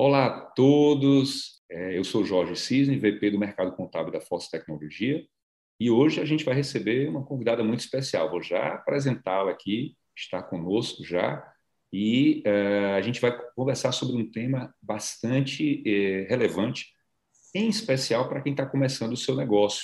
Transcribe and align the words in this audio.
Olá 0.00 0.26
a 0.26 0.30
todos, 0.30 1.60
é, 1.68 1.98
eu 1.98 2.04
sou 2.04 2.24
Jorge 2.24 2.54
Cisne, 2.54 3.00
VP 3.00 3.32
do 3.32 3.38
Mercado 3.38 3.74
Contábil 3.74 4.12
da 4.12 4.20
Força 4.20 4.48
Tecnologia, 4.48 5.26
e 5.80 5.90
hoje 5.90 6.20
a 6.20 6.24
gente 6.24 6.44
vai 6.44 6.54
receber 6.54 7.08
uma 7.08 7.24
convidada 7.24 7.64
muito 7.64 7.80
especial. 7.80 8.30
Vou 8.30 8.40
já 8.40 8.74
apresentá-la 8.74 9.50
aqui, 9.50 9.96
está 10.16 10.40
conosco 10.40 11.04
já, 11.04 11.44
e 11.92 12.44
uh, 12.46 12.94
a 12.94 13.00
gente 13.00 13.20
vai 13.20 13.36
conversar 13.56 13.90
sobre 13.90 14.14
um 14.14 14.30
tema 14.30 14.72
bastante 14.80 15.82
uh, 15.82 16.28
relevante, 16.28 16.86
em 17.52 17.68
especial 17.68 18.28
para 18.28 18.40
quem 18.40 18.52
está 18.52 18.64
começando 18.64 19.14
o 19.14 19.16
seu 19.16 19.34
negócio 19.34 19.82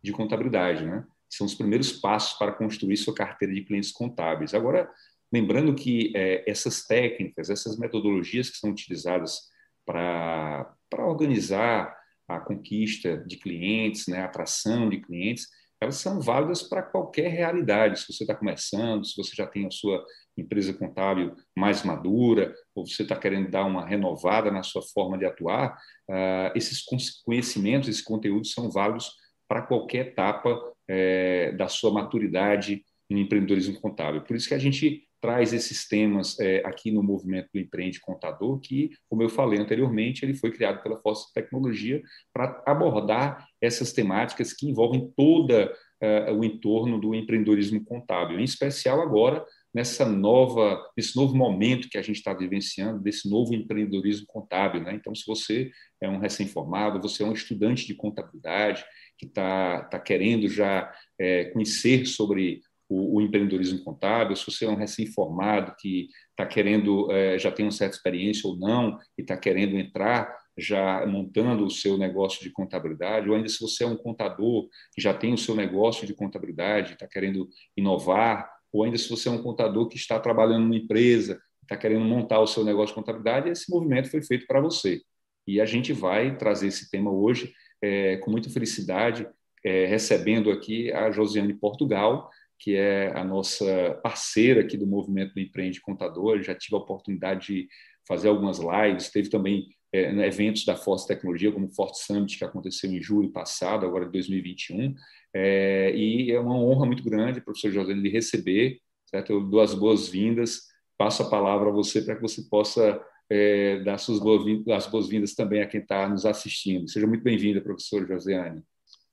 de 0.00 0.12
contabilidade, 0.12 0.84
né? 0.86 1.04
São 1.28 1.44
os 1.44 1.56
primeiros 1.56 1.90
passos 1.90 2.38
para 2.38 2.52
construir 2.52 2.96
sua 2.96 3.16
carteira 3.16 3.52
de 3.52 3.62
clientes 3.62 3.90
contábeis. 3.90 4.54
Agora, 4.54 4.88
lembrando 5.32 5.74
que 5.74 6.12
essas 6.46 6.86
técnicas, 6.86 7.50
essas 7.50 7.76
metodologias 7.76 8.48
que 8.48 8.58
são 8.58 8.70
utilizadas 8.70 9.55
para 9.86 10.76
organizar 10.98 11.96
a 12.28 12.40
conquista 12.40 13.18
de 13.18 13.36
clientes, 13.36 14.08
né, 14.08 14.20
a 14.20 14.24
atração 14.24 14.88
de 14.90 15.00
clientes, 15.00 15.46
elas 15.80 15.96
são 15.96 16.20
válidas 16.20 16.62
para 16.62 16.82
qualquer 16.82 17.28
realidade. 17.28 18.00
Se 18.00 18.12
você 18.12 18.24
está 18.24 18.34
começando, 18.34 19.06
se 19.06 19.16
você 19.16 19.34
já 19.34 19.46
tem 19.46 19.66
a 19.66 19.70
sua 19.70 20.04
empresa 20.36 20.72
contábil 20.72 21.34
mais 21.56 21.82
madura, 21.82 22.54
ou 22.74 22.86
você 22.86 23.02
está 23.02 23.16
querendo 23.16 23.50
dar 23.50 23.64
uma 23.64 23.86
renovada 23.86 24.50
na 24.50 24.62
sua 24.62 24.82
forma 24.82 25.16
de 25.18 25.24
atuar, 25.24 25.76
uh, 26.10 26.52
esses 26.54 26.82
conhecimentos, 27.24 27.88
esses 27.88 28.02
conteúdos 28.02 28.52
são 28.52 28.70
válidos 28.70 29.12
para 29.48 29.62
qualquer 29.62 30.08
etapa 30.08 30.50
uh, 30.50 31.56
da 31.56 31.68
sua 31.68 31.92
maturidade 31.92 32.84
em 33.08 33.20
empreendedorismo 33.20 33.80
contábil. 33.80 34.22
Por 34.22 34.36
isso 34.36 34.48
que 34.48 34.54
a 34.54 34.58
gente 34.58 35.05
traz 35.26 35.52
esses 35.52 35.88
temas 35.88 36.38
é, 36.38 36.62
aqui 36.64 36.92
no 36.92 37.02
movimento 37.02 37.48
do 37.52 37.58
Empreende 37.58 38.00
Contador, 38.00 38.60
que, 38.60 38.92
como 39.10 39.24
eu 39.24 39.28
falei 39.28 39.58
anteriormente, 39.58 40.24
ele 40.24 40.34
foi 40.34 40.52
criado 40.52 40.80
pela 40.84 41.00
Força 41.00 41.26
Tecnologia 41.34 42.00
para 42.32 42.62
abordar 42.64 43.44
essas 43.60 43.92
temáticas 43.92 44.52
que 44.52 44.68
envolvem 44.68 45.10
todo 45.16 45.50
uh, 45.52 46.32
o 46.32 46.44
entorno 46.44 47.00
do 47.00 47.12
empreendedorismo 47.12 47.84
contábil, 47.84 48.38
em 48.38 48.44
especial 48.44 49.00
agora 49.00 49.44
nessa 49.74 50.06
nova, 50.06 50.80
nesse 50.96 51.16
novo 51.16 51.36
momento 51.36 51.88
que 51.88 51.98
a 51.98 52.02
gente 52.02 52.16
está 52.16 52.32
vivenciando, 52.32 53.02
desse 53.02 53.28
novo 53.28 53.52
empreendedorismo 53.52 54.26
contábil. 54.28 54.80
Né? 54.80 54.94
Então, 54.94 55.12
se 55.12 55.24
você 55.26 55.72
é 56.00 56.08
um 56.08 56.18
recém-formado, 56.18 57.02
você 57.02 57.24
é 57.24 57.26
um 57.26 57.32
estudante 57.32 57.84
de 57.84 57.96
contabilidade 57.96 58.84
que 59.18 59.26
está 59.26 59.82
tá 59.84 59.98
querendo 59.98 60.48
já 60.48 60.94
é, 61.18 61.46
conhecer 61.46 62.06
sobre 62.06 62.62
o, 62.88 63.16
o, 63.16 63.22
empreendedorismo 63.22 63.82
contábil, 63.82 64.36
se 64.36 64.46
você 64.46 64.64
é 64.64 64.68
um 64.68 64.76
recém-formado 64.76 65.74
que 65.78 66.08
está 66.30 66.46
querendo, 66.46 67.10
é, 67.10 67.38
já 67.38 67.50
tem 67.50 67.64
uma 67.64 67.72
certa 67.72 67.96
experiência 67.96 68.48
ou 68.48 68.56
não, 68.56 68.98
e 69.18 69.22
está 69.22 69.36
querendo 69.36 69.76
entrar 69.76 70.34
já 70.58 71.04
montando 71.06 71.66
o 71.66 71.70
seu 71.70 71.98
negócio 71.98 72.42
de 72.42 72.50
contabilidade, 72.50 73.28
ou 73.28 73.36
ainda 73.36 73.48
se 73.48 73.60
você 73.60 73.84
é 73.84 73.86
um 73.86 73.96
contador 73.96 74.68
que 74.94 75.02
já 75.02 75.12
tem 75.12 75.34
o 75.34 75.38
seu 75.38 75.54
negócio 75.54 76.06
de 76.06 76.14
contabilidade, 76.14 76.94
está 76.94 77.06
querendo 77.06 77.48
inovar, 77.76 78.50
ou 78.72 78.84
ainda 78.84 78.96
se 78.96 79.08
você 79.08 79.28
é 79.28 79.32
um 79.32 79.42
contador 79.42 79.88
que 79.88 79.96
está 79.96 80.18
trabalhando 80.18 80.62
numa 80.62 80.76
empresa, 80.76 81.38
está 81.62 81.76
querendo 81.76 82.04
montar 82.04 82.40
o 82.40 82.46
seu 82.46 82.64
negócio 82.64 82.88
de 82.88 82.94
contabilidade, 82.94 83.50
esse 83.50 83.70
movimento 83.70 84.10
foi 84.10 84.22
feito 84.22 84.46
para 84.46 84.60
você. 84.60 85.02
E 85.46 85.60
a 85.60 85.66
gente 85.66 85.92
vai 85.92 86.36
trazer 86.36 86.68
esse 86.68 86.90
tema 86.90 87.10
hoje 87.10 87.52
é, 87.82 88.16
com 88.18 88.30
muita 88.30 88.48
felicidade, 88.48 89.26
é, 89.64 89.84
recebendo 89.86 90.50
aqui 90.50 90.92
a 90.92 91.10
Josiane 91.10 91.52
Portugal, 91.54 92.30
que 92.58 92.74
é 92.74 93.12
a 93.16 93.24
nossa 93.24 93.98
parceira 94.02 94.60
aqui 94.60 94.76
do 94.76 94.86
movimento 94.86 95.34
do 95.34 95.40
Empreende 95.40 95.80
Contador. 95.80 96.42
Já 96.42 96.54
tive 96.54 96.76
a 96.76 96.80
oportunidade 96.80 97.46
de 97.46 97.68
fazer 98.06 98.28
algumas 98.28 98.58
lives, 98.58 99.10
teve 99.10 99.28
também 99.28 99.66
é, 99.92 100.12
né, 100.12 100.26
eventos 100.26 100.64
da 100.64 100.76
Force 100.76 101.06
Tecnologia, 101.06 101.52
como 101.52 101.66
o 101.66 101.74
Forte 101.74 101.98
Summit, 101.98 102.38
que 102.38 102.44
aconteceu 102.44 102.90
em 102.90 103.00
julho 103.00 103.30
passado, 103.30 103.84
agora 103.84 104.06
de 104.06 104.12
2021. 104.12 104.94
É, 105.34 105.94
e 105.94 106.30
é 106.30 106.40
uma 106.40 106.58
honra 106.58 106.86
muito 106.86 107.02
grande, 107.02 107.40
professor 107.40 107.70
José, 107.70 107.92
lhe 107.92 108.08
receber. 108.08 108.80
Certo? 109.06 109.32
Eu 109.32 109.40
dou 109.40 109.60
as 109.60 109.74
boas-vindas, 109.74 110.62
passo 110.98 111.22
a 111.22 111.30
palavra 111.30 111.68
a 111.68 111.72
você 111.72 112.02
para 112.02 112.16
que 112.16 112.22
você 112.22 112.42
possa 112.48 113.00
é, 113.30 113.80
dar 113.80 113.98
suas 113.98 114.18
boas-vindas 114.18 114.88
boas 114.88 115.34
também 115.34 115.60
a 115.60 115.66
quem 115.66 115.80
está 115.80 116.08
nos 116.08 116.24
assistindo. 116.26 116.88
Seja 116.88 117.06
muito 117.06 117.22
bem-vinda, 117.22 117.60
professor 117.60 118.06
Josiane. 118.06 118.62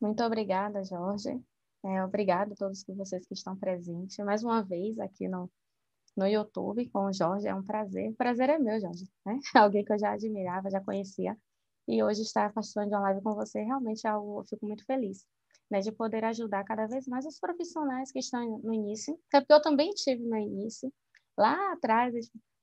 Muito 0.01 0.23
obrigada, 0.23 0.83
Jorge. 0.83 1.39
É, 1.85 2.03
obrigada 2.03 2.53
a 2.53 2.55
todos 2.55 2.83
vocês 2.87 3.25
que 3.25 3.33
estão 3.33 3.57
presentes. 3.57 4.17
Mais 4.19 4.43
uma 4.43 4.63
vez 4.63 4.97
aqui 4.99 5.27
no, 5.27 5.51
no 6.15 6.25
YouTube 6.25 6.89
com 6.89 7.05
o 7.05 7.13
Jorge, 7.13 7.47
é 7.47 7.53
um 7.53 7.63
prazer. 7.63 8.11
O 8.11 8.15
prazer 8.15 8.49
é 8.49 8.57
meu, 8.57 8.79
Jorge. 8.79 9.05
Né? 9.25 9.37
Alguém 9.55 9.83
que 9.83 9.91
eu 9.91 9.99
já 9.99 10.13
admirava, 10.13 10.69
já 10.69 10.81
conhecia. 10.81 11.37
E 11.87 12.01
hoje 12.01 12.21
estar 12.21 12.53
participando 12.53 12.89
de 12.89 12.95
uma 12.95 13.01
live 13.01 13.21
com 13.21 13.33
você 13.35 13.61
realmente 13.61 14.07
é 14.07 14.09
algo, 14.09 14.39
eu 14.39 14.45
fico 14.45 14.65
muito 14.65 14.85
feliz. 14.85 15.25
Né, 15.71 15.79
de 15.79 15.91
poder 15.91 16.23
ajudar 16.25 16.63
cada 16.65 16.85
vez 16.85 17.07
mais 17.07 17.25
os 17.25 17.39
profissionais 17.39 18.11
que 18.11 18.19
estão 18.19 18.59
no 18.59 18.73
início, 18.73 19.17
até 19.27 19.39
porque 19.39 19.53
eu 19.53 19.61
também 19.61 19.89
tive 19.91 20.21
no 20.23 20.37
início, 20.37 20.93
lá 21.35 21.71
atrás, 21.71 22.13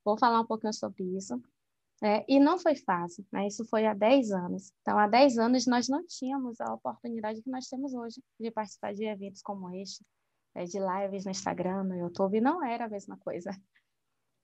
vou 0.04 0.16
falar 0.16 0.40
um 0.40 0.46
pouquinho 0.46 0.72
sobre 0.72 1.02
isso, 1.16 1.42
é, 2.02 2.24
e 2.26 2.40
não 2.40 2.58
foi 2.58 2.74
fácil, 2.74 3.26
né? 3.30 3.46
isso 3.46 3.64
foi 3.66 3.86
há 3.86 3.92
10 3.92 4.32
anos. 4.32 4.72
Então, 4.80 4.98
há 4.98 5.06
10 5.06 5.38
anos 5.38 5.66
nós 5.66 5.88
não 5.88 6.06
tínhamos 6.06 6.60
a 6.60 6.72
oportunidade 6.72 7.42
que 7.42 7.50
nós 7.50 7.68
temos 7.68 7.92
hoje 7.92 8.22
de 8.38 8.50
participar 8.50 8.94
de 8.94 9.04
eventos 9.04 9.42
como 9.42 9.70
este, 9.74 10.04
é, 10.54 10.64
de 10.64 10.78
lives 10.78 11.24
no 11.26 11.30
Instagram, 11.30 11.84
no 11.84 11.96
YouTube, 11.96 12.40
não 12.40 12.64
era 12.64 12.86
a 12.86 12.88
mesma 12.88 13.18
coisa. 13.18 13.50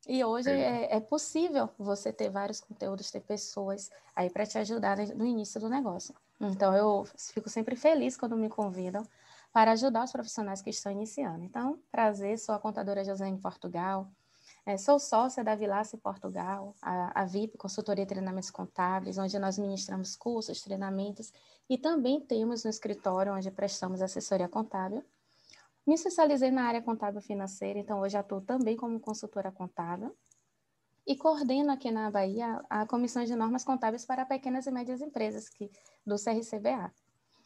E 0.06 0.22
hoje 0.22 0.50
é, 0.50 0.96
é 0.96 1.00
possível 1.00 1.68
você 1.78 2.12
ter 2.12 2.30
vários 2.30 2.60
conteúdos, 2.60 3.10
ter 3.10 3.22
pessoas 3.22 3.90
aí 4.14 4.30
para 4.30 4.46
te 4.46 4.58
ajudar 4.58 4.98
no 4.98 5.26
início 5.26 5.60
do 5.60 5.68
negócio. 5.68 6.14
Então, 6.40 6.76
eu 6.76 7.04
fico 7.32 7.48
sempre 7.48 7.74
feliz 7.74 8.16
quando 8.16 8.36
me 8.36 8.48
convidam 8.48 9.02
para 9.50 9.72
ajudar 9.72 10.04
os 10.04 10.12
profissionais 10.12 10.60
que 10.60 10.70
estão 10.70 10.92
iniciando. 10.92 11.42
Então, 11.42 11.80
prazer, 11.90 12.38
sou 12.38 12.54
a 12.54 12.58
contadora 12.58 13.02
José 13.02 13.26
Portugal, 13.42 14.08
é, 14.66 14.76
sou 14.76 14.98
sócia 14.98 15.44
da 15.44 15.54
Vilace 15.54 15.96
Portugal, 15.96 16.74
a, 16.82 17.22
a 17.22 17.24
VIP, 17.24 17.56
Consultoria 17.56 18.02
e 18.02 18.06
Treinamentos 18.06 18.50
Contábeis, 18.50 19.16
onde 19.16 19.38
nós 19.38 19.56
ministramos 19.56 20.16
cursos, 20.16 20.60
treinamentos 20.60 21.32
e 21.70 21.78
também 21.78 22.20
temos 22.20 22.64
um 22.64 22.68
escritório 22.68 23.32
onde 23.32 23.48
prestamos 23.52 24.02
assessoria 24.02 24.48
contábil. 24.48 25.04
Me 25.86 25.94
especializei 25.94 26.50
na 26.50 26.64
área 26.64 26.82
contábil 26.82 27.20
financeira, 27.20 27.78
então 27.78 28.00
hoje 28.00 28.16
atuo 28.16 28.40
também 28.40 28.76
como 28.76 28.98
consultora 28.98 29.52
contábil 29.52 30.12
e 31.06 31.14
coordeno 31.14 31.70
aqui 31.70 31.92
na 31.92 32.10
Bahia 32.10 32.60
a 32.68 32.84
Comissão 32.86 33.22
de 33.22 33.36
Normas 33.36 33.62
Contábeis 33.62 34.04
para 34.04 34.26
Pequenas 34.26 34.66
e 34.66 34.72
Médias 34.72 35.00
Empresas 35.00 35.48
que, 35.48 35.70
do 36.04 36.16
CRCBA 36.16 36.92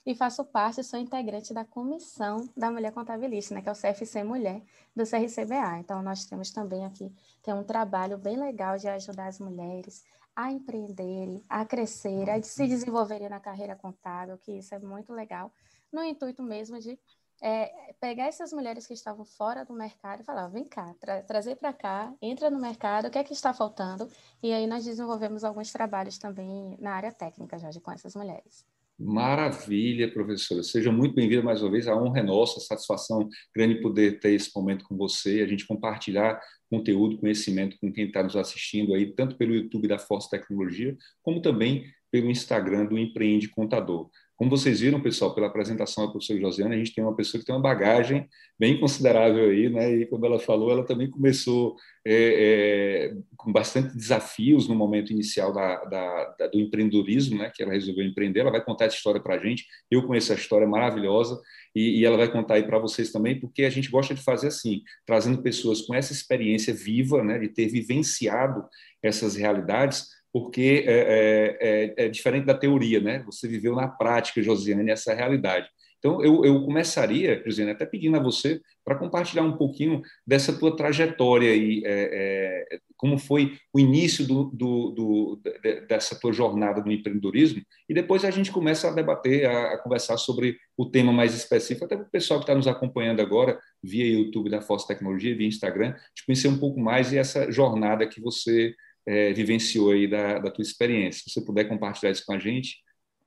e 0.05 0.15
faço 0.15 0.44
parte, 0.44 0.83
sou 0.83 0.99
integrante 0.99 1.53
da 1.53 1.65
comissão 1.65 2.49
da 2.56 2.71
Mulher 2.71 2.93
Contabilista, 2.93 3.55
né, 3.55 3.62
que 3.62 3.69
é 3.69 3.72
o 3.72 3.75
CFC 3.75 4.22
Mulher 4.25 4.62
do 4.97 5.05
CRCBA. 5.05 5.78
Então, 5.78 6.03
nós 6.03 6.25
temos 6.25 6.50
também 6.50 6.84
aqui 6.84 7.12
tem 7.43 7.55
um 7.55 7.65
trabalho 7.65 8.19
bem 8.19 8.37
legal 8.37 8.77
de 8.77 8.89
ajudar 8.89 9.27
as 9.27 9.39
mulheres 9.39 10.05
a 10.34 10.50
empreenderem, 10.50 11.44
a 11.49 11.65
crescer, 11.65 12.31
a 12.31 12.43
se 12.43 12.66
desenvolverem 12.66 13.28
na 13.28 13.41
carreira 13.41 13.77
contábil, 13.77 14.39
que 14.39 14.53
isso 14.53 14.75
é 14.75 14.78
muito 14.78 15.12
legal, 15.12 15.53
no 15.93 16.03
intuito 16.03 16.43
mesmo 16.43 16.78
de 16.78 16.99
é, 17.43 17.94
pegar 18.00 18.27
essas 18.27 18.53
mulheres 18.53 18.87
que 18.87 18.94
estavam 18.94 19.25
fora 19.25 19.65
do 19.65 19.72
mercado 19.72 20.21
e 20.21 20.25
falar, 20.25 20.49
vem 20.49 20.65
cá, 20.65 20.94
tra 21.00 21.22
trazer 21.22 21.56
para 21.56 21.72
cá, 21.72 22.12
entra 22.21 22.50
no 22.50 22.60
mercado, 22.60 23.09
o 23.09 23.10
que 23.10 23.19
é 23.19 23.25
que 23.25 23.33
está 23.33 23.53
faltando? 23.53 24.09
E 24.43 24.53
aí 24.53 24.66
nós 24.66 24.84
desenvolvemos 24.84 25.43
alguns 25.43 25.72
trabalhos 25.72 26.19
também 26.19 26.77
na 26.78 26.94
área 26.94 27.12
técnica, 27.12 27.59
Jorge, 27.59 27.81
com 27.81 27.91
essas 27.91 28.15
mulheres. 28.15 28.65
Maravilha, 29.03 30.12
professora. 30.12 30.62
Seja 30.62 30.93
muito 30.93 31.15
bem-vinda 31.15 31.43
mais 31.43 31.62
uma 31.62 31.71
vez. 31.71 31.88
A 31.88 31.97
honra 31.97 32.21
é 32.21 32.22
nossa, 32.22 32.59
a 32.59 32.62
satisfação 32.62 33.27
grande 33.57 33.80
poder 33.80 34.21
ter 34.21 34.33
esse 34.33 34.51
momento 34.54 34.84
com 34.84 34.95
você, 34.95 35.41
a 35.41 35.47
gente 35.47 35.66
compartilhar 35.66 36.39
conteúdo, 36.69 37.16
conhecimento 37.16 37.78
com 37.80 37.91
quem 37.91 38.09
está 38.09 38.22
nos 38.22 38.36
assistindo 38.36 38.92
aí, 38.92 39.10
tanto 39.15 39.39
pelo 39.39 39.54
YouTube 39.54 39.89
da 39.89 39.98
Força 39.98 40.28
Tecnologia, 40.28 40.95
como 41.22 41.41
também 41.41 41.91
pelo 42.10 42.30
Instagram 42.30 42.84
do 42.84 42.98
Empreende 42.98 43.48
Contador. 43.48 44.10
Como 44.41 44.48
vocês 44.48 44.81
viram, 44.81 44.98
pessoal, 45.03 45.34
pela 45.34 45.48
apresentação 45.48 46.07
da 46.07 46.10
professora 46.10 46.41
Josiane, 46.41 46.75
a 46.75 46.78
gente 46.78 46.95
tem 46.95 47.04
uma 47.04 47.15
pessoa 47.15 47.39
que 47.39 47.45
tem 47.45 47.54
uma 47.54 47.60
bagagem 47.60 48.27
bem 48.59 48.81
considerável 48.81 49.51
aí, 49.51 49.69
né? 49.69 49.95
E 49.97 50.07
como 50.07 50.25
ela 50.25 50.39
falou, 50.39 50.71
ela 50.71 50.83
também 50.83 51.10
começou 51.10 51.77
é, 52.07 53.10
é, 53.13 53.16
com 53.37 53.53
bastante 53.53 53.95
desafios 53.95 54.66
no 54.66 54.75
momento 54.75 55.13
inicial 55.13 55.53
da, 55.53 55.84
da, 55.84 56.25
da, 56.39 56.47
do 56.47 56.59
empreendedorismo, 56.59 57.37
né? 57.37 57.53
Que 57.54 57.63
ela 57.63 57.75
resolveu 57.75 58.03
empreender. 58.03 58.41
Ela 58.41 58.51
vai 58.51 58.65
contar 58.65 58.87
essa 58.87 58.97
história 58.97 59.21
para 59.21 59.34
a 59.34 59.39
gente. 59.39 59.66
Eu 59.91 60.07
conheço 60.07 60.33
a 60.33 60.37
história 60.37 60.66
maravilhosa 60.66 61.39
e, 61.77 62.01
e 62.01 62.07
ela 62.07 62.16
vai 62.16 62.33
contar 62.33 62.54
aí 62.54 62.63
para 62.63 62.78
vocês 62.78 63.13
também, 63.13 63.39
porque 63.39 63.65
a 63.65 63.71
gente 63.71 63.91
gosta 63.91 64.15
de 64.15 64.22
fazer 64.22 64.47
assim, 64.47 64.81
trazendo 65.04 65.43
pessoas 65.43 65.83
com 65.83 65.95
essa 65.95 66.15
experiência 66.15 66.72
viva, 66.72 67.22
né? 67.22 67.39
De 67.39 67.51
ter 67.51 67.69
vivenciado 67.69 68.65
essas 69.03 69.36
realidades 69.36 70.07
porque 70.32 70.84
é, 70.86 70.92
é, 70.92 71.59
é, 71.60 72.04
é, 72.06 72.09
diferente 72.09 72.47
da 72.47 72.54
teoria, 72.54 73.00
né? 73.00 73.22
Você 73.27 73.48
viveu 73.48 73.74
na 73.74 73.88
prática, 73.88 74.42
Josiane, 74.42 74.91
essa 74.91 75.15
realidade. 75.15 75.68
Então, 76.00 76.24
eu, 76.24 76.44
eu 76.47 76.65
começaria, 76.65 77.38
Cristina, 77.42 77.72
até 77.72 77.84
pedindo 77.84 78.16
a 78.16 78.22
você 78.22 78.59
para 78.82 78.97
compartilhar 78.97 79.42
um 79.42 79.59
pouquinho 79.59 80.00
dessa 80.27 80.50
tua 80.50 80.74
trajetória 80.74 81.54
e 81.54 81.82
é, 81.84 82.66
é, 82.72 82.78
como 82.97 83.18
foi 83.18 83.59
o 83.71 83.78
início 83.78 84.27
do, 84.27 84.44
do, 84.44 84.91
do, 84.92 85.41
dessa 85.86 86.18
tua 86.18 86.33
jornada 86.33 86.83
no 86.83 86.91
empreendedorismo, 86.91 87.62
e 87.86 87.92
depois 87.92 88.24
a 88.24 88.30
gente 88.30 88.50
começa 88.50 88.88
a 88.88 88.92
debater, 88.92 89.44
a, 89.44 89.74
a 89.74 89.78
conversar 89.78 90.16
sobre 90.16 90.56
o 90.74 90.86
tema 90.86 91.12
mais 91.12 91.34
específico, 91.34 91.84
até 91.84 91.97
para 91.97 92.06
o 92.06 92.10
pessoal 92.10 92.41
que 92.41 92.44
está 92.44 92.54
nos 92.54 92.66
acompanhando 92.66 93.21
agora, 93.21 93.59
via 93.83 94.06
YouTube 94.06 94.48
da 94.48 94.62
Força 94.62 94.88
Tecnologia, 94.88 95.36
via 95.36 95.47
Instagram, 95.47 95.94
de 96.16 96.24
conhecer 96.24 96.48
um 96.48 96.59
pouco 96.59 96.80
mais 96.80 97.12
e 97.12 97.18
essa 97.18 97.53
jornada 97.53 98.09
que 98.09 98.22
você 98.22 98.74
é, 99.10 99.33
vivenciou 99.33 99.91
aí 99.91 100.09
da, 100.09 100.39
da 100.39 100.51
tua 100.53 100.62
experiência. 100.62 101.24
Se 101.24 101.30
você 101.30 101.41
puder 101.41 101.65
compartilhar 101.65 102.12
isso 102.12 102.24
com 102.24 102.33
a 102.33 102.39
gente. 102.39 102.78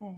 É. 0.02 0.16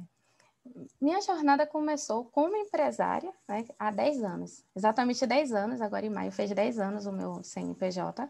Minha 1.02 1.20
jornada 1.22 1.66
começou 1.66 2.26
como 2.26 2.56
empresária 2.56 3.32
né, 3.48 3.66
há 3.78 3.90
10 3.92 4.24
anos, 4.24 4.64
exatamente 4.76 5.26
10 5.26 5.54
anos, 5.54 5.82
agora 5.82 6.06
em 6.06 6.10
maio 6.10 6.32
fez 6.32 6.52
10 6.52 6.80
anos 6.80 7.06
o 7.08 7.12
meu 7.12 7.44
CNPJ. 7.44 8.30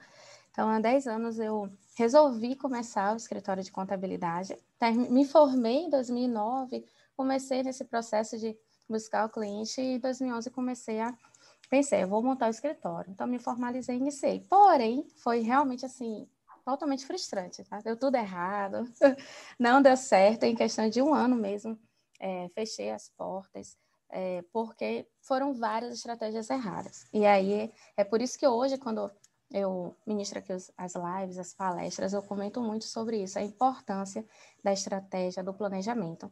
Então, 0.52 0.70
há 0.70 0.80
10 0.80 1.08
anos 1.08 1.38
eu 1.38 1.70
resolvi 1.98 2.56
começar 2.56 3.14
o 3.14 3.18
escritório 3.18 3.64
de 3.64 3.72
contabilidade. 3.72 4.58
Me 5.10 5.26
formei 5.26 5.84
em 5.84 5.90
2009, 5.90 6.86
comecei 7.18 7.64
nesse 7.64 7.84
processo 7.84 8.38
de 8.38 8.56
buscar 8.88 9.26
o 9.26 9.30
cliente 9.30 9.82
e 9.82 9.96
em 9.96 10.00
2011 10.00 10.50
comecei 10.52 11.02
a 11.02 11.14
pensei, 11.70 12.04
eu 12.04 12.08
vou 12.08 12.22
montar 12.22 12.48
o 12.48 12.52
escritório. 12.52 13.12
Então, 13.12 13.28
me 13.28 13.40
formalizei 13.40 13.96
e 13.96 14.00
iniciei. 14.00 14.40
Porém, 14.48 15.06
foi 15.18 15.40
realmente 15.40 15.86
assim, 15.86 16.28
totalmente 16.66 17.06
frustrante, 17.06 17.64
tá? 17.64 17.80
Deu 17.80 17.96
tudo 17.96 18.16
errado, 18.16 18.84
não 19.60 19.82
deu 19.82 19.96
certo, 19.96 20.44
em 20.44 20.56
questão 20.56 20.90
de 20.90 21.02
um 21.02 21.14
ano 21.14 21.36
mesmo, 21.36 21.80
é, 22.20 22.50
fechei 22.50 22.90
as 22.90 23.08
portas, 23.10 23.78
é, 24.10 24.44
porque 24.52 25.08
foram 25.22 25.54
várias 25.54 25.94
estratégias 25.94 26.50
erradas. 26.50 27.06
E 27.14 27.26
aí, 27.26 27.72
é 27.96 28.04
por 28.04 28.22
isso 28.22 28.38
que 28.38 28.48
hoje, 28.48 28.78
quando 28.80 29.12
eu 29.52 29.96
ministro 30.08 30.40
aqui 30.40 30.52
os, 30.52 30.72
as 30.76 30.94
lives, 30.96 31.38
as 31.38 31.54
palestras, 31.54 32.14
eu 32.14 32.24
comento 32.24 32.60
muito 32.62 32.86
sobre 32.86 33.22
isso, 33.22 33.38
a 33.38 33.44
importância 33.44 34.26
da 34.64 34.74
estratégia, 34.74 35.44
do 35.44 35.54
planejamento. 35.54 36.32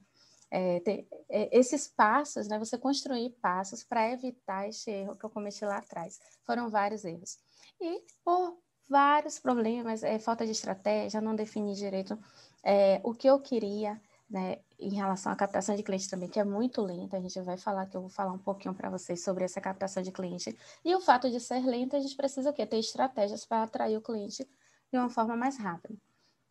É, 0.50 0.79
ter, 0.81 1.07
é, 1.29 1.50
esses 1.57 1.88
passos, 1.88 2.47
né, 2.47 2.59
você 2.59 2.77
construir 2.77 3.31
passos 3.41 3.83
para 3.83 4.12
evitar 4.12 4.68
esse 4.68 4.89
erro 4.89 5.15
que 5.15 5.25
eu 5.25 5.29
cometi 5.29 5.65
lá 5.65 5.77
atrás. 5.77 6.19
Foram 6.44 6.69
vários 6.69 7.03
erros. 7.06 7.39
E 7.81 8.03
por 8.24 8.62
vários 8.89 9.39
problemas, 9.39 10.03
é, 10.03 10.19
falta 10.19 10.45
de 10.45 10.51
estratégia, 10.51 11.21
não 11.21 11.35
definir 11.35 11.75
direito 11.75 12.18
é, 12.63 13.01
o 13.03 13.13
que 13.13 13.27
eu 13.27 13.39
queria, 13.39 14.00
né, 14.30 14.59
em 14.80 14.94
relação 14.95 15.31
à 15.31 15.35
captação 15.35 15.75
de 15.75 15.83
cliente 15.83 16.09
também, 16.09 16.30
que 16.30 16.39
é 16.39 16.44
muito 16.44 16.81
lenta. 16.81 17.18
A 17.18 17.21
gente 17.21 17.39
vai 17.41 17.57
falar, 17.57 17.85
que 17.85 17.95
eu 17.95 18.01
vou 18.01 18.09
falar 18.09 18.31
um 18.31 18.39
pouquinho 18.39 18.74
para 18.74 18.89
vocês 18.89 19.24
sobre 19.24 19.44
essa 19.44 19.62
captação 19.62 20.01
de 20.01 20.12
cliente. 20.12 20.57
E 20.83 20.95
o 20.95 21.00
fato 21.00 21.30
de 21.30 21.39
ser 21.39 21.65
lenta, 21.65 21.97
a 21.97 22.00
gente 22.00 22.15
precisa 22.15 22.50
o 22.50 22.53
quê? 22.53 22.65
Ter 22.65 22.80
estratégias 22.80 23.45
para 23.45 23.63
atrair 23.63 23.97
o 23.97 24.01
cliente 24.01 24.47
de 24.91 24.97
uma 24.97 25.09
forma 25.09 25.36
mais 25.36 25.57
rápida. 25.57 25.95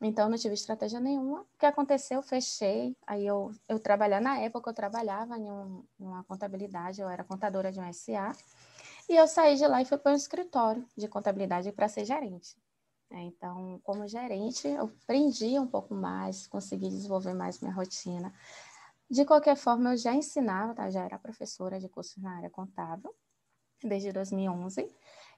Então, 0.01 0.29
não 0.29 0.37
tive 0.37 0.55
estratégia 0.55 0.99
nenhuma. 0.99 1.43
O 1.43 1.59
que 1.59 1.65
aconteceu? 1.65 2.21
Fechei. 2.23 2.97
Aí 3.07 3.25
eu, 3.25 3.53
eu 3.69 3.79
trabalhava, 3.79 4.23
na 4.23 4.39
época 4.41 4.71
eu 4.71 4.75
trabalhava 4.75 5.39
em, 5.39 5.49
um, 5.49 5.85
uma 5.99 6.25
contabilidade, 6.25 7.01
eu 7.01 7.09
era 7.09 7.23
contadora 7.23 7.71
de 7.71 7.79
um 7.79 7.93
SA. 7.93 8.33
E 9.09 9.17
eu 9.17 9.27
saí 9.27 9.57
de 9.57 9.67
lá 9.67 9.83
e 9.83 9.85
fui 9.85 9.99
para 9.99 10.13
um 10.13 10.17
escritório 10.17 10.87
de 10.97 11.09
contabilidade 11.09 11.71
para 11.73 11.89
ser 11.89 12.05
gerente. 12.05 12.57
É, 13.11 13.21
então, 13.21 13.79
como 13.85 14.09
gerente, 14.09 14.67
eu 14.67 14.85
aprendi 14.85 15.59
um 15.59 15.67
pouco 15.67 15.95
mais, 15.95 16.47
consegui 16.47 16.89
desenvolver 16.89 17.35
mais 17.35 17.61
minha 17.61 17.75
rotina. 17.75 18.33
De 19.11 19.25
qualquer 19.27 19.57
forma, 19.57 19.93
eu 19.93 19.97
já 19.99 20.15
ensinava, 20.15 20.75
tá? 20.75 20.89
já 20.89 21.05
era 21.05 21.19
professora 21.19 21.79
de 21.79 21.89
cursos 21.89 22.17
na 22.17 22.37
área 22.39 22.49
contábil, 22.49 23.15
desde 23.85 24.13
2011. 24.13 24.89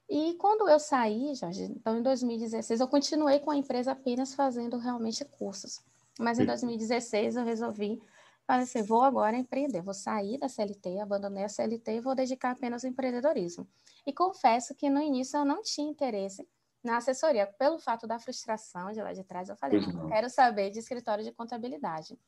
E 0.09 0.35
quando 0.35 0.69
eu 0.69 0.79
saí, 0.79 1.35
Jorge, 1.35 1.65
então 1.65 1.99
em 1.99 2.03
2016, 2.03 2.79
eu 2.79 2.87
continuei 2.87 3.41
com 3.41 3.51
a 3.51 3.57
empresa 3.57 3.93
apenas 3.93 4.35
fazendo 4.35 4.79
realmente 4.79 5.25
cursos. 5.25 5.83
Mas 6.21 6.39
em 6.39 6.47
2016 6.47 7.35
eu 7.35 7.45
resolvi 7.45 8.01
Falei 8.47 8.65
assim, 8.65 8.83
vou 8.83 9.03
agora 9.03 9.37
empreender, 9.37 9.81
vou 9.81 9.95
sair 9.95 10.39
da 10.39 10.49
CLT, 10.49 11.01
abandonei 11.01 11.45
a 11.45 11.49
CLT 11.49 11.93
e 11.93 12.01
vou 12.01 12.15
dedicar 12.15 12.51
apenas 12.51 12.85
ao 12.85 12.91
empreendedorismo. 12.91 13.67
E 14.07 14.13
confesso 14.13 14.75
que 14.75 14.91
no 14.91 15.01
início 15.01 15.39
eu 15.39 15.45
não 15.45 15.63
tinha 15.63 15.89
interesse 15.89 16.47
na 16.85 16.99
assessoria, 16.99 17.47
pelo 17.47 17.79
fato 17.79 18.07
da 18.07 18.19
frustração 18.19 18.93
de 18.93 19.01
lá 19.01 19.15
de 19.15 19.25
trás, 19.25 19.49
eu 19.49 19.57
falei, 19.57 19.81
não, 19.81 20.07
quero 20.07 20.29
saber 20.29 20.71
de 20.71 20.79
escritório 20.79 21.25
de 21.25 21.33
contabilidade. 21.33 22.19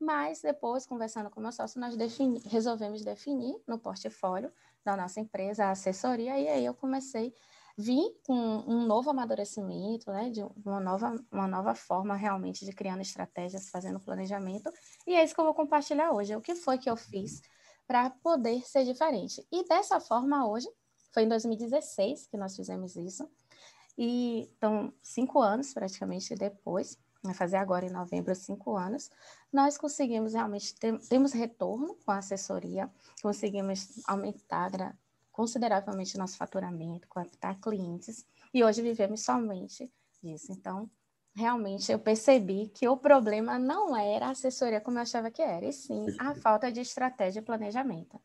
Mas 0.00 0.42
depois, 0.42 0.84
conversando 0.84 1.30
com 1.30 1.40
meu 1.40 1.52
sócio, 1.52 1.80
nós 1.80 1.96
defini 1.96 2.42
resolvemos 2.46 3.04
definir 3.04 3.54
no 3.64 3.78
portfólio 3.78 4.52
da 4.84 4.96
nossa 4.96 5.20
empresa 5.20 5.66
a 5.66 5.70
assessoria, 5.70 6.36
e 6.36 6.48
aí 6.48 6.64
eu 6.64 6.74
comecei 6.74 7.32
vim 7.76 8.14
com 8.26 8.34
um 8.34 8.86
novo 8.86 9.10
amadurecimento, 9.10 10.10
né, 10.10 10.30
de 10.30 10.42
uma 10.64 10.80
nova, 10.80 11.14
uma 11.30 11.46
nova 11.46 11.74
forma 11.74 12.14
realmente 12.14 12.64
de 12.64 12.72
criando 12.72 13.00
estratégias, 13.00 13.70
fazendo 13.70 14.00
planejamento, 14.00 14.70
e 15.06 15.14
é 15.14 15.24
isso 15.24 15.34
que 15.34 15.40
eu 15.40 15.44
vou 15.44 15.54
compartilhar 15.54 16.12
hoje. 16.12 16.34
O 16.36 16.40
que 16.40 16.54
foi 16.54 16.78
que 16.78 16.90
eu 16.90 16.96
fiz 16.96 17.40
para 17.86 18.10
poder 18.10 18.62
ser 18.66 18.84
diferente? 18.84 19.46
E 19.50 19.66
dessa 19.68 20.00
forma, 20.00 20.48
hoje, 20.48 20.68
foi 21.12 21.24
em 21.24 21.28
2016 21.28 22.26
que 22.26 22.36
nós 22.36 22.56
fizemos 22.56 22.96
isso, 22.96 23.28
e 23.96 24.50
então, 24.56 24.92
cinco 25.02 25.40
anos 25.40 25.74
praticamente 25.74 26.34
depois, 26.34 26.98
vai 27.22 27.34
fazer 27.34 27.56
agora 27.56 27.86
em 27.86 27.90
novembro 27.90 28.34
cinco 28.34 28.76
anos, 28.76 29.10
nós 29.52 29.78
conseguimos 29.78 30.32
realmente, 30.32 30.74
ter, 30.74 30.98
temos 31.08 31.32
retorno 31.32 31.94
com 32.04 32.10
a 32.10 32.18
assessoria, 32.18 32.90
conseguimos 33.22 34.02
aumentar 34.06 34.96
consideravelmente 35.32 36.18
nosso 36.18 36.36
faturamento, 36.36 37.08
captar 37.08 37.58
clientes, 37.60 38.24
e 38.54 38.62
hoje 38.62 38.82
vivemos 38.82 39.24
somente 39.24 39.90
disso. 40.22 40.52
Então, 40.52 40.88
realmente 41.34 41.90
eu 41.90 41.98
percebi 41.98 42.68
que 42.68 42.86
o 42.86 42.96
problema 42.96 43.58
não 43.58 43.96
era 43.96 44.26
a 44.26 44.30
assessoria 44.30 44.80
como 44.80 44.98
eu 44.98 45.02
achava 45.02 45.30
que 45.30 45.42
era, 45.42 45.66
e 45.66 45.72
sim 45.72 46.04
a 46.18 46.34
falta 46.34 46.70
de 46.70 46.80
estratégia 46.80 47.40
e 47.40 47.42
planejamento. 47.42 48.20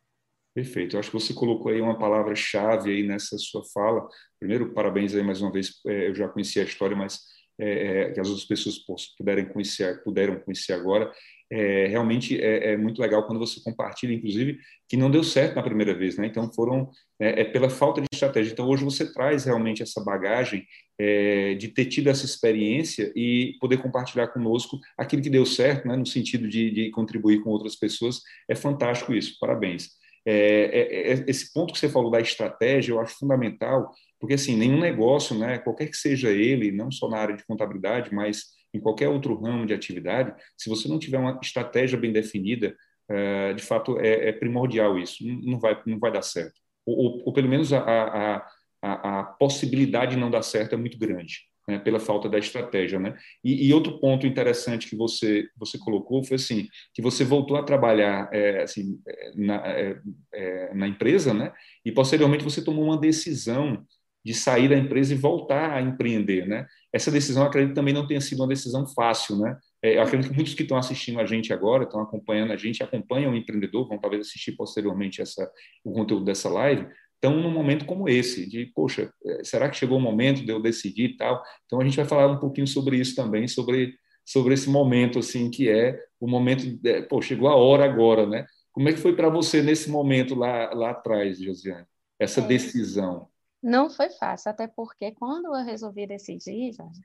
Perfeito. 0.54 0.96
Eu 0.96 1.00
acho 1.00 1.12
que 1.12 1.20
você 1.20 1.34
colocou 1.36 1.72
aí 1.72 1.80
uma 1.80 2.00
palavra-chave 2.00 2.90
aí 2.90 3.04
nessa 3.04 3.38
sua 3.38 3.64
fala. 3.72 4.08
Primeiro, 4.40 4.74
parabéns 4.74 5.14
aí 5.14 5.22
mais 5.22 5.40
uma 5.40 5.52
vez. 5.52 5.80
É, 5.86 6.10
eu 6.10 6.16
já 6.16 6.28
conhecia 6.28 6.64
a 6.64 6.66
história, 6.66 6.98
mas 6.98 7.20
é, 7.60 7.70
é, 7.70 8.12
que 8.12 8.20
as 8.20 8.28
outras 8.28 8.48
pessoas 8.48 8.80
puderem 9.16 9.48
conhecer, 9.50 10.04
puderam 10.04 10.40
conhecer 10.40 10.74
agora 10.74 11.12
é, 11.50 11.88
realmente 11.88 12.40
é, 12.42 12.74
é, 12.74 12.78
muito 12.78 13.02
legal 13.02 13.26
quando 13.26 13.40
você 13.40 13.62
compartilha, 13.62 14.14
inclusive, 14.14 14.60
que 14.88 14.98
não 14.98 15.10
deu 15.10 15.24
certo 15.24 15.56
na 15.56 15.64
primeira 15.64 15.94
vez, 15.94 16.18
né? 16.18 16.28
Então 16.28 16.52
foram 16.54 16.90
é, 17.20 17.42
é 17.42 17.44
pela 17.46 17.70
falta 17.70 18.02
de 18.02 18.08
estratégia. 18.12 18.52
Então 18.52 18.68
hoje 18.68 18.84
você 18.84 19.12
traz 19.14 19.46
realmente 19.46 19.82
essa 19.82 20.04
bagagem 20.04 20.66
é, 21.00 21.56
de 21.56 21.70
ter 21.70 21.86
tido 21.86 22.10
essa 22.10 22.26
experiência 22.26 23.12
e 23.16 23.56
poder 23.60 23.78
compartilhar 23.78 24.28
conosco 24.28 24.78
aquilo 24.98 25.22
que 25.22 25.30
deu 25.30 25.46
certo, 25.46 25.88
né? 25.88 25.96
No 25.96 26.06
sentido 26.06 26.50
de, 26.50 26.70
de 26.70 26.90
contribuir 26.92 27.42
com 27.42 27.50
outras 27.50 27.76
pessoas, 27.76 28.22
é 28.50 28.56
fantástico 28.56 29.14
isso. 29.14 29.38
Parabéns. 29.40 29.90
É, 30.30 31.24
esse 31.26 31.54
ponto 31.54 31.72
que 31.72 31.80
você 31.80 31.88
falou 31.88 32.12
da 32.12 32.20
estratégia, 32.20 32.92
eu 32.92 33.00
acho 33.00 33.18
fundamental, 33.18 33.94
porque 34.20 34.34
assim 34.34 34.58
nenhum 34.58 34.78
negócio, 34.78 35.38
né? 35.38 35.60
Qualquer 35.60 35.88
que 35.88 35.96
seja 35.96 36.30
ele, 36.30 36.74
não 36.74 36.92
só 36.92 37.10
na 37.10 37.18
área 37.18 37.38
de 37.38 37.46
contabilidade, 37.46 38.14
mas 38.14 38.57
em 38.74 38.80
qualquer 38.80 39.10
outro 39.10 39.40
ramo 39.40 39.66
de 39.66 39.74
atividade, 39.74 40.34
se 40.58 40.70
você 40.70 40.88
não 40.88 41.00
tiver 41.00 41.18
uma 41.18 41.40
estratégia 41.42 41.98
bem 41.98 42.12
definida, 42.12 42.76
eh, 43.10 43.54
de 43.54 43.64
fato 43.64 43.98
é, 44.00 44.30
é 44.30 44.32
primordial 44.34 45.00
isso, 45.00 45.24
não 45.26 45.60
vai, 45.60 45.82
não 45.86 45.98
vai 45.98 46.12
dar 46.12 46.22
certo. 46.22 46.60
Ou, 46.86 47.24
ou 47.26 47.34
pelo 47.34 47.48
menos 47.48 47.72
a, 47.72 47.80
a, 47.80 48.48
a, 48.82 49.20
a, 49.20 49.24
possibilidade 49.24 50.12
de 50.12 50.18
não 50.18 50.32
dar 50.32 50.42
certo 50.42 50.74
é 50.74 50.78
muito 50.78 50.98
grande, 50.98 51.42
né, 51.68 51.80
pela 51.80 52.00
falta 52.00 52.30
da 52.30 52.38
estratégia. 52.38 53.00
Né? 53.00 53.16
E, 53.44 53.68
e, 53.68 53.74
outro 53.74 54.00
ponto 54.00 54.28
interessante 54.28 54.90
que 54.90 54.96
você, 54.96 55.48
você 55.58 55.78
colocou 55.78 56.24
foi 56.24 56.36
assim, 56.36 56.68
que 56.94 57.02
você 57.02 57.24
voltou 57.24 57.58
a 57.58 57.64
trabalhar 57.64 58.30
é, 58.34 58.64
assim, 58.64 59.00
na, 59.36 59.56
é, 59.68 60.00
é, 60.34 60.74
na 60.74 60.88
empresa, 60.88 61.34
né? 61.34 61.52
e 61.86 61.92
posteriormente 61.92 62.44
você 62.44 62.64
tomou 62.64 62.86
uma 62.86 63.00
decisão 63.00 63.86
de 64.24 64.34
sair 64.34 64.68
da 64.68 64.78
empresa 64.78 65.14
e 65.14 65.18
voltar 65.18 65.72
a 65.72 65.82
empreender, 65.82 66.48
né? 66.48 66.66
Essa 66.92 67.10
decisão, 67.10 67.44
acredito, 67.44 67.76
também 67.76 67.94
não 67.94 68.06
tenha 68.06 68.20
sido 68.20 68.40
uma 68.42 68.48
decisão 68.48 68.86
fácil, 68.88 69.38
né? 69.38 69.58
É, 69.82 69.98
eu 69.98 70.02
acredito 70.02 70.30
que 70.30 70.36
muitos 70.36 70.54
que 70.54 70.64
estão 70.64 70.78
assistindo 70.78 71.20
a 71.20 71.26
gente 71.26 71.54
agora, 71.54 71.84
estão 71.84 72.02
acompanhando 72.02 72.52
a 72.52 72.58
gente, 72.58 72.84
acompanham 72.84 73.32
o 73.32 73.36
empreendedor, 73.36 73.88
vão 73.88 73.98
talvez 73.98 74.28
assistir 74.28 74.54
posteriormente 74.54 75.22
essa, 75.22 75.50
o 75.84 75.92
conteúdo 75.92 76.26
dessa 76.26 76.50
live, 76.50 76.88
estão 77.16 77.40
num 77.40 77.52
momento 77.52 77.86
como 77.86 78.10
esse, 78.10 78.48
de, 78.48 78.66
poxa, 78.76 79.12
é, 79.26 79.44
será 79.44 79.70
que 79.70 79.78
chegou 79.78 79.98
o 79.98 80.02
momento 80.02 80.44
de 80.44 80.52
eu 80.52 80.62
decidir 80.62 81.12
e 81.12 81.18
tal? 81.18 81.42
Então, 81.66 81.80
a 81.80 81.86
gente 81.86 81.98
vai 81.98 82.06
falar 82.06 82.28
um 82.28 82.40
pouquinho 82.40 82.68
sobre 82.68 82.98
isso 82.98 83.16
também, 83.16 83.48
sobre, 83.48 83.96
sobre 84.26 84.54
esse 84.54 84.70
momento, 84.70 85.20
assim, 85.20 85.50
que 85.50 85.70
é 85.70 86.00
o 86.20 86.28
momento, 86.28 86.66
de, 86.66 87.04
pô, 87.04 87.22
chegou 87.22 87.48
a 87.48 87.56
hora 87.56 87.86
agora, 87.86 88.26
né? 88.26 88.46
Como 88.72 88.90
é 88.90 88.94
que 88.94 89.00
foi 89.00 89.16
para 89.16 89.30
você 89.30 89.62
nesse 89.62 89.90
momento 89.90 90.36
lá, 90.36 90.72
lá 90.74 90.92
atrás, 90.92 91.40
Josiane? 91.40 91.86
Essa 92.20 92.42
é. 92.42 92.48
decisão? 92.48 93.28
Não 93.68 93.90
foi 93.90 94.10
fácil, 94.12 94.50
até 94.50 94.66
porque 94.66 95.12
quando 95.12 95.48
eu 95.48 95.62
resolvi 95.66 96.08
decidir, 96.08 96.72
Jorge, 96.72 97.02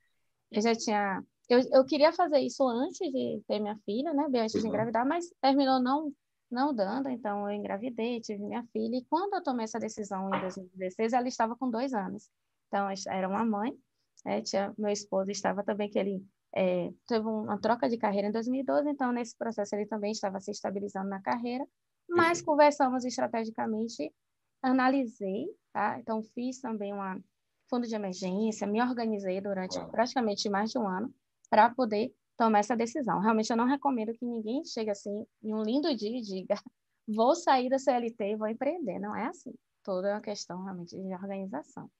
eu 0.48 0.62
já 0.62 0.72
tinha. 0.76 1.20
Eu, 1.48 1.58
eu 1.72 1.84
queria 1.84 2.12
fazer 2.12 2.38
isso 2.38 2.62
antes 2.68 3.00
de 3.10 3.42
ter 3.48 3.58
minha 3.58 3.76
filha, 3.84 4.14
né? 4.14 4.28
Bem 4.28 4.42
antes 4.42 4.54
uhum. 4.54 4.60
de 4.60 4.68
engravidar, 4.68 5.04
mas 5.04 5.28
terminou 5.40 5.82
não, 5.82 6.12
não 6.48 6.72
dando, 6.72 7.08
então 7.08 7.50
eu 7.50 7.56
engravidei, 7.56 8.20
tive 8.20 8.44
minha 8.44 8.64
filha, 8.72 8.96
e 8.96 9.04
quando 9.06 9.34
eu 9.34 9.42
tomei 9.42 9.64
essa 9.64 9.80
decisão 9.80 10.28
em 10.32 10.40
2016, 10.40 11.12
ela 11.12 11.26
estava 11.26 11.56
com 11.56 11.68
dois 11.68 11.92
anos. 11.92 12.30
Então, 12.68 12.86
era 13.08 13.28
uma 13.28 13.44
mãe, 13.44 13.76
né? 14.24 14.40
Tinha, 14.42 14.72
meu 14.78 14.92
esposo 14.92 15.32
estava 15.32 15.64
também, 15.64 15.90
que 15.90 15.98
ele 15.98 16.24
é, 16.54 16.92
teve 17.08 17.26
uma 17.26 17.58
troca 17.58 17.88
de 17.88 17.98
carreira 17.98 18.28
em 18.28 18.32
2012, 18.32 18.88
então 18.88 19.10
nesse 19.10 19.36
processo 19.36 19.74
ele 19.74 19.86
também 19.86 20.12
estava 20.12 20.38
se 20.38 20.52
estabilizando 20.52 21.08
na 21.08 21.20
carreira, 21.20 21.66
mas 22.08 22.38
uhum. 22.38 22.44
conversamos 22.44 23.04
estrategicamente, 23.04 24.12
analisei, 24.62 25.46
tá? 25.72 25.98
Então, 25.98 26.22
fiz 26.22 26.60
também 26.60 26.94
um 26.94 27.22
fundo 27.68 27.86
de 27.86 27.94
emergência, 27.94 28.66
me 28.66 28.80
organizei 28.82 29.40
durante 29.40 29.78
praticamente 29.90 30.48
mais 30.48 30.70
de 30.70 30.78
um 30.78 30.86
ano 30.86 31.12
para 31.50 31.70
poder 31.70 32.12
tomar 32.36 32.60
essa 32.60 32.76
decisão. 32.76 33.20
Realmente, 33.20 33.50
eu 33.50 33.56
não 33.56 33.66
recomendo 33.66 34.12
que 34.12 34.24
ninguém 34.24 34.64
chegue 34.64 34.90
assim, 34.90 35.26
em 35.42 35.54
um 35.54 35.62
lindo 35.62 35.94
dia 35.94 36.18
e 36.18 36.22
diga: 36.22 36.54
vou 37.06 37.34
sair 37.34 37.68
da 37.68 37.78
CLT 37.78 38.32
e 38.32 38.36
vou 38.36 38.48
empreender. 38.48 38.98
Não 38.98 39.16
é 39.16 39.26
assim. 39.26 39.52
Toda 39.82 40.08
é 40.08 40.14
uma 40.14 40.20
questão 40.20 40.62
realmente 40.62 40.96
de 40.96 41.14
organização. 41.14 41.90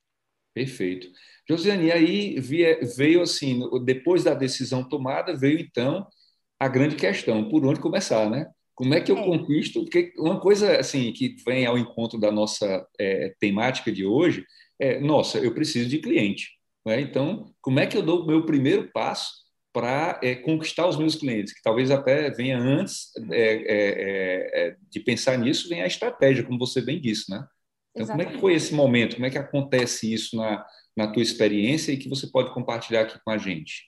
Perfeito. 0.55 1.09
Josiane, 1.49 1.87
e 1.87 1.93
aí 1.93 2.41
veio 2.41 3.23
assim, 3.23 3.63
depois 3.85 4.23
da 4.23 4.35
decisão 4.35 4.87
tomada, 4.87 5.35
veio 5.35 5.59
então 5.59 6.07
a 6.61 6.69
grande 6.69 6.95
questão, 6.95 7.49
por 7.49 7.65
onde 7.65 7.81
começar, 7.81 8.29
né? 8.29 8.51
Como 8.75 8.95
é 8.95 9.01
que 9.01 9.13
eu 9.13 9.19
é. 9.19 9.25
conquisto? 9.25 9.83
Porque 9.83 10.13
uma 10.19 10.41
coisa 10.41 10.79
assim 10.79 11.13
que 11.13 11.37
vem 11.45 11.67
ao 11.67 11.79
encontro 11.79 12.19
da 12.19 12.31
nossa 12.31 12.87
é, 12.99 13.35
temática 13.39 13.93
de 13.93 14.05
hoje 14.05 14.45
é, 14.79 14.99
nossa, 14.99 15.39
eu 15.39 15.55
preciso 15.55 15.89
de 15.89 15.99
cliente. 15.99 16.51
Né? 16.85 17.01
Então, 17.01 17.55
como 17.61 17.79
é 17.79 17.87
que 17.87 17.97
eu 17.97 18.03
dou 18.03 18.23
o 18.23 18.27
meu 18.27 18.45
primeiro 18.45 18.91
passo 18.93 19.43
para 19.73 20.21
é, 20.23 20.35
conquistar 20.35 20.87
os 20.87 20.97
meus 20.97 21.15
clientes, 21.15 21.55
que 21.55 21.63
talvez 21.63 21.91
até 21.91 22.31
venha 22.31 22.59
antes 22.59 23.11
é, 23.31 23.55
é, 23.55 24.67
é, 24.69 24.77
de 24.91 25.01
pensar 25.01 25.39
nisso, 25.39 25.69
vem 25.69 25.83
a 25.83 25.87
estratégia, 25.87 26.45
como 26.45 26.59
você 26.59 26.83
bem 26.83 27.01
disse, 27.01 27.31
né? 27.31 27.47
Então, 27.91 28.05
Exatamente. 28.05 28.25
como 28.25 28.31
é 28.31 28.35
que 28.35 28.41
foi 28.41 28.55
esse 28.55 28.75
momento? 28.75 29.15
Como 29.15 29.27
é 29.27 29.31
que 29.31 29.39
acontece 29.39 30.13
isso 30.13 30.37
na, 30.37 30.65
na 30.97 31.11
tua 31.11 31.23
experiência 31.23 31.93
e 31.93 31.97
que 31.97 32.09
você 32.09 32.27
pode 32.27 32.53
compartilhar 32.53 33.03
aqui 33.03 33.19
com 33.25 33.31
a 33.31 33.39
gente? 33.39 33.85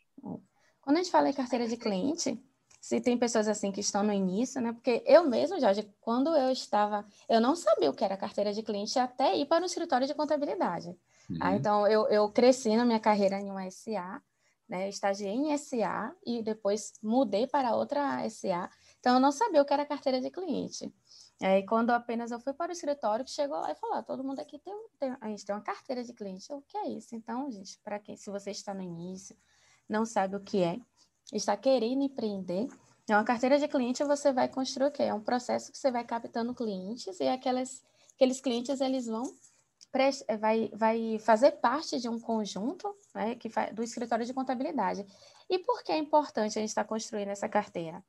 Quando 0.81 0.97
a 0.97 1.03
gente 1.03 1.11
fala 1.11 1.29
em 1.29 1.35
carteira 1.35 1.67
de 1.67 1.77
cliente, 1.77 2.39
se 2.85 3.01
tem 3.01 3.17
pessoas 3.17 3.49
assim 3.49 3.73
que 3.73 3.81
estão 3.81 4.03
no 4.03 4.13
início, 4.13 4.61
né? 4.61 4.71
Porque 4.71 5.03
eu 5.07 5.25
mesmo, 5.25 5.59
Jorge, 5.59 5.91
quando 6.03 6.37
eu 6.37 6.51
estava, 6.51 7.03
eu 7.27 7.41
não 7.41 7.57
sabia 7.57 7.89
o 7.89 7.95
que 7.95 8.05
era 8.05 8.15
carteira 8.15 8.53
de 8.53 8.63
cliente 8.63 8.99
até 8.99 9.35
ir 9.35 9.47
para 9.47 9.63
o 9.63 9.67
escritório 9.67 10.07
de 10.07 10.13
contabilidade. 10.13 10.89
Uhum. 11.31 11.39
Ah, 11.41 11.57
então, 11.57 11.87
eu, 11.89 12.07
eu 12.09 12.29
cresci 12.29 12.77
na 12.77 12.85
minha 12.85 13.01
carreira 13.01 13.41
em 13.41 13.51
uma 13.51 13.67
SA, 13.71 14.21
né? 14.69 14.87
Estagiei 14.87 15.33
em 15.33 15.57
SA 15.57 16.15
e 16.27 16.43
depois 16.43 16.93
mudei 17.03 17.47
para 17.47 17.75
outra 17.75 18.29
SA. 18.29 18.69
Então, 19.01 19.15
eu 19.15 19.21
não 19.21 19.33
sabia 19.33 19.63
o 19.63 19.65
que 19.65 19.73
era 19.73 19.87
carteira 19.87 20.21
de 20.21 20.31
cliente. 20.31 20.95
Aí, 21.41 21.65
quando 21.65 21.89
apenas 21.89 22.33
eu 22.33 22.39
fui 22.39 22.53
para 22.53 22.69
o 22.69 22.73
escritório, 22.75 23.25
que 23.25 23.31
chegou 23.31 23.59
lá 23.61 23.73
e 23.73 23.75
falou: 23.77 23.97
ah, 23.97 24.03
todo 24.03 24.23
mundo 24.23 24.41
aqui 24.41 24.59
tem, 24.59 24.75
tem, 24.99 25.17
a 25.19 25.29
gente 25.29 25.43
tem 25.43 25.55
uma 25.55 25.63
carteira 25.63 26.05
de 26.05 26.13
cliente. 26.13 26.53
o 26.53 26.61
que 26.61 26.77
é 26.77 26.91
isso? 26.91 27.17
Então, 27.17 27.51
gente, 27.51 27.81
para 27.83 27.99
quem, 27.99 28.15
se 28.15 28.29
você 28.29 28.51
está 28.51 28.75
no 28.75 28.83
início, 28.83 29.35
não 29.89 30.05
sabe 30.05 30.37
o 30.37 30.41
que 30.41 30.63
é, 30.63 30.79
está 31.33 31.57
querendo 31.57 32.03
empreender, 32.03 32.69
é 33.09 33.15
uma 33.15 33.25
carteira 33.25 33.59
de 33.59 33.69
cliente 33.69 34.03
você 34.05 34.33
vai 34.33 34.49
construir 34.49 34.89
o 34.89 34.91
quê? 34.91 35.05
É 35.05 35.15
um 35.15 35.21
processo 35.21 35.71
que 35.71 35.79
você 35.79 35.91
vai 35.91 36.05
captando 36.05 36.55
clientes 36.55 37.21
e 37.21 37.29
aquelas, 37.29 37.83
aqueles 38.15 38.41
clientes 38.41 38.81
eles 38.81 39.07
vão 39.07 39.25
é, 40.27 40.37
vai, 40.37 40.71
vai 40.75 41.19
fazer 41.21 41.53
parte 41.53 42.01
de 42.01 42.09
um 42.09 42.19
conjunto 42.19 42.93
né, 43.15 43.37
que 43.37 43.49
do 43.73 43.83
escritório 43.83 44.27
de 44.27 44.35
contabilidade. 44.35 45.07
E 45.49 45.59
por 45.61 45.85
que 45.85 45.93
é 45.93 45.99
importante 45.99 46.59
a 46.59 46.61
gente 46.61 46.71
estar 46.71 46.83
tá 46.83 46.89
construindo 46.89 47.29
essa 47.29 47.49
carteira? 47.49 48.03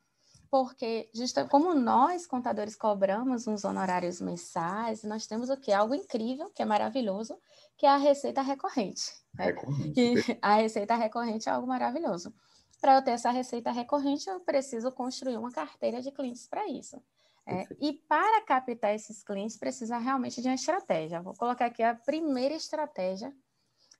Porque, 0.50 1.10
justa, 1.14 1.46
como 1.48 1.76
nós, 1.76 2.26
contadores, 2.26 2.76
cobramos 2.76 3.46
uns 3.46 3.64
honorários 3.66 4.22
mensais, 4.22 5.04
nós 5.04 5.28
temos 5.28 5.50
o 5.50 5.58
que? 5.58 5.72
Algo 5.72 5.94
incrível, 5.94 6.50
que 6.50 6.62
é 6.62 6.66
maravilhoso, 6.66 7.38
que 7.78 7.86
é 7.86 7.90
a 7.90 7.98
receita 7.98 8.42
recorrente. 8.42 9.12
Né? 9.34 9.46
recorrente. 9.46 10.38
a 10.42 10.56
receita 10.56 10.96
recorrente 10.96 11.50
é 11.50 11.52
algo 11.52 11.68
maravilhoso. 11.68 12.34
Para 12.82 12.96
eu 12.96 13.04
ter 13.04 13.12
essa 13.12 13.32
receita 13.32 13.72
recorrente, 13.72 14.30
eu 14.30 14.40
preciso 14.40 14.92
construir 14.92 15.38
uma 15.38 15.52
carteira 15.52 16.02
de 16.02 16.12
clientes 16.12 16.48
para 16.48 16.68
isso. 16.68 17.02
É, 17.48 17.68
e 17.80 17.94
para 17.94 18.42
captar 18.42 18.96
esses 18.96 19.24
clientes, 19.24 19.56
precisa 19.56 19.98
realmente 19.98 20.42
de 20.42 20.48
uma 20.48 20.56
estratégia. 20.56 21.22
Vou 21.22 21.36
colocar 21.36 21.68
aqui 21.68 21.84
a 21.84 21.94
primeira 21.94 22.56
estratégia 22.56 23.32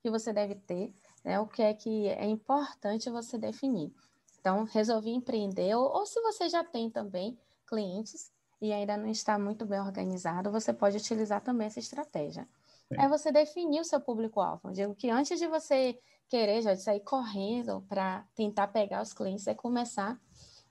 que 0.02 0.10
você 0.10 0.34
deve 0.34 0.56
ter, 0.56 0.94
né, 1.24 1.40
o 1.40 1.48
que 1.48 1.62
é 1.62 1.74
que 1.74 2.08
é 2.10 2.26
importante 2.26 3.10
você 3.10 3.38
definir. 3.38 3.94
Então, 4.40 4.64
resolvi 4.64 5.12
empreender, 5.12 5.76
ou, 5.76 5.92
ou 5.92 6.06
se 6.06 6.22
você 6.22 6.48
já 6.50 6.64
tem 6.64 6.90
também 6.90 7.38
clientes 7.68 8.32
e 8.62 8.72
ainda 8.72 8.98
não 8.98 9.10
está 9.10 9.38
muito 9.38 9.66
bem 9.66 9.80
organizado, 9.80 10.52
você 10.52 10.72
pode 10.72 10.98
utilizar 10.98 11.42
também 11.42 11.68
essa 11.68 11.80
estratégia. 11.80 12.48
É, 12.92 13.06
é 13.06 13.10
você 13.10 13.32
definir 13.32 13.82
o 13.82 13.86
seu 13.86 14.00
público-alvo. 14.00 14.72
Digo 14.72 14.96
que 14.96 15.10
antes 15.10 15.40
de 15.40 15.48
você 15.48 16.00
querer 16.28 16.62
já 16.62 16.76
sair 16.76 17.02
correndo 17.02 17.82
para 17.88 18.26
tentar 18.36 18.68
pegar 18.68 19.02
os 19.02 19.14
clientes, 19.14 19.48
é 19.48 19.54
começar 19.54 20.20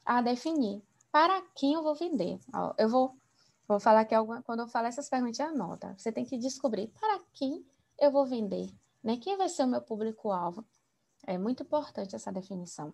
a 0.04 0.20
definir 0.20 0.82
para 1.10 1.40
quem 1.54 1.74
eu 1.74 1.82
vou 1.82 1.94
vender. 1.94 2.38
Eu 2.76 2.88
vou, 2.88 3.16
vou 3.66 3.78
falar 3.78 4.00
aqui 4.00 4.14
alguma, 4.14 4.42
quando 4.42 4.60
eu 4.60 4.68
falar 4.68 4.88
essas 4.88 5.08
perguntas, 5.08 5.40
anota. 5.40 5.94
Você 5.96 6.10
tem 6.10 6.24
que 6.24 6.36
descobrir 6.36 6.88
para 6.88 7.20
quem 7.32 7.64
eu 7.98 8.10
vou 8.10 8.26
vender, 8.26 8.68
né? 9.02 9.16
Quem 9.16 9.36
vai 9.36 9.48
ser 9.48 9.62
o 9.62 9.68
meu 9.68 9.80
público-alvo? 9.80 10.64
É 11.26 11.38
muito 11.38 11.62
importante 11.62 12.16
essa 12.16 12.32
definição. 12.32 12.92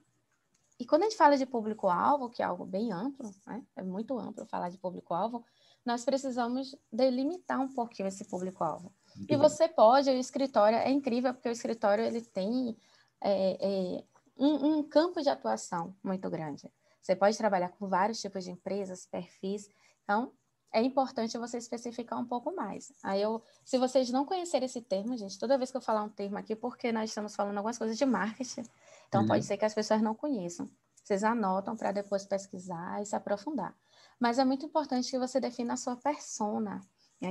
E 0.79 0.87
quando 0.87 1.03
a 1.03 1.05
gente 1.07 1.17
fala 1.17 1.37
de 1.37 1.45
público-alvo, 1.45 2.31
que 2.31 2.43
é 2.43 2.45
algo 2.45 2.65
bem 2.65 2.93
amplo, 2.93 3.35
né? 3.47 3.63
é 3.77 3.83
muito 3.83 4.19
amplo 4.19 4.47
falar 4.47 4.71
de 4.71 4.79
público-alvo, 4.79 5.45
nós 5.85 6.05
precisamos 6.05 6.75
delimitar 6.93 7.61
um 7.61 7.69
pouquinho 7.69 8.09
esse 8.09 8.25
público-alvo. 8.25 8.93
E 9.29 9.37
você 9.37 9.69
pode, 9.69 10.11
o 10.11 10.15
escritório 10.15 10.79
é 10.79 10.91
incrível 10.91 11.33
porque 11.35 11.49
o 11.49 11.53
escritório 11.53 12.05
ele 12.05 12.21
tem 12.21 12.77
é, 13.21 13.99
é, 13.99 14.05
um, 14.39 14.79
um, 14.79 14.83
campo 14.83 15.21
de 15.23 15.29
atuação 15.29 15.95
muito 16.03 16.29
grande. 16.31 16.71
Você 17.01 17.17
pode 17.17 17.37
trabalhar 17.37 17.71
com 17.71 17.89
vários 17.89 18.21
tipos 18.21 18.45
de 18.45 18.51
empresas, 18.51 19.07
perfis. 19.07 19.69
Então, 20.05 20.33
é 20.73 20.83
importante 20.83 21.37
você 21.37 21.59
especificar 21.59 22.19
um 22.19 22.25
pouco 22.25 22.55
mais. 22.55 22.93
Aí 23.03 23.21
eu, 23.21 23.43
se 23.65 23.79
vocês 23.79 24.11
não 24.11 24.25
conhecerem 24.25 24.67
esse 24.67 24.81
termo, 24.81 25.17
gente, 25.17 25.39
toda 25.39 25.59
vez 25.59 25.71
que 25.71 25.77
eu 25.77 25.81
falar 25.81 26.03
um 26.03 26.09
termo 26.09 26.39
aqui, 26.39 26.55
porque 26.55 26.93
nós 26.93 27.11
estamos 27.11 27.35
falando 27.35 27.57
algumas 27.57 27.77
coisas 27.77 27.99
de 27.99 28.07
marketing, 28.07 28.63
então 29.09 29.23
uhum. 29.23 29.27
pode 29.27 29.45
ser 29.45 29.57
que 29.57 29.65
as 29.65 29.75
pessoas 29.75 30.01
não 30.01 30.15
conheçam. 30.15 30.69
Vocês 31.03 31.25
anotam 31.25 31.77
para 31.77 31.93
depois 31.93 32.25
pesquisar 32.25 33.03
e 33.03 33.07
se 33.07 33.17
aprofundar. 33.17 33.75
Mas 34.19 34.39
é 34.39 34.45
muito 34.45 34.65
importante 34.65 35.11
que 35.11 35.19
você 35.19 35.41
defina 35.41 35.75
a 35.75 35.77
sua 35.77 35.97
persona. 35.97 36.81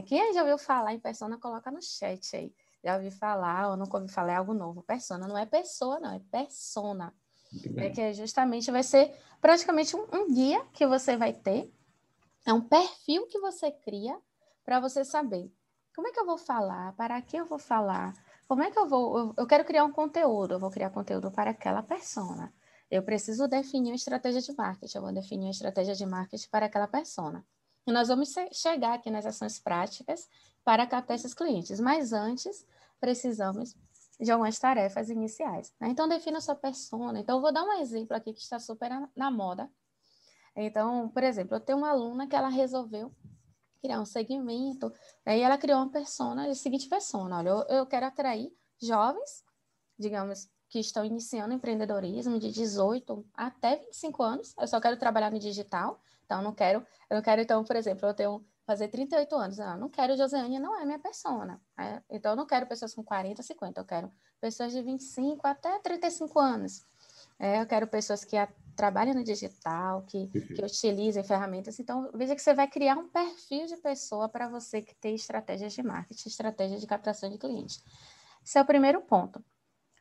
Quem 0.05 0.34
já 0.34 0.41
ouviu 0.41 0.58
falar 0.58 0.93
em 0.93 1.00
persona, 1.00 1.38
coloca 1.38 1.72
no 1.72 1.81
chat 1.81 2.36
aí. 2.36 2.53
Já 2.84 2.96
ouvi 2.96 3.12
falar 3.12 3.69
ou 3.69 3.77
nunca 3.77 3.98
ouvi 3.98 4.12
falar, 4.12 4.34
é 4.34 4.36
algo 4.36 4.53
novo. 4.53 4.84
Persona 4.84 5.27
não 5.27 5.38
é 5.38 5.46
pessoa, 5.46 6.00
não, 6.00 6.13
é 6.13 6.19
persona. 6.31 7.13
É 7.77 7.89
que 7.89 8.13
justamente 8.13 8.69
vai 8.72 8.84
ser 8.84 9.13
praticamente 9.41 9.96
um, 9.96 10.05
um 10.13 10.34
guia 10.34 10.63
que 10.74 10.86
você 10.86 11.17
vai 11.17 11.34
ter, 11.34 11.74
é 12.46 12.53
um 12.53 12.62
perfil 12.62 13.27
que 13.27 13.39
você 13.39 13.72
cria 13.72 14.17
para 14.63 14.79
você 14.79 15.03
saber 15.03 15.51
como 15.96 16.08
é 16.08 16.12
que 16.12 16.19
eu 16.19 16.25
vou 16.25 16.38
falar, 16.38 16.93
para 16.93 17.22
que 17.22 17.36
eu 17.36 17.46
vou 17.46 17.60
falar, 17.60 18.13
como 18.48 18.63
é 18.63 18.72
que 18.72 18.79
eu 18.79 18.88
vou. 18.88 19.17
Eu, 19.17 19.34
eu 19.39 19.48
quero 19.48 19.65
criar 19.65 19.84
um 19.84 19.91
conteúdo, 19.91 20.53
eu 20.53 20.60
vou 20.60 20.69
criar 20.69 20.89
conteúdo 20.91 21.29
para 21.31 21.51
aquela 21.51 21.84
persona. 21.84 22.53
Eu 22.89 23.03
preciso 23.03 23.48
definir 23.48 23.89
uma 23.89 23.96
estratégia 23.96 24.41
de 24.41 24.55
marketing, 24.55 24.98
eu 24.98 25.01
vou 25.03 25.13
definir 25.13 25.46
uma 25.46 25.51
estratégia 25.51 25.93
de 25.93 26.05
marketing 26.05 26.50
para 26.50 26.67
aquela 26.67 26.88
persona. 26.88 27.46
E 27.89 27.91
nós 27.91 28.08
vamos 28.08 28.31
chegar 28.51 28.93
aqui 28.93 29.10
nas 29.10 29.25
ações 29.25 29.58
práticas 29.60 30.29
para 30.63 30.86
captar 30.86 31.15
esses 31.15 31.34
clientes, 31.34 31.79
mas 31.79 32.13
antes 32.13 32.63
precisamos 33.00 33.75
de 34.19 34.31
algumas 34.31 34.60
tarefas 34.60 35.10
iniciais. 35.10 35.74
Né? 35.79 35.88
Então, 35.89 36.08
defina 36.08 36.39
sua 36.39 36.53
persona. 36.53 37.19
Então, 37.19 37.38
eu 37.38 37.41
vou 37.41 37.51
dar 37.51 37.63
um 37.63 37.74
exemplo 37.81 38.15
aqui 38.15 38.31
que 38.31 38.41
está 38.41 38.60
super 38.60 38.91
na 39.15 39.31
moda. 39.31 39.67
Então, 40.55 41.10
por 41.10 41.24
exemplo, 41.24 41.55
eu 41.55 41.60
tenho 41.60 41.79
uma 41.79 41.89
aluna 41.89 42.27
que 42.27 42.36
ela 42.36 42.50
resolveu 42.50 43.12
criar 43.81 44.00
um 44.00 44.05
segmento, 44.05 44.93
aí 45.25 45.41
ela 45.41 45.58
criou 45.58 45.79
uma 45.79 45.89
persona, 45.89 46.48
a 46.48 46.53
seguinte 46.53 46.88
persona, 46.88 47.38
olha, 47.38 47.50
eu, 47.50 47.77
eu 47.77 47.86
quero 47.88 48.05
atrair 48.05 48.53
jovens, 48.79 49.43
digamos, 49.98 50.48
que 50.67 50.79
estão 50.79 51.03
iniciando 51.05 51.53
empreendedorismo 51.53 52.38
de 52.38 52.51
18 52.51 53.25
até 53.34 53.77
25 53.77 54.22
anos, 54.22 54.53
eu 54.60 54.67
só 54.67 54.81
quero 54.81 54.98
trabalhar 54.98 55.31
no 55.31 55.39
digital, 55.39 56.00
então 56.30 56.44
não 56.44 56.54
quero, 56.54 56.86
eu 57.10 57.16
não 57.16 57.24
quero, 57.24 57.42
então, 57.42 57.64
por 57.64 57.76
exemplo, 57.76 58.08
eu 58.08 58.14
tenho 58.14 58.46
fazer 58.68 58.88
38 58.88 59.36
anos. 59.36 59.58
Não, 59.58 59.80
não 59.80 59.90
quero 59.90 60.16
Josiane, 60.16 60.60
não 60.60 60.80
é 60.80 60.86
minha 60.86 61.00
persona. 61.00 61.60
Né? 61.76 62.04
Então, 62.08 62.34
eu 62.34 62.36
não 62.36 62.46
quero 62.46 62.68
pessoas 62.68 62.94
com 62.94 63.04
40, 63.04 63.42
50, 63.42 63.82
eu 63.82 63.86
quero 63.86 64.12
pessoas 64.40 64.72
de 64.72 64.80
25 64.80 65.48
até 65.48 65.80
35 65.80 66.40
anos. 66.40 66.86
É, 67.40 67.60
eu 67.60 67.66
quero 67.66 67.88
pessoas 67.88 68.24
que 68.24 68.38
a, 68.38 68.48
trabalhem 68.76 69.16
no 69.16 69.24
digital, 69.24 70.04
que, 70.04 70.28
que 70.28 70.64
utilizem 70.64 71.24
ferramentas. 71.24 71.80
Então, 71.80 72.12
veja 72.14 72.36
que 72.36 72.44
você 72.44 72.54
vai 72.54 72.68
criar 72.68 72.96
um 72.96 73.10
perfil 73.10 73.66
de 73.66 73.78
pessoa 73.78 74.30
para 74.30 74.48
você 74.48 74.84
que 74.84 74.94
tem 74.94 75.16
estratégias 75.16 75.74
de 75.74 75.82
marketing, 75.82 76.30
estratégia 76.30 76.78
de 76.78 76.86
captação 76.86 77.28
de 77.32 77.40
clientes. 77.40 77.84
Esse 78.46 78.60
é 78.60 78.62
o 78.62 78.66
primeiro 78.66 79.02
ponto. 79.02 79.44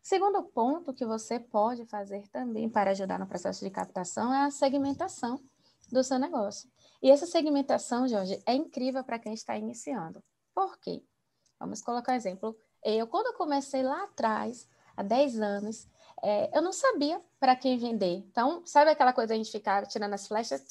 Segundo 0.03 0.43
ponto 0.43 0.93
que 0.93 1.07
você 1.07 1.41
pode 1.41 1.87
fazer 1.87 2.29
também 2.29 2.69
para 2.69 2.91
ajudar 2.91 3.19
no 3.19 3.27
processo 3.27 3.65
de 3.65 3.71
captação 3.71 4.33
é 4.33 4.45
a 4.45 4.51
segmentação 4.51 5.41
do 5.90 6.02
seu 6.04 6.18
negócio. 6.18 6.71
E 7.02 7.11
essa 7.11 7.26
segmentação, 7.26 8.09
Jorge, 8.09 8.42
é 8.45 8.54
incrível 8.54 9.04
para 9.04 9.18
quem 9.18 9.33
está 9.33 9.57
iniciando. 9.57 10.23
Por 10.54 10.78
quê? 10.78 11.02
Vamos 11.59 11.80
colocar 11.80 12.12
um 12.12 12.16
exemplo. 12.16 12.57
Eu, 12.83 13.07
quando 13.07 13.26
eu 13.26 13.35
comecei 13.35 13.83
lá 13.83 14.04
atrás, 14.04 14.68
há 14.97 15.02
10 15.02 15.40
anos, 15.40 15.88
é, 16.23 16.57
eu 16.57 16.62
não 16.62 16.73
sabia 16.73 17.21
para 17.38 17.54
quem 17.54 17.78
vender. 17.78 18.16
Então, 18.16 18.64
sabe 18.66 18.90
aquela 18.90 19.12
coisa 19.12 19.35
a 19.35 19.37
gente 19.37 19.50
ficar 19.50 19.87
tirando 19.87 20.14
as 20.14 20.26
flechas 20.26 20.62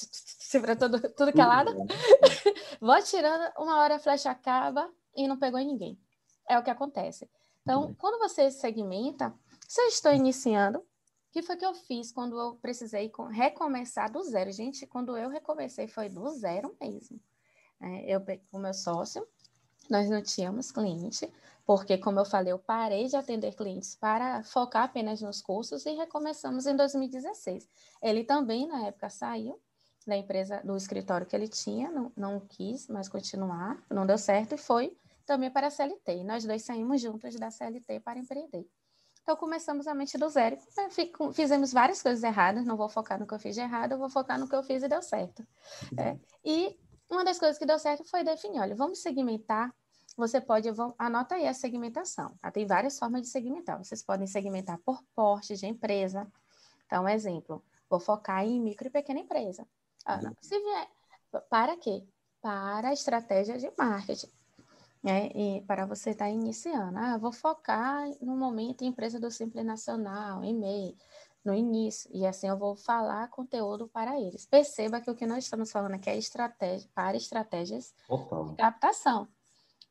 para 0.61 0.75
tudo, 0.75 0.99
tudo 1.13 1.31
que 1.31 1.41
é 1.41 1.45
lado? 1.45 1.73
Vou 2.81 3.01
tirando, 3.01 3.51
uma 3.57 3.79
hora 3.79 3.95
a 3.95 3.99
flecha 3.99 4.29
acaba 4.29 4.89
e 5.15 5.27
não 5.27 5.37
pegou 5.37 5.59
em 5.59 5.67
ninguém. 5.67 5.99
É 6.49 6.57
o 6.57 6.63
que 6.63 6.69
acontece. 6.69 7.29
Então, 7.61 7.93
quando 7.95 8.19
você 8.19 8.49
segmenta, 8.49 9.33
se 9.67 9.81
eu 9.81 9.87
estou 9.87 10.13
iniciando, 10.13 10.85
que 11.37 11.43
foi 11.43 11.55
que 11.55 11.65
eu 11.65 11.75
fiz 11.75 12.11
quando 12.11 12.39
eu 12.39 12.55
precisei 12.55 13.11
recomeçar 13.29 14.11
do 14.11 14.23
zero? 14.23 14.51
Gente, 14.51 14.87
quando 14.87 15.15
eu 15.15 15.29
recomecei 15.29 15.87
foi 15.87 16.09
do 16.09 16.27
zero 16.31 16.75
mesmo. 16.81 17.19
É, 17.79 18.15
eu, 18.15 18.19
com 18.49 18.57
meu 18.57 18.73
sócio, 18.73 19.27
nós 19.87 20.09
não 20.09 20.19
tínhamos 20.19 20.71
cliente, 20.71 21.31
porque, 21.63 21.95
como 21.95 22.19
eu 22.19 22.25
falei, 22.25 22.51
eu 22.51 22.57
parei 22.57 23.05
de 23.05 23.15
atender 23.15 23.53
clientes 23.53 23.93
para 23.93 24.41
focar 24.45 24.85
apenas 24.85 25.21
nos 25.21 25.39
cursos 25.39 25.85
e 25.85 25.91
recomeçamos 25.91 26.65
em 26.65 26.75
2016. 26.75 27.69
Ele 28.01 28.23
também, 28.23 28.67
na 28.67 28.87
época, 28.87 29.07
saiu 29.07 29.61
da 30.07 30.17
empresa, 30.17 30.59
do 30.63 30.75
escritório 30.75 31.27
que 31.27 31.35
ele 31.35 31.47
tinha, 31.47 31.91
não, 31.91 32.11
não 32.17 32.39
quis 32.39 32.87
mais 32.87 33.07
continuar, 33.07 33.77
não 33.91 34.07
deu 34.07 34.17
certo 34.17 34.55
e 34.55 34.57
foi 34.57 34.97
também 35.23 35.51
para 35.51 35.67
a 35.67 35.69
CLT. 35.69 36.23
nós 36.23 36.45
dois 36.45 36.63
saímos 36.63 36.99
juntos 36.99 37.35
da 37.35 37.51
CLT 37.51 37.99
para 37.99 38.17
empreender. 38.17 38.67
Então, 39.27 39.35
começamos 39.35 39.87
a 39.87 39.93
mente 39.93 40.17
do 40.17 40.29
zero. 40.29 40.57
Fizemos 41.33 41.73
várias 41.73 42.01
coisas 42.01 42.23
erradas, 42.23 42.65
não 42.65 42.77
vou 42.77 42.87
focar 42.87 43.19
no 43.19 43.27
que 43.27 43.33
eu 43.33 43.39
fiz 43.39 43.55
de 43.55 43.59
errado, 43.59 43.91
eu 43.91 43.97
vou 43.97 44.09
focar 44.09 44.39
no 44.39 44.47
que 44.47 44.55
eu 44.55 44.63
fiz 44.63 44.81
e 44.81 44.87
deu 44.87 45.01
certo. 45.01 45.45
É, 45.97 46.17
e 46.45 46.79
uma 47.09 47.25
das 47.25 47.37
coisas 47.37 47.57
que 47.57 47.65
deu 47.65 47.77
certo 47.77 48.05
foi 48.05 48.23
definir, 48.23 48.61
olha, 48.61 48.73
vamos 48.73 49.01
segmentar 49.01 49.75
você 50.15 50.39
pode, 50.39 50.69
anota 50.97 51.35
aí 51.35 51.45
a 51.45 51.53
segmentação, 51.53 52.37
tá? 52.41 52.49
Tem 52.49 52.65
várias 52.65 52.97
formas 52.97 53.21
de 53.21 53.27
segmentar. 53.27 53.77
Vocês 53.77 54.01
podem 54.01 54.25
segmentar 54.25 54.79
por 54.79 55.03
porte 55.13 55.57
de 55.57 55.67
empresa. 55.67 56.25
Então, 56.85 57.07
exemplo, 57.07 57.61
vou 57.89 57.99
focar 57.99 58.45
em 58.45 58.61
micro 58.61 58.87
e 58.87 58.89
pequena 58.89 59.19
empresa. 59.19 59.67
Ah, 60.05 60.21
se 60.41 60.57
vier, 60.57 60.87
para 61.49 61.75
quê? 61.75 62.03
Para 62.41 62.93
estratégia 62.93 63.59
de 63.59 63.69
marketing. 63.77 64.31
Né? 65.03 65.27
E 65.35 65.61
para 65.61 65.85
você 65.85 66.11
estar 66.11 66.25
tá 66.25 66.31
iniciando. 66.31 66.97
Ah, 66.97 67.17
vou 67.17 67.31
focar 67.31 68.09
no 68.21 68.35
momento 68.35 68.83
em 68.83 68.87
empresa 68.87 69.19
do 69.19 69.29
Simples 69.29 69.65
Nacional, 69.65 70.43
e-mail, 70.43 70.95
no 71.45 71.53
início. 71.53 72.09
E 72.13 72.25
assim 72.25 72.47
eu 72.47 72.57
vou 72.57 72.75
falar 72.75 73.29
conteúdo 73.29 73.87
para 73.87 74.19
eles. 74.19 74.45
Perceba 74.45 74.99
que 74.99 75.09
o 75.09 75.15
que 75.15 75.25
nós 75.25 75.43
estamos 75.43 75.71
falando 75.71 75.93
aqui 75.95 76.09
é 76.09 76.17
estratégia, 76.17 76.89
para 76.93 77.15
estratégias 77.15 77.93
Opa. 78.09 78.43
de 78.49 78.55
captação. 78.55 79.27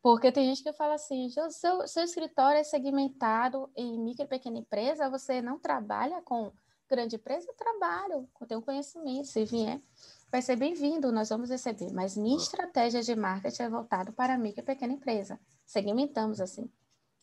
Porque 0.01 0.31
tem 0.31 0.45
gente 0.47 0.63
que 0.63 0.71
fala 0.73 0.93
assim, 0.93 1.29
seu, 1.29 1.87
seu 1.87 2.03
escritório 2.03 2.59
é 2.59 2.63
segmentado 2.63 3.69
em 3.75 3.99
micro 3.99 4.23
e 4.23 4.27
pequena 4.27 4.57
empresa, 4.57 5.09
você 5.09 5.41
não 5.41 5.59
trabalha 5.59 6.21
com 6.21 6.51
grande 6.87 7.15
empresa? 7.15 7.47
Eu 7.47 7.53
trabalho, 7.55 8.29
eu 8.39 8.47
tenho 8.47 8.61
conhecimento, 8.61 9.27
se 9.27 9.43
vier, 9.43 9.81
vai 10.31 10.41
ser 10.41 10.55
bem-vindo, 10.55 11.11
nós 11.11 11.29
vamos 11.29 11.49
receber. 11.49 11.91
Mas 11.93 12.17
minha 12.17 12.37
estratégia 12.37 13.01
de 13.01 13.15
marketing 13.15 13.63
é 13.63 13.69
voltada 13.69 14.11
para 14.11 14.37
micro 14.37 14.61
e 14.61 14.65
pequena 14.65 14.93
empresa. 14.93 15.39
Segmentamos 15.65 16.39
assim. 16.41 16.69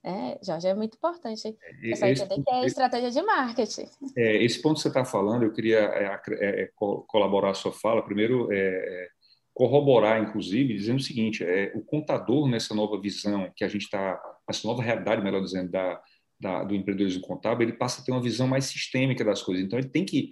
É, 0.07 0.39
Jorge, 0.45 0.69
é 0.69 0.75
muito 0.75 0.97
importante 0.97 1.41
você 1.41 2.07
entender 2.07 2.43
que 2.43 2.51
é 2.51 2.67
estratégia 2.67 3.11
de 3.11 3.23
marketing. 3.23 3.89
É, 4.15 4.45
esse 4.45 4.61
ponto 4.61 4.77
que 4.77 4.83
você 4.83 4.89
está 4.89 5.03
falando, 5.03 5.45
eu 5.45 5.53
queria 5.53 5.79
é, 5.79 6.21
é, 6.29 6.63
é 6.63 6.71
colaborar 7.07 7.51
a 7.51 7.55
sua 7.55 7.73
fala. 7.73 8.05
Primeiro, 8.05 8.53
é, 8.53 8.59
é 8.59 9.09
corroborar, 9.55 10.21
inclusive, 10.21 10.75
dizendo 10.75 10.99
o 10.99 11.03
seguinte: 11.03 11.43
é, 11.43 11.73
o 11.75 11.81
contador, 11.81 12.47
nessa 12.47 12.75
nova 12.75 13.01
visão 13.01 13.51
que 13.57 13.65
a 13.65 13.69
gente 13.69 13.85
está, 13.85 14.21
essa 14.47 14.69
nova 14.69 14.83
realidade, 14.83 15.23
melhor 15.23 15.41
dizendo, 15.41 15.71
da, 15.71 16.03
da, 16.39 16.65
do 16.65 16.75
empreendedorismo 16.75 17.23
contábil, 17.23 17.69
ele 17.69 17.79
passa 17.79 18.03
a 18.03 18.05
ter 18.05 18.13
uma 18.13 18.21
visão 18.21 18.47
mais 18.47 18.67
sistêmica 18.67 19.25
das 19.25 19.43
coisas. 19.43 19.65
Então, 19.65 19.79
ele 19.79 19.89
tem 19.89 20.05
que, 20.05 20.31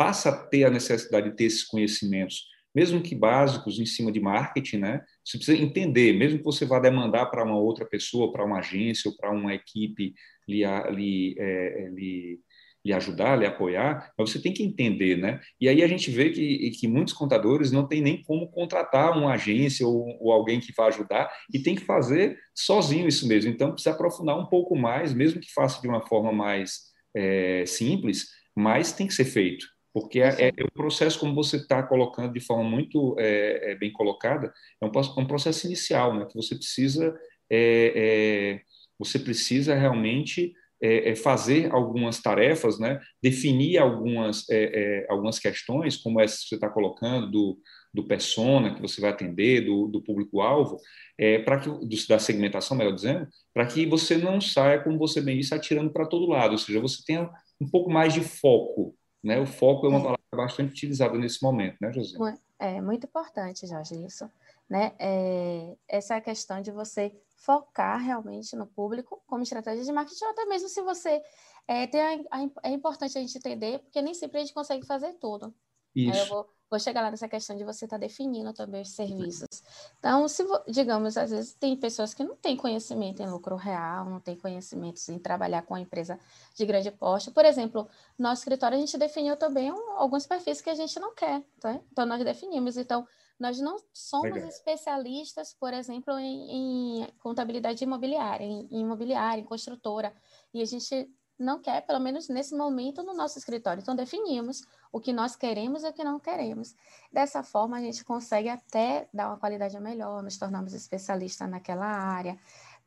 passa 0.00 0.30
a 0.30 0.32
ter 0.32 0.64
a 0.64 0.70
necessidade 0.70 1.28
de 1.28 1.36
ter 1.36 1.44
esses 1.44 1.62
conhecimentos, 1.62 2.46
mesmo 2.74 3.02
que 3.02 3.14
básicos, 3.14 3.78
em 3.78 3.84
cima 3.84 4.10
de 4.10 4.18
marketing, 4.18 4.78
né? 4.78 5.04
Você 5.22 5.36
precisa 5.36 5.62
entender, 5.62 6.14
mesmo 6.14 6.38
que 6.38 6.44
você 6.44 6.64
vá 6.64 6.80
demandar 6.80 7.26
para 7.26 7.44
uma 7.44 7.58
outra 7.58 7.84
pessoa, 7.84 8.32
para 8.32 8.42
uma 8.42 8.60
agência 8.60 9.10
ou 9.10 9.16
para 9.18 9.30
uma 9.30 9.52
equipe 9.52 10.14
lhe, 10.48 10.64
lhe, 10.94 11.36
é, 11.38 11.90
lhe 11.90 12.40
lhe 12.82 12.94
ajudar, 12.94 13.36
lhe 13.36 13.44
apoiar, 13.44 14.10
mas 14.16 14.30
você 14.30 14.40
tem 14.40 14.54
que 14.54 14.62
entender, 14.62 15.14
né? 15.18 15.38
E 15.60 15.68
aí 15.68 15.82
a 15.82 15.86
gente 15.86 16.10
vê 16.10 16.30
que, 16.30 16.70
que 16.70 16.88
muitos 16.88 17.12
contadores 17.12 17.70
não 17.70 17.86
têm 17.86 18.00
nem 18.00 18.22
como 18.22 18.50
contratar 18.50 19.14
uma 19.14 19.34
agência 19.34 19.86
ou, 19.86 20.16
ou 20.18 20.32
alguém 20.32 20.60
que 20.60 20.72
vá 20.74 20.86
ajudar 20.86 21.30
e 21.52 21.58
tem 21.58 21.74
que 21.74 21.84
fazer 21.84 22.38
sozinho 22.54 23.06
isso 23.06 23.28
mesmo. 23.28 23.50
Então 23.50 23.72
precisa 23.72 23.94
aprofundar 23.94 24.38
um 24.38 24.46
pouco 24.46 24.74
mais, 24.74 25.12
mesmo 25.12 25.42
que 25.42 25.52
faça 25.52 25.78
de 25.82 25.88
uma 25.88 26.00
forma 26.00 26.32
mais 26.32 26.90
é, 27.14 27.64
simples, 27.66 28.28
mas 28.56 28.92
tem 28.92 29.06
que 29.06 29.12
ser 29.12 29.26
feito. 29.26 29.66
Porque 29.92 30.20
é, 30.20 30.48
é, 30.48 30.64
o 30.64 30.72
processo, 30.72 31.18
como 31.18 31.34
você 31.34 31.56
está 31.56 31.82
colocando 31.82 32.32
de 32.32 32.40
forma 32.40 32.64
muito 32.64 33.16
é, 33.18 33.72
é 33.72 33.74
bem 33.74 33.92
colocada, 33.92 34.52
é 34.80 34.86
um, 34.86 34.90
um, 35.18 35.26
processo 35.26 35.66
inicial, 35.66 36.14
né? 36.14 36.26
Que 36.26 36.34
você 36.34 36.54
precisa, 36.54 37.14
é, 37.50 37.92
é, 37.96 38.60
você 38.98 39.18
precisa 39.18 39.74
realmente 39.74 40.52
é, 40.82 41.10
é, 41.10 41.16
fazer 41.16 41.70
algumas 41.72 42.22
tarefas, 42.22 42.78
né? 42.78 43.00
definir 43.22 43.78
algumas, 43.78 44.48
é, 44.48 45.02
é 45.02 45.06
algumas 45.10 45.38
questões, 45.38 45.96
como 45.96 46.20
essa 46.20 46.38
que 46.38 46.48
você 46.48 46.54
está 46.54 46.70
colocando, 46.70 47.30
do, 47.30 47.58
do 47.92 48.06
persona 48.06 48.74
que 48.74 48.80
você 48.80 49.00
vai 49.00 49.10
atender, 49.10 49.62
do, 49.62 49.88
do 49.88 50.00
público-alvo, 50.02 50.78
é, 51.18 51.38
para 51.40 51.58
que 51.58 51.68
do, 51.68 52.06
da 52.08 52.18
segmentação, 52.18 52.76
melhor 52.76 52.94
dizendo, 52.94 53.28
para 53.52 53.66
que 53.66 53.84
você 53.84 54.16
não 54.16 54.40
saia, 54.40 54.82
como 54.82 54.96
você 54.98 55.20
bem 55.20 55.36
disse, 55.36 55.54
atirando 55.54 55.92
para 55.92 56.06
todo 56.06 56.28
lado, 56.28 56.52
ou 56.52 56.58
seja, 56.58 56.80
você 56.80 57.02
tenha 57.04 57.28
um 57.60 57.68
pouco 57.68 57.90
mais 57.90 58.14
de 58.14 58.22
foco. 58.22 58.94
Né? 59.22 59.38
O 59.38 59.46
foco 59.46 59.86
é 59.86 59.88
uma 59.88 59.98
é. 59.98 60.02
palavra 60.02 60.20
bastante 60.34 60.70
utilizada 60.70 61.16
nesse 61.18 61.42
momento, 61.42 61.76
né, 61.80 61.92
José? 61.92 62.16
É 62.58 62.80
muito 62.80 63.06
importante, 63.06 63.66
Jorge, 63.66 63.94
isso. 64.04 64.30
Né? 64.68 64.92
É, 64.98 65.74
essa 65.88 66.20
questão 66.20 66.60
de 66.60 66.70
você 66.70 67.12
focar 67.36 67.98
realmente 67.98 68.54
no 68.54 68.66
público 68.66 69.22
como 69.26 69.42
estratégia 69.42 69.84
de 69.84 69.92
marketing, 69.92 70.24
ou 70.24 70.30
até 70.30 70.44
mesmo 70.44 70.68
se 70.68 70.82
você 70.82 71.22
é, 71.66 71.86
tem 71.86 72.00
a, 72.00 72.14
a, 72.30 72.68
é 72.68 72.70
importante 72.70 73.16
a 73.16 73.20
gente 73.20 73.36
entender, 73.36 73.78
porque 73.80 74.02
nem 74.02 74.14
sempre 74.14 74.38
a 74.38 74.40
gente 74.40 74.54
consegue 74.54 74.86
fazer 74.86 75.14
tudo. 75.14 75.54
Isso. 75.94 76.12
Aí 76.12 76.18
eu 76.20 76.26
vou, 76.26 76.48
vou 76.70 76.78
chegar 76.78 77.02
lá 77.02 77.10
nessa 77.10 77.28
questão 77.28 77.56
de 77.56 77.64
você 77.64 77.84
estar 77.84 77.98
tá 77.98 78.00
definindo 78.00 78.52
também 78.52 78.82
os 78.82 78.90
serviços. 78.90 79.62
Então, 79.98 80.28
se 80.28 80.44
digamos, 80.68 81.16
às 81.16 81.30
vezes 81.30 81.52
tem 81.54 81.76
pessoas 81.76 82.14
que 82.14 82.22
não 82.22 82.36
têm 82.36 82.56
conhecimento 82.56 83.20
em 83.20 83.28
lucro 83.28 83.56
real, 83.56 84.04
não 84.04 84.20
têm 84.20 84.36
conhecimentos 84.36 85.08
em 85.08 85.18
trabalhar 85.18 85.62
com 85.62 85.74
a 85.74 85.80
empresa 85.80 86.18
de 86.54 86.64
grande 86.64 86.90
porte. 86.92 87.30
Por 87.30 87.44
exemplo, 87.44 87.88
no 88.16 88.28
nosso 88.28 88.42
escritório 88.42 88.76
a 88.76 88.80
gente 88.80 88.96
definiu 88.96 89.36
também 89.36 89.72
um, 89.72 89.90
alguns 89.98 90.26
perfis 90.26 90.60
que 90.60 90.70
a 90.70 90.74
gente 90.74 90.98
não 91.00 91.12
quer, 91.14 91.42
tá? 91.58 91.80
Então 91.90 92.06
nós 92.06 92.22
definimos. 92.24 92.76
Então, 92.76 93.06
nós 93.40 93.58
não 93.58 93.78
somos 93.90 94.34
Legal. 94.34 94.48
especialistas, 94.50 95.54
por 95.54 95.72
exemplo, 95.72 96.18
em, 96.18 97.00
em 97.00 97.08
contabilidade 97.20 97.82
imobiliária, 97.82 98.44
em, 98.44 98.68
em 98.70 98.80
imobiliária, 98.82 99.40
em 99.40 99.44
construtora, 99.44 100.12
e 100.52 100.60
a 100.60 100.64
gente 100.66 101.10
não 101.42 101.60
quer, 101.60 101.80
pelo 101.86 102.00
menos 102.00 102.28
nesse 102.28 102.54
momento, 102.54 103.02
no 103.02 103.14
nosso 103.14 103.38
escritório. 103.38 103.80
Então, 103.80 103.94
definimos 103.94 104.62
o 104.92 105.00
que 105.00 105.12
nós 105.12 105.36
queremos 105.36 105.82
e 105.82 105.88
o 105.88 105.92
que 105.92 106.04
não 106.04 106.20
queremos. 106.20 106.74
Dessa 107.12 107.42
forma, 107.42 107.76
a 107.76 107.80
gente 107.80 108.04
consegue 108.04 108.48
até 108.48 109.08
dar 109.12 109.28
uma 109.28 109.38
qualidade 109.38 109.78
melhor, 109.80 110.22
nos 110.22 110.36
tornamos 110.36 110.72
especialistas 110.74 111.48
naquela 111.48 111.86
área, 111.86 112.38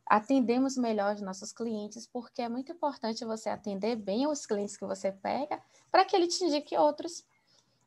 atendemos 0.05 0.77
melhor 0.77 1.15
os 1.15 1.21
nossos 1.21 1.51
clientes, 1.51 2.05
porque 2.05 2.41
é 2.41 2.49
muito 2.49 2.71
importante 2.71 3.25
você 3.25 3.49
atender 3.49 3.95
bem 3.95 4.27
os 4.27 4.45
clientes 4.45 4.77
que 4.77 4.85
você 4.85 5.11
pega, 5.11 5.61
para 5.91 6.05
que 6.05 6.15
ele 6.15 6.27
te 6.27 6.43
indique 6.43 6.77
outros 6.77 7.23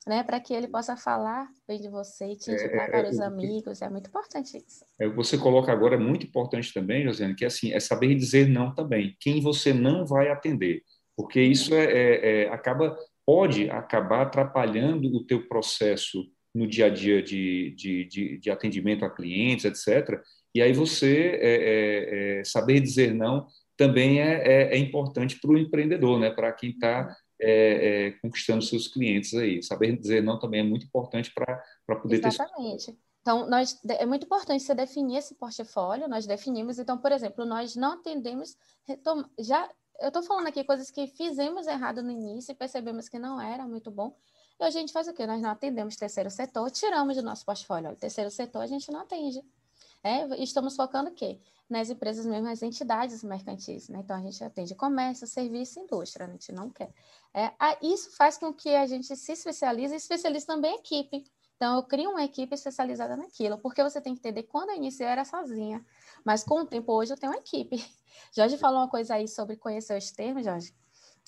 né, 0.06 0.22
para 0.22 0.38
que 0.38 0.54
ele 0.54 0.68
possa 0.68 0.96
falar 0.96 1.48
bem 1.66 1.80
de 1.80 1.88
você 1.88 2.26
e 2.32 2.36
te 2.36 2.50
indicar 2.50 2.88
é, 2.88 2.90
para 2.90 3.10
os 3.10 3.18
amigos. 3.18 3.82
É 3.82 3.90
muito 3.90 4.08
importante 4.08 4.56
isso. 4.56 4.84
É, 5.00 5.08
você 5.08 5.36
coloca 5.36 5.72
agora 5.72 5.96
é 5.96 5.98
muito 5.98 6.24
importante 6.24 6.72
também, 6.72 7.04
Josiane, 7.04 7.34
que 7.34 7.44
é 7.44 7.48
assim, 7.48 7.72
é 7.72 7.80
saber 7.80 8.14
dizer 8.14 8.48
não 8.48 8.72
também. 8.72 9.16
Quem 9.18 9.40
você 9.40 9.72
não 9.72 10.06
vai 10.06 10.28
atender, 10.28 10.82
porque 11.16 11.40
isso 11.40 11.74
é, 11.74 11.84
é, 11.84 12.42
é 12.44 12.48
acaba 12.50 12.96
pode 13.26 13.68
acabar 13.68 14.22
atrapalhando 14.22 15.08
o 15.08 15.24
teu 15.24 15.48
processo 15.48 16.24
no 16.54 16.64
dia 16.64 16.86
a 16.86 16.88
dia 16.88 17.20
de, 17.20 17.74
de, 17.76 18.04
de, 18.04 18.38
de 18.38 18.50
atendimento 18.52 19.04
a 19.04 19.10
clientes, 19.10 19.64
etc. 19.64 20.22
E 20.54 20.62
aí 20.62 20.72
você 20.72 21.36
é, 21.42 22.42
saber 22.44 22.78
dizer 22.78 23.12
não 23.12 23.48
também 23.76 24.20
é, 24.20 24.72
é 24.72 24.78
importante 24.78 25.38
para 25.40 25.50
o 25.50 25.58
empreendedor, 25.58 26.18
né? 26.18 26.30
Para 26.30 26.52
quem 26.52 26.70
está 26.70 27.14
é, 27.40 28.08
é, 28.08 28.10
conquistando 28.22 28.62
seus 28.62 28.88
clientes 28.88 29.34
aí. 29.34 29.62
Saber 29.62 29.96
dizer 29.96 30.22
não 30.22 30.38
também 30.38 30.60
é 30.60 30.64
muito 30.64 30.86
importante 30.86 31.32
para 31.34 31.96
poder 31.96 32.24
Exatamente. 32.24 32.92
ter. 32.92 32.98
Então, 33.20 33.48
nós, 33.50 33.80
é 33.88 34.06
muito 34.06 34.24
importante 34.24 34.62
você 34.62 34.72
definir 34.72 35.16
esse 35.16 35.34
portfólio, 35.34 36.08
nós 36.08 36.26
definimos. 36.26 36.78
Então, 36.78 36.96
por 36.96 37.10
exemplo, 37.10 37.44
nós 37.44 37.74
não 37.74 37.94
atendemos. 37.94 38.56
Já, 39.40 39.68
eu 40.00 40.08
estou 40.08 40.22
falando 40.22 40.46
aqui 40.46 40.62
coisas 40.62 40.92
que 40.92 41.08
fizemos 41.08 41.66
errado 41.66 42.04
no 42.04 42.10
início 42.12 42.52
e 42.52 42.54
percebemos 42.54 43.08
que 43.08 43.18
não 43.18 43.40
era 43.40 43.66
muito 43.66 43.90
bom. 43.90 44.16
E 44.60 44.64
a 44.64 44.70
gente 44.70 44.92
faz 44.92 45.08
o 45.08 45.12
quê? 45.12 45.26
Nós 45.26 45.42
não 45.42 45.50
atendemos 45.50 45.96
terceiro 45.96 46.30
setor, 46.30 46.70
tiramos 46.70 47.16
do 47.16 47.22
nosso 47.22 47.44
portfólio. 47.44 47.90
O 47.90 47.96
terceiro 47.96 48.30
setor 48.30 48.62
a 48.62 48.66
gente 48.66 48.90
não 48.92 49.00
atende. 49.00 49.42
É, 50.06 50.40
estamos 50.40 50.76
focando 50.76 51.10
o 51.10 51.12
quê? 51.12 51.40
Nas 51.68 51.90
empresas 51.90 52.24
mesmo, 52.24 52.44
nas 52.44 52.62
entidades 52.62 53.24
mercantis. 53.24 53.88
Né? 53.88 53.98
Então, 54.04 54.16
a 54.16 54.20
gente 54.20 54.42
atende 54.44 54.72
comércio, 54.76 55.26
serviço 55.26 55.80
e 55.80 55.82
indústria, 55.82 56.26
a 56.26 56.30
gente 56.30 56.52
não 56.52 56.70
quer. 56.70 56.92
É, 57.34 57.50
isso 57.82 58.16
faz 58.16 58.38
com 58.38 58.54
que 58.54 58.68
a 58.68 58.86
gente 58.86 59.16
se 59.16 59.32
especialize 59.32 59.92
e 59.92 59.96
especialize 59.96 60.46
também 60.46 60.74
a 60.74 60.76
equipe. 60.76 61.24
Então, 61.56 61.74
eu 61.76 61.82
crio 61.82 62.10
uma 62.10 62.22
equipe 62.22 62.54
especializada 62.54 63.16
naquilo, 63.16 63.58
porque 63.58 63.82
você 63.82 64.00
tem 64.00 64.14
que 64.14 64.20
entender, 64.20 64.44
quando 64.44 64.70
eu 64.70 64.76
iniciei, 64.76 65.06
eu 65.06 65.10
era 65.10 65.24
sozinha, 65.24 65.84
mas 66.24 66.44
com 66.44 66.60
o 66.60 66.66
tempo, 66.66 66.92
hoje, 66.92 67.12
eu 67.12 67.16
tenho 67.16 67.32
uma 67.32 67.38
equipe. 67.38 67.76
Jorge 68.32 68.56
falou 68.58 68.78
uma 68.78 68.88
coisa 68.88 69.14
aí 69.14 69.26
sobre 69.26 69.56
conhecer 69.56 69.98
os 69.98 70.12
termos, 70.12 70.44
Jorge. 70.44 70.72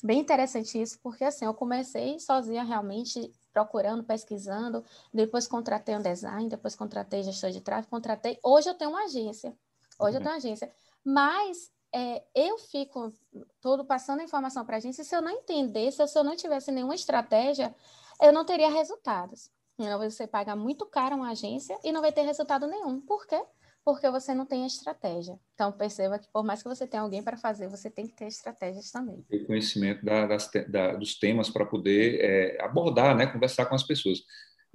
Bem 0.04 0.20
interessante 0.20 0.80
isso, 0.80 1.00
porque 1.02 1.24
assim, 1.24 1.46
eu 1.46 1.54
comecei 1.54 2.20
sozinha 2.20 2.62
realmente 2.62 3.32
procurando, 3.58 4.04
pesquisando, 4.04 4.84
depois 5.12 5.48
contratei 5.48 5.96
um 5.96 6.02
design, 6.02 6.48
depois 6.48 6.76
contratei 6.76 7.24
gestor 7.24 7.50
de 7.50 7.60
tráfego, 7.60 7.90
contratei. 7.90 8.38
Hoje 8.42 8.68
eu 8.68 8.74
tenho 8.74 8.90
uma 8.90 9.04
agência. 9.04 9.56
Hoje 9.98 10.16
uhum. 10.16 10.18
eu 10.18 10.20
tenho 10.20 10.30
uma 10.30 10.36
agência. 10.36 10.72
Mas 11.04 11.72
é, 11.92 12.22
eu 12.34 12.56
fico 12.58 13.12
todo 13.60 13.84
passando 13.84 14.20
a 14.20 14.24
informação 14.24 14.64
para 14.64 14.76
a 14.76 14.78
agência, 14.78 15.02
se 15.02 15.14
eu 15.14 15.20
não 15.20 15.30
entendesse, 15.30 16.06
se 16.06 16.18
eu 16.18 16.22
não 16.22 16.36
tivesse 16.36 16.70
nenhuma 16.70 16.94
estratégia, 16.94 17.74
eu 18.22 18.32
não 18.32 18.44
teria 18.44 18.70
resultados. 18.70 19.50
Então, 19.76 19.98
você 19.98 20.26
paga 20.26 20.54
muito 20.54 20.86
caro 20.86 21.16
uma 21.16 21.30
agência 21.30 21.78
e 21.82 21.92
não 21.92 22.00
vai 22.00 22.12
ter 22.12 22.22
resultado 22.22 22.66
nenhum. 22.66 23.00
Por 23.00 23.26
quê? 23.26 23.42
Porque 23.88 24.10
você 24.10 24.34
não 24.34 24.44
tem 24.44 24.66
estratégia. 24.66 25.40
Então, 25.54 25.72
perceba 25.72 26.18
que 26.18 26.28
por 26.30 26.44
mais 26.44 26.62
que 26.62 26.68
você 26.68 26.86
tenha 26.86 27.02
alguém 27.02 27.22
para 27.22 27.38
fazer, 27.38 27.70
você 27.70 27.88
tem 27.88 28.06
que 28.06 28.12
ter 28.12 28.26
estratégias 28.26 28.90
também. 28.90 29.24
Ter 29.30 29.46
conhecimento 29.46 30.04
da, 30.04 30.26
das, 30.26 30.50
da, 30.68 30.92
dos 30.92 31.18
temas 31.18 31.48
para 31.48 31.64
poder 31.64 32.20
é, 32.20 32.62
abordar, 32.62 33.16
né, 33.16 33.26
conversar 33.26 33.64
com 33.64 33.74
as 33.74 33.82
pessoas. 33.82 34.18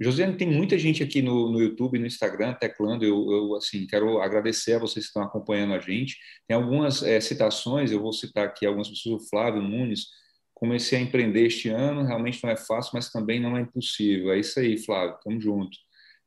Josiane, 0.00 0.36
tem 0.36 0.50
muita 0.50 0.76
gente 0.76 1.00
aqui 1.00 1.22
no, 1.22 1.48
no 1.48 1.62
YouTube, 1.62 1.96
no 1.96 2.08
Instagram, 2.08 2.54
teclando. 2.54 3.04
Eu, 3.04 3.30
eu, 3.30 3.54
assim, 3.54 3.86
quero 3.86 4.20
agradecer 4.20 4.72
a 4.72 4.78
vocês 4.80 5.04
que 5.04 5.10
estão 5.10 5.22
acompanhando 5.22 5.74
a 5.74 5.78
gente. 5.78 6.18
Tem 6.48 6.56
algumas 6.56 7.00
é, 7.04 7.20
citações, 7.20 7.92
eu 7.92 8.00
vou 8.00 8.12
citar 8.12 8.48
aqui 8.48 8.66
algumas 8.66 8.88
pessoas. 8.88 9.22
O 9.22 9.28
Flávio 9.28 9.62
Nunes, 9.62 10.08
comecei 10.52 10.98
a 10.98 11.00
empreender 11.00 11.46
este 11.46 11.68
ano, 11.68 12.02
realmente 12.02 12.42
não 12.42 12.50
é 12.50 12.56
fácil, 12.56 12.90
mas 12.94 13.12
também 13.12 13.38
não 13.38 13.56
é 13.56 13.60
impossível. 13.60 14.32
É 14.32 14.40
isso 14.40 14.58
aí, 14.58 14.76
Flávio, 14.76 15.14
estamos 15.14 15.44
juntos. 15.44 15.78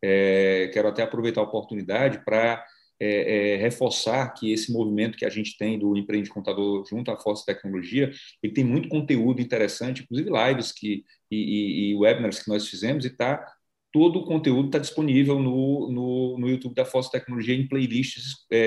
É, 0.02 0.69
quero 0.71 0.88
até 0.88 1.04
aproveitar 1.04 1.41
a 1.41 1.43
oportunidade 1.43 2.23
para 2.23 2.63
é, 2.99 3.53
é, 3.53 3.57
reforçar 3.57 4.33
que 4.33 4.51
esse 4.51 4.71
movimento 4.71 5.17
que 5.17 5.25
a 5.25 5.29
gente 5.29 5.57
tem 5.57 5.77
do 5.77 5.95
Empreende 5.95 6.29
Contador 6.29 6.86
junto 6.89 7.12
à 7.12 7.17
Força 7.17 7.43
Tecnologia, 7.45 8.12
ele 8.41 8.53
tem 8.53 8.63
muito 8.63 8.89
conteúdo 8.89 9.41
interessante, 9.41 10.03
inclusive 10.03 10.29
lives 10.29 10.71
que, 10.71 11.03
e, 11.29 11.38
e, 11.38 11.91
e 11.91 11.95
webinars 11.95 12.39
que 12.39 12.49
nós 12.49 12.67
fizemos, 12.67 13.05
e 13.05 13.10
está 13.10 13.45
todo 13.91 14.19
o 14.19 14.25
conteúdo 14.25 14.67
está 14.67 14.79
disponível 14.79 15.39
no, 15.39 15.89
no, 15.91 16.38
no, 16.38 16.49
YouTube 16.49 16.75
da 16.75 16.86
Força 16.86 17.12
Tecnologia 17.12 17.55
em 17.55 17.67
playlists 17.67 18.45
é, 18.51 18.57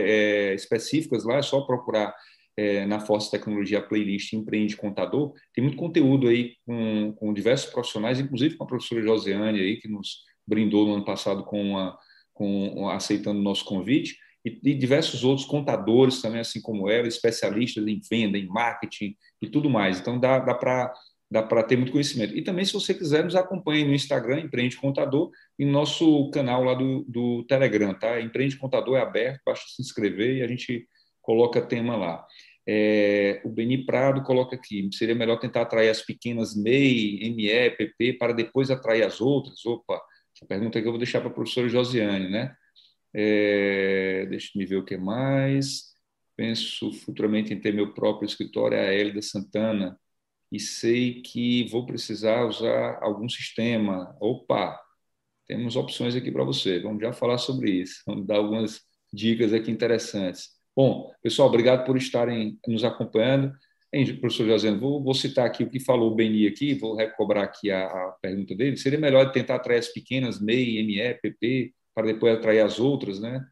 é, 0.51 0.55
específicas 0.55 1.25
lá, 1.25 1.37
é 1.37 1.43
só 1.43 1.61
procurar 1.61 2.15
é, 2.57 2.87
na 2.87 3.01
Força 3.01 3.31
Tecnologia 3.31 3.81
playlist 3.81 4.33
Empreende 4.33 4.77
Contador. 4.77 5.33
Tem 5.55 5.63
muito 5.63 5.77
conteúdo 5.77 6.29
aí 6.29 6.55
com, 6.67 7.13
com 7.17 7.33
diversos 7.33 7.71
profissionais, 7.71 8.19
inclusive 8.19 8.57
com 8.57 8.65
a 8.65 8.67
professora 8.67 9.03
Josiane 9.03 9.61
aí, 9.61 9.77
que 9.77 9.89
nos 9.89 10.25
brindou 10.47 10.87
no 10.87 10.95
ano 10.95 11.05
passado 11.05 11.45
com, 11.45 11.63
uma, 11.63 11.97
com 12.41 12.89
aceitando 12.89 13.39
o 13.39 13.43
nosso 13.43 13.67
convite, 13.67 14.17
e, 14.43 14.59
e, 14.65 14.75
diversos 14.75 15.23
outros 15.23 15.47
contadores 15.47 16.23
também, 16.23 16.41
assim 16.41 16.63
como 16.63 16.89
ela, 16.89 17.07
especialistas 17.07 17.87
em 17.87 18.01
venda, 18.11 18.39
em 18.39 18.47
marketing 18.47 19.15
e 19.43 19.47
tudo 19.47 19.69
mais. 19.69 20.01
Então, 20.01 20.19
dá, 20.19 20.39
dá 20.39 20.55
para 20.55 20.91
dá 21.31 21.45
para 21.45 21.63
ter 21.63 21.77
muito 21.77 21.93
conhecimento. 21.93 22.37
E 22.37 22.43
também, 22.43 22.65
se 22.65 22.73
você 22.73 22.93
quiser, 22.93 23.23
nos 23.23 23.37
acompanhe 23.37 23.85
no 23.85 23.95
Instagram, 23.95 24.41
Empreende 24.41 24.77
Contador, 24.77 25.31
e 25.57 25.65
no 25.65 25.71
nosso 25.71 26.29
canal 26.31 26.65
lá 26.65 26.75
do, 26.75 27.05
do 27.07 27.45
Telegram, 27.45 27.95
tá? 27.95 28.21
Empreende 28.21 28.57
Contador 28.57 28.97
é 28.97 29.01
aberto, 29.01 29.41
basta 29.47 29.65
se 29.69 29.81
inscrever 29.81 30.39
e 30.39 30.43
a 30.43 30.49
gente 30.49 30.89
coloca 31.23 31.61
tema 31.61 31.97
lá. 31.97 32.27
É, 32.67 33.41
o 33.45 33.49
Beni 33.49 33.87
Prado 33.87 34.23
coloca 34.23 34.57
aqui, 34.57 34.89
seria 34.93 35.15
melhor 35.15 35.39
tentar 35.39 35.63
atrair 35.63 35.89
as 35.89 36.03
pequenas 36.03 36.57
MEI, 36.57 37.31
ME, 37.31 37.71
PP, 37.77 38.15
para 38.15 38.33
depois 38.33 38.69
atrair 38.69 39.05
as 39.05 39.21
outras? 39.21 39.65
Opa, 39.65 40.01
essa 40.41 40.47
pergunta 40.47 40.81
que 40.81 40.87
eu 40.87 40.93
vou 40.93 40.99
deixar 40.99 41.21
para 41.21 41.29
a 41.29 41.33
professora 41.33 41.69
Josiane, 41.69 42.31
né? 42.31 42.57
É, 43.13 44.27
deixa 44.31 44.51
eu 44.59 44.67
ver 44.67 44.77
o 44.77 44.85
que 44.85 44.97
mais. 44.97 45.91
Penso 46.35 46.93
futuramente 46.93 47.53
em 47.53 47.61
ter 47.61 47.75
meu 47.75 47.93
próprio 47.93 48.27
escritório, 48.27 48.79
a 48.79 48.81
Hélida 48.81 49.21
Santana, 49.21 50.01
e 50.51 50.59
sei 50.59 51.21
que 51.21 51.69
vou 51.69 51.85
precisar 51.85 52.47
usar 52.47 52.99
algum 53.03 53.29
sistema. 53.29 54.17
Opa, 54.19 54.81
temos 55.47 55.77
opções 55.77 56.17
aqui 56.17 56.31
para 56.33 56.45
você. 56.45 56.81
Vamos 56.81 57.03
já 57.03 57.13
falar 57.13 57.39
sobre 57.39 57.71
isso. 57.71 58.03
Vamos 58.07 58.27
dar 58.27 58.37
algumas 58.37 58.81
dicas 59.13 59.53
aqui 59.53 59.71
interessantes. 59.71 60.59
Bom, 60.75 61.13
pessoal, 61.23 61.49
obrigado 61.49 61.85
por 61.85 61.97
estarem 61.99 62.59
nos 62.67 62.85
acompanhando. 62.85 63.53
Hein, 63.93 64.21
professor 64.21 64.47
José, 64.47 64.71
vou, 64.73 65.03
vou, 65.03 65.15
citar 65.15 65.45
aqui 65.45 65.65
o 65.65 65.71
que 65.71 65.81
falou 65.81 66.13
o 66.13 66.15
Beni 66.15 66.47
aqui, 66.47 66.75
vou 66.75 66.95
recobrar 66.95 67.45
aqui 67.45 67.73
a, 67.73 67.87
a, 67.87 68.13
pergunta 68.23 68.55
dele. 68.55 68.77
Seria 68.77 68.99
melhor 68.99 69.33
tentar 69.33 69.57
atrair 69.57 69.79
as 69.79 69.89
pequenas, 69.89 70.41
MEI, 70.41 70.83
ME, 70.85 71.15
PP, 71.15 71.75
para 71.93 72.07
depois 72.07 72.37
atrair 72.37 72.61
as 72.61 72.79
outras, 72.79 73.21
né? 73.21 73.45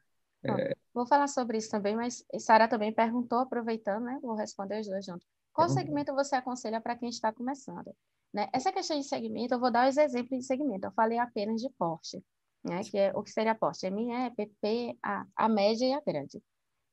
É... 0.45 0.73
Vou 0.95 1.07
falar 1.07 1.27
sobre 1.27 1.59
isso 1.59 1.71
também, 1.71 1.97
mas 1.97 2.25
Sara 2.39 2.69
também 2.69 2.93
perguntou, 2.93 3.39
aproveitando, 3.39 4.05
né? 4.05 4.19
Vou 4.23 4.37
responder 4.37 4.81
os 4.81 4.87
dois 4.87 5.05
juntos. 5.05 5.27
Qual 5.53 5.69
segmento 5.69 6.15
você 6.15 6.37
aconselha 6.37 6.81
para 6.81 6.97
quem 6.97 7.09
está 7.09 7.33
começando? 7.33 7.93
Né? 8.33 8.49
Essa 8.53 8.71
questão 8.71 8.97
de 8.97 9.05
segmento, 9.05 9.55
eu 9.55 9.59
vou 9.59 9.73
dar 9.73 9.89
os 9.89 9.97
exemplos 9.97 10.39
de 10.39 10.47
segmento. 10.47 10.87
Eu 10.87 10.93
falei 10.93 11.19
apenas 11.19 11.61
de 11.61 11.69
porte, 11.77 12.23
né? 12.63 12.81
que 12.85 12.97
é 12.97 13.13
o 13.13 13.25
que 13.25 13.31
seria 13.31 13.57
porte? 13.57 13.91
ME, 13.91 14.31
PP, 14.37 14.97
a, 15.03 15.27
a 15.35 15.49
média 15.49 15.85
e 15.85 15.93
a 15.93 16.01
grande. 16.01 16.41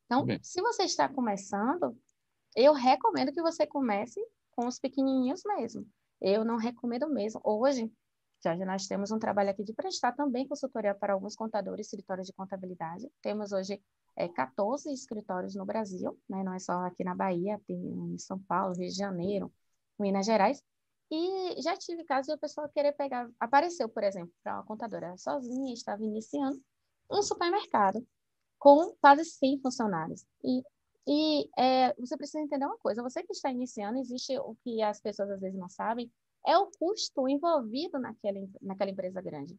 Então, 0.06 0.26
Bem. 0.26 0.40
se 0.42 0.62
você 0.62 0.84
está 0.84 1.08
começando, 1.08 1.96
eu 2.56 2.74
recomendo 2.74 3.32
que 3.32 3.42
você 3.42 3.68
comece 3.68 4.20
com 4.52 4.68
os 4.68 4.80
pequenininhos 4.80 5.42
mesmo. 5.46 5.86
Eu 6.22 6.46
não 6.46 6.58
recomendo 6.58 7.10
mesmo. 7.10 7.42
Hoje, 7.44 7.92
já 8.44 8.56
nós 8.58 8.88
temos 8.88 9.12
um 9.12 9.20
trabalho 9.20 9.50
aqui 9.50 9.64
de 9.64 9.74
prestar 9.74 10.14
também 10.14 10.48
consultoria 10.48 10.94
para 10.94 11.14
alguns 11.14 11.36
contadores, 11.36 11.88
escritórios 11.88 12.28
de 12.28 12.34
contabilidade. 12.34 13.10
Temos 13.22 13.52
hoje 13.52 13.82
é, 14.16 14.28
14 14.28 14.92
escritórios 14.94 15.56
no 15.56 15.66
Brasil, 15.66 16.18
né? 16.30 16.44
não 16.44 16.54
é 16.54 16.60
só 16.60 16.86
aqui 16.86 17.04
na 17.04 17.16
Bahia, 17.16 17.60
tem 17.68 17.78
em 17.78 18.18
São 18.18 18.40
Paulo, 18.40 18.76
Rio 18.76 18.88
de 18.88 18.96
Janeiro, 18.96 19.52
Minas 20.00 20.26
Gerais. 20.26 20.64
E 21.12 21.62
já 21.62 21.76
tive 21.76 22.04
casos 22.04 22.28
de 22.28 22.34
a 22.34 22.38
pessoa 22.38 22.70
querer 22.70 22.94
pegar, 22.94 23.30
apareceu, 23.40 23.88
por 23.90 24.04
exemplo, 24.04 24.34
para 24.44 24.56
uma 24.56 24.64
contadora 24.64 25.16
sozinha, 25.18 25.74
estava 25.74 26.04
iniciando 26.04 26.60
um 27.12 27.22
supermercado 27.22 28.06
com 28.58 28.96
quase 29.00 29.26
100 29.26 29.62
funcionários. 29.62 30.26
E, 30.44 30.64
e 31.08 31.50
é, 31.58 31.94
você 31.96 32.18
precisa 32.18 32.42
entender 32.42 32.66
uma 32.66 32.78
coisa: 32.78 33.04
você 33.04 33.24
que 33.24 33.32
está 33.32 33.52
iniciando, 33.52 34.00
existe 34.00 34.38
o 34.40 34.56
que 34.64 34.82
as 34.82 35.00
pessoas 35.00 35.30
às 35.30 35.40
vezes 35.40 35.58
não 35.58 35.70
sabem, 35.70 36.12
é 36.46 36.58
o 36.58 36.70
custo 36.80 37.28
envolvido 37.28 38.00
naquela, 38.00 38.40
naquela 38.62 38.92
empresa 38.92 39.22
grande. 39.22 39.58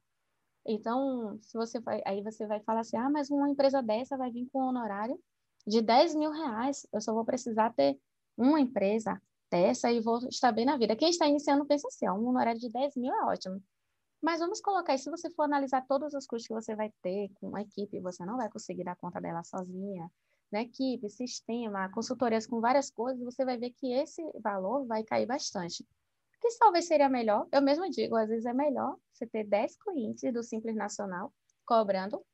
Então, 0.67 1.39
se 1.41 1.57
você 1.57 1.81
vai, 1.81 2.03
aí 2.05 2.23
você 2.23 2.47
vai 2.47 2.61
falar 2.61 2.81
assim, 2.81 2.97
ah, 2.97 3.09
mas 3.09 3.31
uma 3.31 3.49
empresa 3.49 3.81
dessa 3.83 4.17
vai 4.17 4.31
vir 4.31 4.49
com 4.53 4.61
um 4.61 4.69
honorário 4.69 5.19
de 5.67 5.81
10 5.81 6.15
mil 6.17 6.31
reais, 6.31 6.87
eu 6.93 7.01
só 7.01 7.13
vou 7.13 7.25
precisar 7.25 7.73
ter 7.73 7.99
uma 8.37 8.61
empresa 8.61 9.21
dessa 9.51 9.91
e 9.91 10.01
vou 10.01 10.19
estar 10.29 10.53
bem 10.53 10.65
na 10.65 10.77
vida. 10.77 10.97
Quem 10.97 11.11
está 11.11 11.27
iniciando 11.29 11.65
pensa 11.65 11.87
assim, 11.89 12.09
ó, 12.09 12.15
um 12.15 12.29
honorário 12.29 12.61
de 12.61 12.69
10 12.69 12.97
mil 12.97 13.13
é 13.13 13.25
ótimo. 13.25 13.63
Mas 14.21 14.41
vamos 14.41 14.61
colocar 14.61 14.97
se 14.99 15.11
você 15.11 15.31
for 15.31 15.45
analisar 15.45 15.87
todos 15.87 16.15
os 16.15 16.27
custos 16.27 16.49
que 16.49 16.55
você 16.55 16.75
vai 16.75 16.93
ter 17.03 17.31
com 17.35 17.55
a 17.55 17.63
equipe, 17.63 18.01
você 18.01 18.25
não 18.25 18.37
vai 18.37 18.49
conseguir 18.51 18.85
dar 18.85 18.97
conta 18.97 19.21
dela 19.21 19.45
sozinha, 19.45 20.11
né? 20.51 20.63
Equipe, 20.63 21.09
sistema, 21.09 21.91
consultorias 21.93 22.47
com 22.47 22.61
várias 22.61 22.91
coisas, 22.91 23.23
você 23.25 23.45
vai 23.45 23.59
ver 23.59 23.71
que 23.71 23.93
esse 23.93 24.23
valor 24.41 24.87
vai 24.87 25.03
cair 25.05 25.27
bastante 25.27 25.85
que 26.41 26.59
talvez 26.59 26.87
seria 26.87 27.09
melhor, 27.09 27.47
eu 27.53 27.63
mesmo 27.63 27.89
digo, 27.91 28.17
às 28.17 28.29
vezes 28.29 28.47
é 28.47 28.53
melhor 28.53 28.97
você 29.13 29.27
ter 29.27 29.45
10 29.45 29.77
clientes 29.79 30.33
do 30.33 30.43
Simples 30.43 30.77
Nacional 30.77 31.33
cobrando 31.65 32.25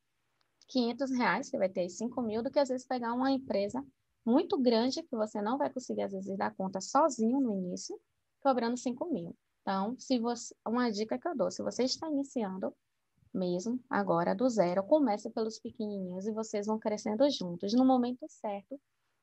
500 0.68 1.10
reais, 1.12 1.48
você 1.48 1.58
vai 1.58 1.68
ter 1.68 1.88
5 1.88 2.20
mil, 2.22 2.42
do 2.42 2.50
que 2.50 2.58
às 2.58 2.68
vezes 2.68 2.86
pegar 2.86 3.12
uma 3.12 3.30
empresa 3.30 3.84
muito 4.24 4.58
grande 4.58 5.02
que 5.02 5.16
você 5.16 5.40
não 5.42 5.58
vai 5.58 5.70
conseguir, 5.70 6.02
às 6.02 6.12
vezes, 6.12 6.36
dar 6.36 6.54
conta 6.54 6.80
sozinho 6.80 7.40
no 7.40 7.52
início, 7.52 7.98
cobrando 8.40 8.76
5 8.76 9.10
mil. 9.10 9.36
Então, 9.62 9.96
se 9.98 10.18
você, 10.18 10.54
uma 10.66 10.90
dica 10.90 11.18
que 11.18 11.26
eu 11.26 11.36
dou, 11.36 11.50
se 11.50 11.62
você 11.62 11.84
está 11.84 12.08
iniciando 12.08 12.74
mesmo 13.32 13.80
agora 13.88 14.34
do 14.34 14.48
zero, 14.48 14.82
comece 14.84 15.30
pelos 15.30 15.58
pequenininhos 15.58 16.26
e 16.26 16.32
vocês 16.32 16.66
vão 16.66 16.78
crescendo 16.78 17.28
juntos. 17.30 17.72
No 17.72 17.84
momento 17.84 18.26
certo, 18.28 18.80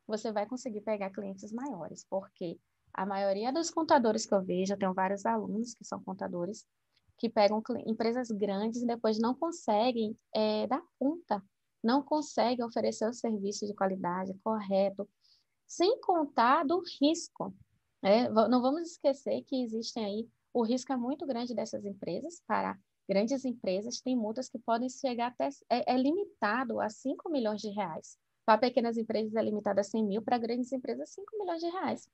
você 0.08 0.32
vai 0.32 0.46
conseguir 0.46 0.82
pegar 0.82 1.12
clientes 1.12 1.52
maiores, 1.52 2.06
porque 2.10 2.60
a 2.94 3.06
maioria 3.06 3.54
dos 3.54 3.70
contadores 3.70 4.26
que 4.26 4.34
eu 4.34 4.44
vejo, 4.44 4.74
eu 4.74 4.78
tenho 4.78 4.94
vários 4.94 5.26
alunos 5.26 5.74
que 5.74 5.86
são 5.86 6.04
contadores, 6.04 6.66
que 7.18 7.30
pegam 7.30 7.62
empresas 7.86 8.30
grandes 8.30 8.82
e 8.82 8.88
depois 8.88 9.20
não 9.20 9.36
conseguem 9.36 10.18
é, 10.34 10.66
dar 10.68 10.82
conta, 10.98 11.44
não 11.84 12.02
conseguem 12.02 12.66
oferecer 12.66 13.08
o 13.08 13.14
serviço 13.14 13.68
de 13.68 13.74
qualidade 13.74 14.34
correto, 14.44 15.08
sem 15.68 16.00
contar 16.02 16.64
do 16.66 16.82
risco. 17.02 17.54
Né? 18.02 18.28
Não 18.30 18.62
vamos 18.62 18.92
esquecer 18.92 19.44
que 19.44 19.64
existem 19.64 20.06
aí 20.06 20.30
o 20.54 20.64
risco 20.64 20.92
é 20.92 20.98
muito 20.98 21.26
grande 21.26 21.54
dessas 21.54 21.86
empresas 21.86 22.42
para 22.48 22.78
grandes 23.10 23.44
empresas, 23.44 24.00
tem 24.02 24.16
multas 24.16 24.48
que 24.48 24.60
podem 24.60 24.88
chegar 24.88 25.28
até, 25.28 25.50
é, 25.68 25.94
é 25.94 25.98
limitado 25.98 26.80
a 26.80 26.90
5 26.90 27.28
milhões 27.32 27.60
de 27.60 27.70
reais. 27.70 28.20
Para 28.46 28.60
pequenas 28.60 28.98
empresas 28.98 29.36
é 29.36 29.42
limitado 29.42 29.80
a 29.80 29.84
100 29.84 30.06
mil, 30.06 30.22
para 30.22 30.38
grandes 30.38 30.72
empresas 30.72 31.10
5 31.10 31.38
milhões 31.40 31.60
de 31.60 31.70
reais. 31.70 32.08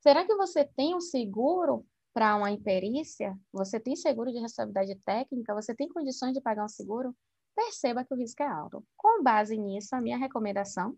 Será 0.00 0.24
que 0.24 0.34
você 0.34 0.64
tem 0.64 0.94
um 0.94 1.00
seguro 1.00 1.84
para 2.14 2.34
uma 2.34 2.50
imperícia? 2.50 3.38
Você 3.52 3.78
tem 3.78 3.94
seguro 3.94 4.32
de 4.32 4.38
responsabilidade 4.38 4.94
técnica? 5.04 5.54
Você 5.54 5.74
tem 5.74 5.88
condições 5.88 6.32
de 6.32 6.40
pagar 6.40 6.64
um 6.64 6.68
seguro? 6.68 7.14
Perceba 7.54 8.04
que 8.04 8.14
o 8.14 8.16
risco 8.16 8.42
é 8.42 8.46
alto. 8.46 8.82
Com 8.96 9.22
base 9.22 9.56
nisso, 9.56 9.94
a 9.94 10.00
minha 10.00 10.16
recomendação, 10.16 10.96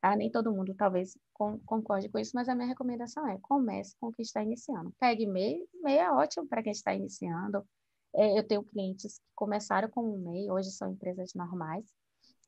tá? 0.00 0.14
nem 0.14 0.30
todo 0.30 0.52
mundo 0.52 0.74
talvez 0.74 1.16
concorde 1.64 2.08
com 2.08 2.18
isso, 2.18 2.32
mas 2.34 2.48
a 2.48 2.54
minha 2.54 2.68
recomendação 2.68 3.26
é 3.26 3.38
comece 3.40 3.96
com 3.98 4.08
o 4.08 4.12
que 4.12 4.22
está 4.22 4.42
iniciando. 4.42 4.92
Pegue 5.00 5.26
MEI, 5.26 5.66
MEI 5.82 5.98
é 5.98 6.10
ótimo 6.12 6.46
para 6.46 6.62
quem 6.62 6.72
está 6.72 6.94
iniciando, 6.94 7.66
eu 8.16 8.46
tenho 8.46 8.62
clientes 8.64 9.18
que 9.18 9.24
começaram 9.34 9.88
com 9.90 10.02
um 10.02 10.18
MEI, 10.18 10.50
hoje 10.50 10.70
são 10.70 10.90
empresas 10.90 11.34
normais, 11.34 11.84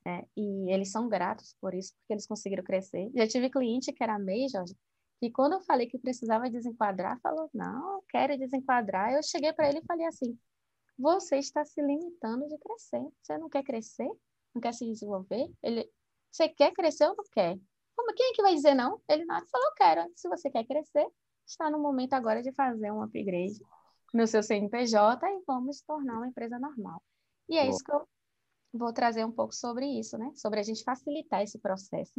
é, 0.07 0.25
e 0.37 0.73
eles 0.73 0.91
são 0.91 1.09
gratos 1.09 1.55
por 1.61 1.75
isso, 1.75 1.93
porque 1.95 2.15
eles 2.15 2.27
conseguiram 2.27 2.65
crescer. 2.65 3.11
Já 3.15 3.27
tive 3.27 3.51
cliente 3.51 3.93
que 3.93 4.03
era 4.03 4.19
MEI, 4.19 4.49
Jorge, 4.49 4.75
e 5.21 5.31
quando 5.31 5.55
eu 5.55 5.61
falei 5.61 5.87
que 5.87 5.99
precisava 5.99 6.49
desenquadrar, 6.49 7.21
falou, 7.21 7.51
não, 7.53 8.03
quero 8.09 8.39
desenquadrar. 8.39 9.13
Eu 9.13 9.23
cheguei 9.23 9.53
para 9.53 9.69
ele 9.69 9.79
e 9.79 9.85
falei 9.85 10.07
assim, 10.07 10.39
você 10.97 11.39
está 11.39 11.65
se 11.65 11.83
limitando 11.83 12.47
de 12.47 12.57
crescer. 12.59 13.05
Você 13.21 13.37
não 13.37 13.49
quer 13.49 13.65
crescer? 13.65 14.09
Não 14.55 14.61
quer 14.63 14.73
se 14.73 14.87
desenvolver? 14.87 15.51
Ele, 15.63 15.91
você 16.31 16.49
quer 16.49 16.73
crescer 16.73 17.07
ou 17.09 17.17
não 17.17 17.25
quer? 17.33 17.59
Como, 17.97 18.15
quem 18.15 18.31
é 18.31 18.33
que 18.33 18.43
vai 18.43 18.55
dizer 18.55 18.75
não? 18.75 19.01
Ele 19.09 19.25
não 19.25 19.45
falou, 19.49 19.67
eu 19.67 19.75
quero. 19.75 20.13
Se 20.15 20.29
você 20.29 20.49
quer 20.51 20.65
crescer, 20.65 21.07
está 21.45 21.69
no 21.69 21.81
momento 21.81 22.15
agora 22.15 22.41
de 22.41 22.53
fazer 22.53 22.93
um 22.93 23.03
upgrade 23.03 23.59
no 24.13 24.27
seu 24.27 24.43
CNPJ 24.43 25.27
e 25.27 25.43
vamos 25.47 25.81
tornar 25.83 26.19
uma 26.19 26.29
empresa 26.29 26.59
normal. 26.59 27.03
E 27.49 27.57
é 27.57 27.65
Bom. 27.65 27.71
isso 27.71 27.85
que 27.85 27.93
eu 27.93 28.07
vou 28.73 28.93
trazer 28.93 29.25
um 29.25 29.33
pouco 29.33 29.55
sobre 29.55 29.87
isso, 29.87 30.19
né? 30.19 30.31
Sobre 30.35 30.61
a 30.61 30.63
gente 30.63 30.83
facilitar 30.83 31.43
esse 31.43 31.59
processo. 31.59 32.15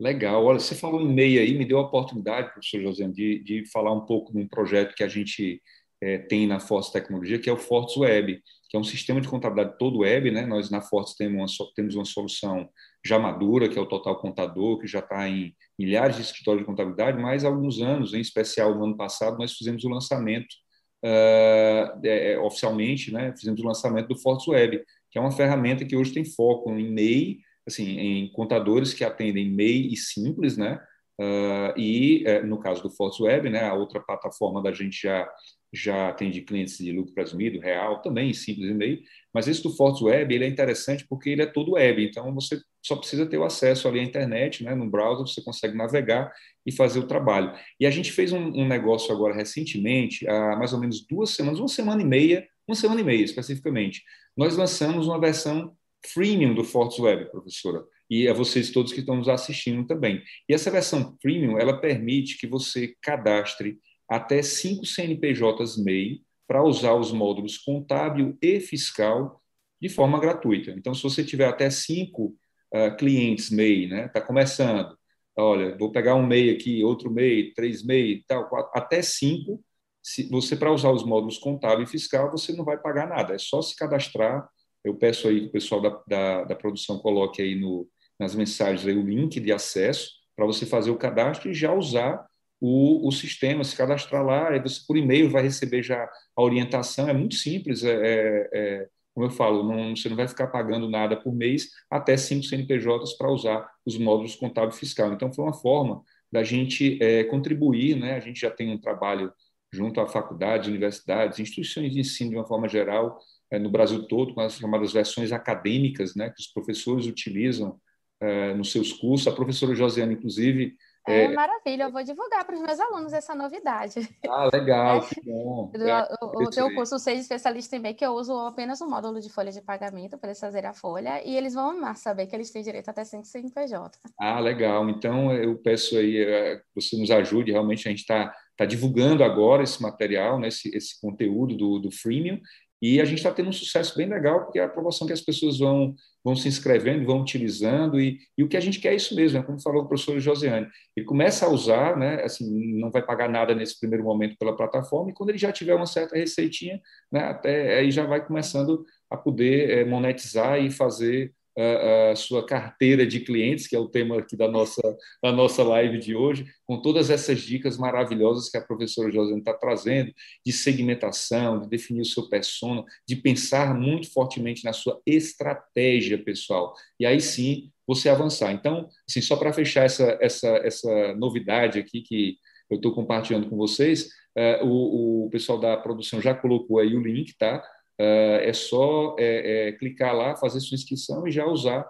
Legal. 0.00 0.44
Olha, 0.44 0.58
você 0.58 0.74
falou 0.74 1.00
em 1.00 1.12
MEI 1.12 1.38
aí, 1.38 1.56
me 1.56 1.64
deu 1.64 1.78
a 1.78 1.82
oportunidade, 1.82 2.50
professor 2.52 2.80
José, 2.80 3.08
de, 3.08 3.42
de 3.44 3.70
falar 3.70 3.92
um 3.92 4.04
pouco 4.04 4.32
de 4.32 4.38
um 4.38 4.48
projeto 4.48 4.94
que 4.94 5.04
a 5.04 5.08
gente 5.08 5.62
é, 6.02 6.18
tem 6.18 6.46
na 6.46 6.58
Force 6.58 6.92
Tecnologia, 6.92 7.38
que 7.38 7.48
é 7.48 7.52
o 7.52 7.56
Fortes 7.56 7.96
Web, 7.96 8.42
que 8.68 8.76
é 8.76 8.80
um 8.80 8.84
sistema 8.84 9.20
de 9.20 9.28
contabilidade 9.28 9.78
todo 9.78 10.00
web. 10.00 10.30
Né? 10.32 10.44
Nós, 10.44 10.70
na 10.70 10.80
Fortes, 10.80 11.14
temos 11.14 11.58
uma, 11.60 11.68
temos 11.76 11.94
uma 11.94 12.04
solução 12.04 12.68
já 13.04 13.18
madura, 13.18 13.68
que 13.68 13.78
é 13.78 13.80
o 13.80 13.86
Total 13.86 14.18
Contador, 14.18 14.80
que 14.80 14.88
já 14.88 14.98
está 14.98 15.28
em 15.28 15.54
milhares 15.78 16.16
de 16.16 16.22
escritórios 16.22 16.62
de 16.62 16.66
contabilidade, 16.66 17.20
mas 17.20 17.44
há 17.44 17.48
alguns 17.48 17.80
anos, 17.80 18.14
em 18.14 18.20
especial 18.20 18.74
no 18.74 18.84
ano 18.84 18.96
passado, 18.96 19.38
nós 19.38 19.52
fizemos 19.52 19.84
o 19.84 19.88
lançamento 19.88 20.61
é, 21.02 22.38
oficialmente, 22.38 23.12
né, 23.12 23.34
fizemos 23.36 23.60
o 23.60 23.66
lançamento 23.66 24.08
do 24.08 24.18
Fortes 24.18 24.46
Web, 24.46 24.82
que 25.10 25.18
é 25.18 25.20
uma 25.20 25.32
ferramenta 25.32 25.84
que 25.84 25.96
hoje 25.96 26.12
tem 26.12 26.24
foco 26.24 26.70
em 26.70 26.90
MEI, 26.90 27.40
assim, 27.66 27.98
em 27.98 28.32
contadores 28.32 28.94
que 28.94 29.04
atendem 29.04 29.50
MEI 29.50 29.88
e 29.92 29.96
simples, 29.96 30.56
né, 30.56 30.80
uh, 31.20 31.78
e 31.78 32.24
uh, 32.26 32.46
no 32.46 32.58
caso 32.58 32.82
do 32.82 32.90
Fortes 32.90 33.20
Web, 33.20 33.50
né, 33.50 33.64
a 33.64 33.74
outra 33.74 34.00
plataforma 34.00 34.62
da 34.62 34.72
gente 34.72 35.00
já 35.02 35.28
já 35.74 36.10
atende 36.10 36.42
clientes 36.42 36.76
de 36.76 36.92
lucro 36.92 37.14
presumido, 37.14 37.58
real, 37.58 38.02
também 38.02 38.34
simples 38.34 38.70
e 38.70 38.74
MEI, 38.74 39.02
mas 39.32 39.48
esse 39.48 39.62
do 39.62 39.70
Fortes 39.70 40.02
Web 40.02 40.34
ele 40.34 40.44
é 40.44 40.48
interessante 40.48 41.06
porque 41.08 41.30
ele 41.30 41.40
é 41.40 41.46
todo 41.46 41.72
web, 41.72 42.04
então 42.04 42.34
você 42.34 42.60
só 42.82 42.96
precisa 42.96 43.24
ter 43.24 43.38
o 43.38 43.44
acesso 43.44 43.86
ali 43.86 44.00
à 44.00 44.02
internet, 44.02 44.64
né, 44.64 44.74
no 44.74 44.90
browser, 44.90 45.26
você 45.26 45.42
consegue 45.42 45.76
navegar 45.76 46.32
e 46.66 46.72
fazer 46.72 46.98
o 46.98 47.06
trabalho. 47.06 47.52
E 47.78 47.86
a 47.86 47.90
gente 47.90 48.10
fez 48.10 48.32
um, 48.32 48.44
um, 48.44 48.66
negócio 48.66 49.14
agora 49.14 49.34
recentemente, 49.34 50.26
há 50.28 50.56
mais 50.56 50.72
ou 50.72 50.80
menos 50.80 51.06
duas 51.06 51.30
semanas, 51.30 51.60
uma 51.60 51.68
semana 51.68 52.02
e 52.02 52.04
meia, 52.04 52.46
uma 52.66 52.74
semana 52.74 53.00
e 53.00 53.04
meia 53.04 53.24
especificamente, 53.24 54.02
nós 54.36 54.56
lançamos 54.56 55.06
uma 55.06 55.20
versão 55.20 55.76
freemium 56.04 56.54
do 56.54 56.64
Fortes 56.64 56.98
Web, 56.98 57.30
professora, 57.30 57.84
e 58.10 58.28
a 58.28 58.32
vocês 58.32 58.70
todos 58.70 58.92
que 58.92 59.00
estão 59.00 59.16
nos 59.16 59.28
assistindo 59.28 59.86
também. 59.86 60.22
E 60.48 60.52
essa 60.52 60.70
versão 60.70 61.16
premium, 61.22 61.58
ela 61.58 61.80
permite 61.80 62.36
que 62.38 62.46
você 62.46 62.94
cadastre 63.00 63.78
até 64.08 64.42
cinco 64.42 64.84
CNPJs 64.84 65.82
MEI 65.82 66.20
para 66.46 66.62
usar 66.62 66.94
os 66.94 67.12
módulos 67.12 67.56
contábil 67.56 68.36
e 68.42 68.60
fiscal 68.60 69.40
de 69.80 69.88
forma 69.88 70.20
gratuita. 70.20 70.70
Então, 70.72 70.94
se 70.94 71.02
você 71.02 71.24
tiver 71.24 71.46
até 71.46 71.70
cinco 71.70 72.36
uh, 72.74 72.96
clientes 72.96 73.50
MEI, 73.50 73.88
né, 73.88 74.06
está 74.06 74.20
começando, 74.20 74.96
olha, 75.36 75.76
vou 75.76 75.92
pegar 75.92 76.14
um 76.14 76.26
MEI 76.26 76.50
aqui, 76.50 76.84
outro 76.84 77.10
MEI, 77.10 77.52
três 77.54 77.84
MEI, 77.84 78.24
tal, 78.26 78.48
quatro, 78.48 78.70
até 78.74 79.02
cinco, 79.02 79.62
se 80.02 80.28
você 80.28 80.56
para 80.56 80.72
usar 80.72 80.90
os 80.90 81.04
módulos 81.04 81.38
contábil 81.38 81.84
e 81.84 81.88
fiscal, 81.88 82.30
você 82.30 82.52
não 82.52 82.64
vai 82.64 82.76
pagar 82.76 83.06
nada, 83.06 83.34
é 83.34 83.38
só 83.38 83.62
se 83.62 83.76
cadastrar. 83.76 84.48
Eu 84.84 84.96
peço 84.96 85.28
aí 85.28 85.42
que 85.42 85.46
o 85.46 85.52
pessoal 85.52 85.80
da, 85.80 86.02
da, 86.08 86.44
da 86.44 86.56
produção 86.56 86.98
coloque 86.98 87.40
aí 87.40 87.54
no, 87.54 87.88
nas 88.18 88.34
mensagens 88.34 88.84
aí 88.84 88.96
o 88.96 89.06
link 89.06 89.38
de 89.38 89.52
acesso 89.52 90.10
para 90.34 90.44
você 90.44 90.66
fazer 90.66 90.90
o 90.90 90.96
cadastro 90.96 91.50
e 91.50 91.54
já 91.54 91.72
usar 91.72 92.26
o, 92.60 93.06
o 93.06 93.12
sistema, 93.12 93.64
se 93.64 93.76
cadastrar 93.76 94.24
lá, 94.24 94.50
aí 94.50 94.60
você 94.60 94.80
por 94.86 94.96
e-mail 94.96 95.30
vai 95.30 95.42
receber 95.42 95.82
já 95.82 96.08
a 96.36 96.42
orientação, 96.42 97.08
é 97.08 97.12
muito 97.12 97.34
simples, 97.34 97.84
é, 97.84 97.92
é, 97.92 98.48
é 98.52 98.88
como 99.14 99.26
eu 99.26 99.30
falo, 99.30 99.62
não, 99.62 99.94
você 99.94 100.08
não 100.08 100.16
vai 100.16 100.26
ficar 100.26 100.46
pagando 100.48 100.88
nada 100.88 101.16
por 101.16 101.34
mês 101.34 101.68
até 101.90 102.16
cinco 102.16 102.44
CNPJs 102.46 103.14
para 103.16 103.30
usar 103.30 103.68
os 103.84 103.98
módulos 103.98 104.34
contábil 104.34 104.72
fiscal. 104.72 105.12
Então, 105.12 105.32
foi 105.32 105.44
uma 105.44 105.52
forma 105.52 106.02
da 106.30 106.42
gente 106.42 106.98
é, 107.02 107.24
contribuir, 107.24 107.96
né? 107.96 108.14
a 108.14 108.20
gente 108.20 108.40
já 108.40 108.50
tem 108.50 108.70
um 108.70 108.78
trabalho 108.80 109.32
junto 109.70 110.00
a 110.00 110.06
faculdades, 110.08 110.68
universidades, 110.68 111.38
instituições 111.38 111.92
de 111.92 112.00
ensino 112.00 112.30
de 112.30 112.36
uma 112.36 112.46
forma 112.46 112.68
geral, 112.68 113.18
é, 113.50 113.58
no 113.58 113.70
Brasil 113.70 114.06
todo, 114.06 114.34
com 114.34 114.40
as 114.40 114.56
chamadas 114.56 114.92
versões 114.92 115.30
acadêmicas, 115.30 116.14
né? 116.14 116.30
que 116.30 116.40
os 116.40 116.46
professores 116.46 117.06
utilizam 117.06 117.78
é, 118.20 118.54
nos 118.54 118.72
seus 118.72 118.92
cursos. 118.92 119.28
A 119.28 119.32
professora 119.32 119.74
Josiane, 119.74 120.14
inclusive, 120.14 120.74
é, 121.06 121.24
é, 121.24 121.28
maravilha, 121.28 121.84
eu 121.84 121.92
vou 121.92 122.02
divulgar 122.04 122.44
para 122.44 122.54
os 122.54 122.60
meus 122.60 122.78
alunos 122.78 123.12
essa 123.12 123.34
novidade. 123.34 124.08
Ah, 124.28 124.48
legal, 124.52 124.98
é. 124.98 125.00
que 125.00 125.20
bom. 125.22 125.70
É, 125.82 126.24
o, 126.24 126.44
o 126.44 126.50
teu 126.50 126.72
curso 126.74 126.98
Seja 126.98 127.20
Especialista 127.20 127.76
em 127.76 127.94
que 127.94 128.04
eu 128.04 128.12
uso 128.12 128.32
apenas 128.46 128.80
um 128.80 128.88
módulo 128.88 129.20
de 129.20 129.28
folha 129.28 129.50
de 129.50 129.60
pagamento 129.60 130.16
para 130.16 130.30
eles 130.30 130.40
fazerem 130.40 130.70
a 130.70 130.72
folha, 130.72 131.22
e 131.24 131.36
eles 131.36 131.54
vão 131.54 131.70
amar 131.70 131.96
saber 131.96 132.26
que 132.26 132.36
eles 132.36 132.50
têm 132.50 132.62
direito 132.62 132.88
até 132.88 133.04
5 133.04 133.24
CNPJ. 133.24 133.98
Ah, 134.18 134.38
legal. 134.38 134.88
Então, 134.88 135.32
eu 135.32 135.56
peço 135.58 135.96
aí 135.96 136.18
é, 136.18 136.56
que 136.56 136.64
você 136.74 136.96
nos 136.96 137.10
ajude, 137.10 137.52
realmente 137.52 137.88
a 137.88 137.90
gente 137.90 138.00
está 138.00 138.32
tá 138.56 138.64
divulgando 138.64 139.24
agora 139.24 139.62
esse 139.62 139.82
material, 139.82 140.38
né, 140.38 140.48
esse, 140.48 140.74
esse 140.74 141.00
conteúdo 141.00 141.56
do, 141.56 141.78
do 141.80 141.90
freemium, 141.90 142.40
e 142.82 143.00
a 143.00 143.04
gente 143.04 143.18
está 143.18 143.30
tendo 143.30 143.48
um 143.48 143.52
sucesso 143.52 143.96
bem 143.96 144.08
legal, 144.08 144.42
porque 144.42 144.58
é 144.58 144.62
a 144.62 144.66
aprovação 144.66 145.06
que 145.06 145.12
as 145.12 145.20
pessoas 145.20 145.60
vão, 145.60 145.94
vão 146.24 146.34
se 146.34 146.48
inscrevendo, 146.48 147.06
vão 147.06 147.20
utilizando, 147.20 148.00
e, 148.00 148.18
e 148.36 148.42
o 148.42 148.48
que 148.48 148.56
a 148.56 148.60
gente 148.60 148.80
quer 148.80 148.92
é 148.92 148.96
isso 148.96 149.14
mesmo, 149.14 149.38
né? 149.38 149.44
como 149.44 149.62
falou 149.62 149.84
o 149.84 149.86
professor 149.86 150.18
Josiane. 150.18 150.66
Ele 150.96 151.06
começa 151.06 151.46
a 151.46 151.48
usar, 151.48 151.96
né? 151.96 152.24
assim, 152.24 152.80
não 152.80 152.90
vai 152.90 153.00
pagar 153.00 153.28
nada 153.28 153.54
nesse 153.54 153.78
primeiro 153.78 154.02
momento 154.02 154.36
pela 154.36 154.56
plataforma, 154.56 155.12
e 155.12 155.14
quando 155.14 155.30
ele 155.30 155.38
já 155.38 155.52
tiver 155.52 155.74
uma 155.74 155.86
certa 155.86 156.16
receitinha, 156.16 156.80
né? 157.10 157.20
até 157.20 157.78
aí 157.78 157.92
já 157.92 158.04
vai 158.04 158.26
começando 158.26 158.84
a 159.08 159.16
poder 159.16 159.70
é, 159.70 159.84
monetizar 159.84 160.60
e 160.60 160.68
fazer 160.68 161.32
a, 161.58 162.16
sua 162.16 162.44
carteira 162.44 163.06
de 163.06 163.20
clientes, 163.20 163.66
que 163.66 163.76
é 163.76 163.78
o 163.78 163.88
tema 163.88 164.18
aqui 164.18 164.36
da 164.36 164.48
nossa, 164.48 164.82
da 165.22 165.32
nossa 165.32 165.62
live 165.62 165.98
de 165.98 166.14
hoje, 166.14 166.46
com 166.66 166.80
todas 166.80 167.10
essas 167.10 167.40
dicas 167.40 167.76
maravilhosas 167.76 168.48
que 168.48 168.56
a 168.56 168.64
professora 168.64 169.10
Josiane 169.10 169.40
está 169.40 169.52
trazendo, 169.52 170.12
de 170.44 170.52
segmentação, 170.52 171.60
de 171.60 171.68
definir 171.68 172.02
o 172.02 172.06
seu 172.06 172.28
persona, 172.28 172.84
de 173.06 173.16
pensar 173.16 173.74
muito 173.78 174.12
fortemente 174.12 174.64
na 174.64 174.72
sua 174.72 175.00
estratégia 175.06 176.22
pessoal. 176.22 176.74
E 176.98 177.06
aí 177.06 177.20
sim 177.20 177.70
você 177.86 178.08
avançar. 178.08 178.52
Então, 178.52 178.88
assim, 179.08 179.20
só 179.20 179.36
para 179.36 179.52
fechar 179.52 179.84
essa, 179.84 180.18
essa, 180.20 180.48
essa 180.64 181.14
novidade 181.14 181.78
aqui 181.78 182.00
que 182.02 182.36
eu 182.70 182.76
estou 182.76 182.94
compartilhando 182.94 183.50
com 183.50 183.56
vocês, 183.56 184.08
uh, 184.36 184.64
o, 184.64 185.26
o 185.26 185.30
pessoal 185.30 185.58
da 185.58 185.76
produção 185.76 186.20
já 186.20 186.34
colocou 186.34 186.78
aí 186.78 186.94
o 186.94 187.02
link, 187.02 187.36
tá? 187.36 187.62
É 187.98 188.52
só 188.52 189.16
é, 189.18 189.68
é, 189.68 189.72
clicar 189.72 190.14
lá, 190.14 190.36
fazer 190.36 190.60
sua 190.60 190.74
inscrição 190.74 191.26
e 191.26 191.30
já 191.30 191.46
usar 191.46 191.86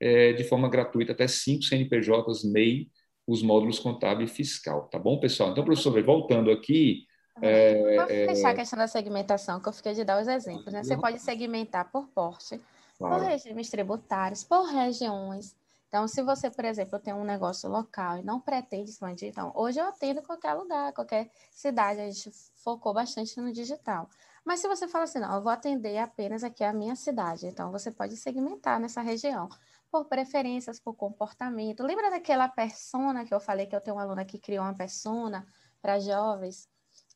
é, 0.00 0.32
de 0.32 0.44
forma 0.44 0.68
gratuita 0.68 1.12
até 1.12 1.26
cinco 1.26 1.62
CNPJs 1.62 2.44
MEI 2.44 2.88
os 3.26 3.42
módulos 3.42 3.78
contábil 3.78 4.24
e 4.24 4.28
fiscal, 4.28 4.88
tá 4.88 4.98
bom, 4.98 5.18
pessoal? 5.18 5.50
Então, 5.50 5.64
professor, 5.64 6.00
voltando 6.04 6.50
aqui. 6.50 7.04
É, 7.42 7.96
Vou 7.96 8.06
fechar 8.06 8.50
a 8.50 8.54
questão 8.54 8.78
da 8.78 8.86
segmentação, 8.86 9.60
que 9.60 9.68
eu 9.68 9.72
fiquei 9.72 9.94
de 9.94 10.04
dar 10.04 10.22
os 10.22 10.28
exemplos. 10.28 10.72
Né? 10.72 10.84
Você 10.84 10.96
pode 10.96 11.18
segmentar 11.18 11.90
por 11.90 12.06
porte, 12.08 12.60
claro. 12.96 13.16
por 13.16 13.28
regimes 13.28 13.68
tributários, 13.68 14.44
por 14.44 14.62
regiões. 14.66 15.56
Então, 15.88 16.06
se 16.06 16.22
você, 16.22 16.50
por 16.50 16.64
exemplo, 16.64 16.98
tem 16.98 17.14
um 17.14 17.24
negócio 17.24 17.68
local 17.68 18.18
e 18.18 18.22
não 18.22 18.40
pretende 18.40 18.90
expandir, 18.90 19.28
então, 19.28 19.52
hoje 19.54 19.80
eu 19.80 19.86
atendo 19.86 20.22
qualquer 20.22 20.54
lugar, 20.54 20.92
qualquer 20.92 21.30
cidade, 21.50 22.00
a 22.00 22.10
gente 22.10 22.30
focou 22.62 22.94
bastante 22.94 23.40
no 23.40 23.52
digital. 23.52 24.08
Mas 24.46 24.60
se 24.60 24.68
você 24.68 24.86
fala 24.86 25.04
assim, 25.04 25.18
não, 25.18 25.34
eu 25.34 25.42
vou 25.42 25.50
atender 25.50 25.98
apenas 25.98 26.44
aqui 26.44 26.62
a 26.62 26.72
minha 26.72 26.94
cidade, 26.94 27.46
então 27.46 27.72
você 27.72 27.90
pode 27.90 28.16
segmentar 28.16 28.78
nessa 28.78 29.02
região 29.02 29.48
por 29.90 30.04
preferências, 30.04 30.78
por 30.78 30.94
comportamento. 30.94 31.82
Lembra 31.82 32.10
daquela 32.10 32.48
persona 32.48 33.24
que 33.24 33.34
eu 33.34 33.40
falei 33.40 33.66
que 33.66 33.74
eu 33.74 33.80
tenho 33.80 33.96
uma 33.96 34.04
aluna 34.04 34.24
que 34.24 34.38
criou 34.38 34.64
uma 34.64 34.74
persona 34.74 35.44
para 35.82 35.98
jovens? 35.98 36.68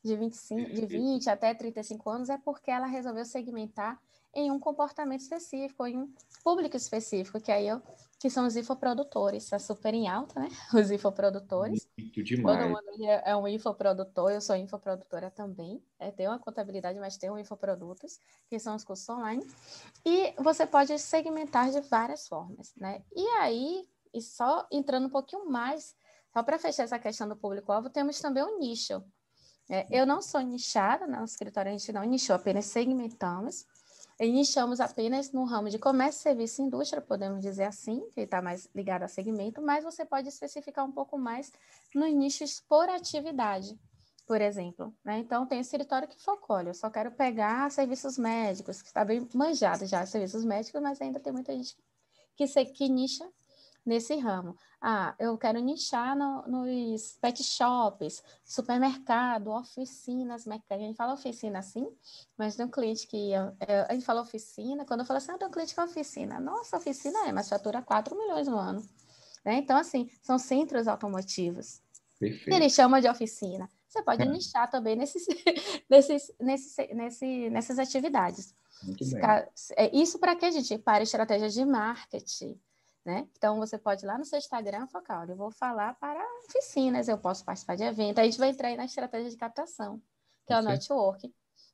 de 0.03 0.15
25, 0.15 0.73
de 0.73 0.85
20 0.85 1.29
até 1.29 1.53
35 1.53 2.09
anos 2.09 2.29
é 2.29 2.37
porque 2.37 2.71
ela 2.71 2.87
resolveu 2.87 3.23
segmentar 3.23 3.99
em 4.33 4.49
um 4.49 4.59
comportamento 4.59 5.21
específico, 5.21 5.85
em 5.85 5.97
um 5.97 6.13
público 6.43 6.77
específico, 6.77 7.39
que 7.39 7.51
aí 7.51 7.67
eu, 7.67 7.81
que 8.19 8.29
são 8.29 8.45
os 8.45 8.55
infoprodutores, 8.55 9.43
está 9.43 9.59
super 9.59 9.93
em 9.93 10.07
alta, 10.07 10.39
né? 10.39 10.47
Os 10.73 10.91
infoprodutores. 10.91 11.87
Muito 11.97 12.23
demais. 12.23 12.57
Todo 12.57 12.69
mundo 12.69 13.05
é 13.05 13.35
um 13.35 13.47
infoprodutor, 13.47 14.31
eu 14.31 14.39
sou 14.39 14.55
infoprodutora 14.55 15.29
também. 15.31 15.83
É, 15.99 16.11
tenho 16.11 16.29
uma 16.29 16.39
contabilidade, 16.39 16.99
mas 16.99 17.17
tenho 17.17 17.37
infoprodutos, 17.37 18.19
que 18.47 18.59
são 18.59 18.75
os 18.75 18.83
cursos 18.83 19.09
online. 19.09 19.45
E 20.05 20.33
você 20.37 20.65
pode 20.65 20.97
segmentar 20.99 21.71
de 21.71 21.81
várias 21.81 22.27
formas, 22.27 22.73
né? 22.75 23.03
E 23.13 23.25
aí, 23.39 23.87
e 24.13 24.21
só 24.21 24.67
entrando 24.71 25.07
um 25.07 25.09
pouquinho 25.09 25.49
mais, 25.49 25.95
só 26.31 26.41
para 26.43 26.57
fechar 26.57 26.83
essa 26.83 26.99
questão 26.99 27.27
do 27.27 27.35
público-alvo, 27.35 27.89
temos 27.89 28.19
também 28.19 28.43
o 28.43 28.59
nicho. 28.59 29.03
É, 29.69 29.87
eu 29.89 30.05
não 30.05 30.21
sou 30.21 30.41
nichada, 30.41 31.07
no 31.07 31.23
escritório 31.23 31.71
a 31.71 31.77
gente 31.77 31.93
não 31.93 32.03
nichou, 32.03 32.35
apenas 32.35 32.65
segmentamos. 32.65 33.65
Iniciamos 34.23 34.79
apenas 34.79 35.31
no 35.31 35.45
ramo 35.45 35.67
de 35.67 35.79
comércio, 35.79 36.21
serviço 36.21 36.61
e 36.61 36.65
indústria, 36.65 37.01
podemos 37.01 37.41
dizer 37.41 37.63
assim, 37.63 38.07
que 38.13 38.21
está 38.21 38.39
mais 38.39 38.69
ligado 38.75 39.01
a 39.01 39.07
segmento, 39.07 39.63
mas 39.63 39.83
você 39.83 40.05
pode 40.05 40.27
especificar 40.27 40.85
um 40.85 40.91
pouco 40.91 41.17
mais 41.17 41.51
nos 41.95 42.13
nichos 42.13 42.61
por 42.69 42.87
atividade, 42.87 43.75
por 44.27 44.39
exemplo. 44.39 44.93
Né? 45.03 45.17
Então, 45.17 45.47
tem 45.47 45.59
escritório 45.59 46.07
que 46.07 46.21
focou, 46.21 46.57
olha, 46.57 46.69
eu 46.69 46.75
só 46.75 46.87
quero 46.87 47.09
pegar 47.11 47.71
serviços 47.71 48.15
médicos, 48.15 48.79
que 48.79 48.89
está 48.89 49.03
bem 49.03 49.27
manjado 49.33 49.87
já, 49.87 50.05
serviços 50.05 50.45
médicos, 50.45 50.79
mas 50.83 51.01
ainda 51.01 51.19
tem 51.19 51.33
muita 51.33 51.51
gente 51.53 51.75
que, 52.35 52.45
se, 52.45 52.63
que 52.65 52.87
nicha 52.87 53.27
nesse 53.85 54.15
ramo. 54.15 54.55
Ah, 54.79 55.15
eu 55.19 55.37
quero 55.37 55.59
nichar 55.59 56.15
no, 56.15 56.43
nos 56.47 57.17
pet 57.21 57.43
shops, 57.43 58.23
supermercado, 58.43 59.51
oficinas, 59.51 60.45
a 60.47 60.77
gente 60.77 60.95
fala 60.95 61.13
oficina 61.13 61.59
assim, 61.59 61.87
mas 62.37 62.55
tem 62.55 62.65
um 62.65 62.69
cliente 62.69 63.07
que 63.07 63.31
a 63.35 63.93
gente 63.93 64.05
fala 64.05 64.21
oficina, 64.21 64.85
quando 64.85 65.01
eu 65.01 65.05
falo 65.05 65.17
assim, 65.17 65.31
ah, 65.31 65.37
tem 65.37 65.47
um 65.47 65.51
cliente 65.51 65.73
que 65.73 65.79
é 65.79 65.83
oficina. 65.83 66.39
Nossa, 66.39 66.77
oficina 66.77 67.27
é, 67.27 67.31
mas 67.31 67.49
fatura 67.49 67.81
4 67.81 68.17
milhões 68.17 68.47
no 68.47 68.57
ano. 68.57 68.81
Né? 69.43 69.55
Então, 69.55 69.77
assim, 69.77 70.09
são 70.21 70.37
centros 70.37 70.87
automotivos. 70.87 71.81
Perfeito. 72.19 72.55
Ele 72.55 72.69
chama 72.69 73.01
de 73.01 73.09
oficina. 73.09 73.69
Você 73.87 74.01
pode 74.03 74.21
é. 74.21 74.25
nichar 74.25 74.69
também 74.69 74.95
nesses, 74.95 75.25
nesses, 75.89 76.31
nesses, 76.39 76.75
nesse, 76.93 77.49
nessas 77.49 77.79
atividades. 77.79 78.53
É, 79.75 79.95
isso 79.95 80.17
para 80.17 80.35
que 80.35 80.45
a 80.45 80.51
gente? 80.51 80.77
Para 80.77 81.03
estratégias 81.03 81.53
de 81.53 81.65
marketing 81.65 82.59
né? 83.05 83.27
Então, 83.37 83.57
você 83.57 83.77
pode 83.77 84.05
ir 84.05 84.07
lá 84.07 84.17
no 84.17 84.25
seu 84.25 84.37
Instagram 84.37 84.87
focar, 84.87 85.21
olha, 85.21 85.31
eu 85.31 85.37
vou 85.37 85.51
falar 85.51 85.95
para 85.95 86.23
oficinas, 86.45 87.07
eu 87.07 87.17
posso 87.17 87.43
participar 87.43 87.75
de 87.75 87.83
evento, 87.83 88.19
aí 88.19 88.27
a 88.27 88.29
gente 88.29 88.39
vai 88.39 88.49
entrar 88.49 88.67
aí 88.69 88.77
na 88.77 88.85
estratégia 88.85 89.29
de 89.29 89.37
captação, 89.37 90.01
que 90.45 90.53
é 90.53 90.59
o 90.59 90.61
network. 90.61 91.33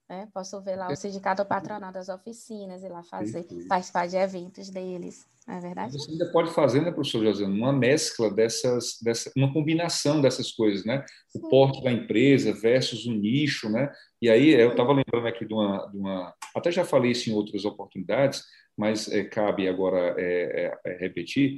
Né? 0.10 0.28
Posso 0.34 0.62
ver 0.62 0.78
lá 0.78 0.90
o 0.90 0.96
sindicato 0.96 1.44
patronal 1.44 1.92
das 1.92 2.08
oficinas 2.08 2.82
e 2.82 2.88
lá 2.88 3.04
fazer, 3.04 3.46
participar 3.68 4.08
de 4.08 4.16
eventos 4.16 4.70
deles, 4.70 5.28
não 5.46 5.56
é 5.56 5.60
verdade? 5.60 5.94
Você 5.94 6.12
ainda 6.12 6.32
pode 6.32 6.54
fazer, 6.54 6.82
né, 6.82 6.92
professor 6.92 7.24
José, 7.26 7.46
uma 7.46 7.74
mescla 7.74 8.32
dessas, 8.32 8.98
dessa, 9.02 9.30
uma 9.36 9.52
combinação 9.52 10.22
dessas 10.22 10.52
coisas, 10.52 10.86
né? 10.86 11.04
O 11.36 11.40
Sim. 11.40 11.50
porte 11.50 11.84
da 11.84 11.92
empresa 11.92 12.54
versus 12.54 13.06
o 13.06 13.12
nicho, 13.12 13.70
né? 13.70 13.92
E 14.22 14.30
aí 14.30 14.50
eu 14.50 14.72
estava 14.72 14.94
lembrando 14.94 15.28
aqui 15.28 15.46
de 15.46 15.54
uma, 15.54 15.88
de 15.88 15.98
uma, 15.98 16.34
até 16.56 16.72
já 16.72 16.86
falei 16.86 17.12
isso 17.12 17.30
em 17.30 17.34
outras 17.34 17.66
oportunidades, 17.66 18.44
mas 18.78 19.12
é, 19.12 19.24
cabe 19.26 19.68
agora 19.68 20.16
é, 20.18 20.72
é, 20.86 20.98
repetir. 20.98 21.58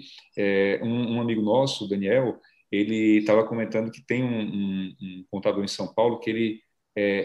Um, 0.81 1.17
um, 1.17 1.21
amigo 1.21 1.41
nosso, 1.41 1.87
Daniel, 1.87 2.39
ele 2.71 3.17
estava 3.17 3.45
comentando 3.45 3.91
que 3.91 4.01
tem 4.01 4.23
um, 4.23 4.41
um, 4.41 4.95
um, 5.01 5.25
contador 5.29 5.63
em 5.63 5.67
São 5.67 5.93
Paulo 5.93 6.19
que 6.19 6.29
ele 6.29 6.61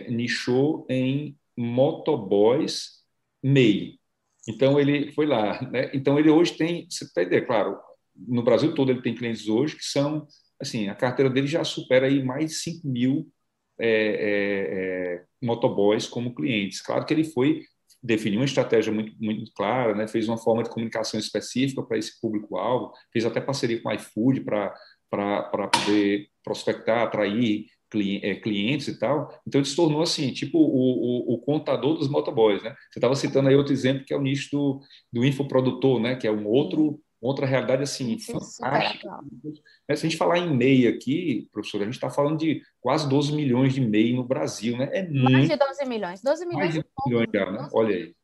nichou 0.08 0.86
em 0.88 1.36
motoboys 1.56 3.02
MEI. 3.42 3.98
Então 4.48 4.78
ele 4.78 5.12
foi 5.12 5.26
lá, 5.26 5.60
né? 5.70 5.90
Então 5.94 6.18
ele 6.18 6.30
hoje 6.30 6.56
tem, 6.56 6.86
você 6.90 7.10
tem 7.12 7.24
ideia, 7.24 7.44
claro, 7.44 7.78
no 8.16 8.42
Brasil 8.42 8.74
todo 8.74 8.90
ele 8.90 9.02
tem 9.02 9.14
clientes 9.14 9.48
hoje 9.48 9.76
que 9.76 9.84
são, 9.84 10.26
assim, 10.60 10.88
a 10.88 10.94
carteira 10.94 11.30
dele 11.30 11.46
já 11.46 11.64
supera 11.64 12.06
aí 12.06 12.22
mais 12.22 12.50
de 12.50 12.56
5 12.56 12.86
mil 12.86 13.28
é, 13.78 13.88
é, 13.88 15.14
é, 15.16 15.24
motoboys 15.42 16.06
como 16.06 16.34
clientes. 16.34 16.80
Claro 16.80 17.04
que 17.04 17.14
ele 17.14 17.24
foi 17.24 17.62
definiu 18.04 18.40
uma 18.40 18.44
estratégia 18.44 18.92
muito, 18.92 19.16
muito 19.18 19.50
clara, 19.54 19.94
né? 19.94 20.06
fez 20.06 20.28
uma 20.28 20.36
forma 20.36 20.62
de 20.62 20.68
comunicação 20.68 21.18
específica 21.18 21.82
para 21.82 21.96
esse 21.96 22.20
público-alvo, 22.20 22.92
fez 23.10 23.24
até 23.24 23.40
parceria 23.40 23.80
com 23.80 23.88
o 23.88 23.92
iFood 23.92 24.42
para 24.42 25.68
poder 25.68 26.28
prospectar, 26.44 27.02
atrair 27.02 27.64
é, 27.83 27.83
clientes 28.42 28.88
e 28.88 28.98
tal. 28.98 29.28
Então, 29.46 29.60
ele 29.60 29.68
se 29.68 29.76
tornou 29.76 30.02
assim, 30.02 30.32
tipo 30.32 30.58
o, 30.58 31.32
o, 31.32 31.34
o 31.34 31.38
contador 31.38 31.96
dos 31.96 32.08
motoboys. 32.08 32.62
Né? 32.62 32.74
Você 32.90 32.98
estava 32.98 33.14
citando 33.14 33.48
aí 33.48 33.56
outro 33.56 33.72
exemplo, 33.72 34.04
que 34.04 34.12
é 34.12 34.16
o 34.16 34.22
nicho 34.22 34.50
do, 34.52 34.80
do 35.12 35.24
infoprodutor, 35.24 36.00
né? 36.00 36.16
que 36.16 36.26
é 36.26 36.32
um 36.32 36.46
outro 36.46 37.00
outra 37.20 37.46
realidade 37.46 37.82
assim 37.82 38.18
Sim, 38.18 38.34
fantástica. 38.34 39.18
Mas, 39.88 39.98
se 39.98 40.06
a 40.06 40.08
gente 40.10 40.18
falar 40.18 40.38
em 40.38 40.54
MEI 40.54 40.86
aqui, 40.88 41.48
professor, 41.50 41.80
a 41.80 41.84
gente 41.86 41.94
está 41.94 42.10
falando 42.10 42.38
de 42.38 42.60
quase 42.80 43.08
12 43.08 43.32
milhões 43.32 43.72
de 43.72 43.80
MEI 43.80 44.12
no 44.12 44.24
Brasil, 44.24 44.76
né? 44.76 44.90
É 44.92 45.02
muito... 45.08 45.32
Mais 45.32 45.48
de 45.48 45.56
12 45.56 45.84
milhões. 45.86 46.22
12 46.22 46.44
milhões, 46.44 46.64
Mais 46.64 46.74
de 46.74 46.80
12 46.80 47.08
milhões 47.08 47.28
já, 47.32 47.50
né? 47.50 47.68
Olha 47.72 47.96
aí. 47.96 48.14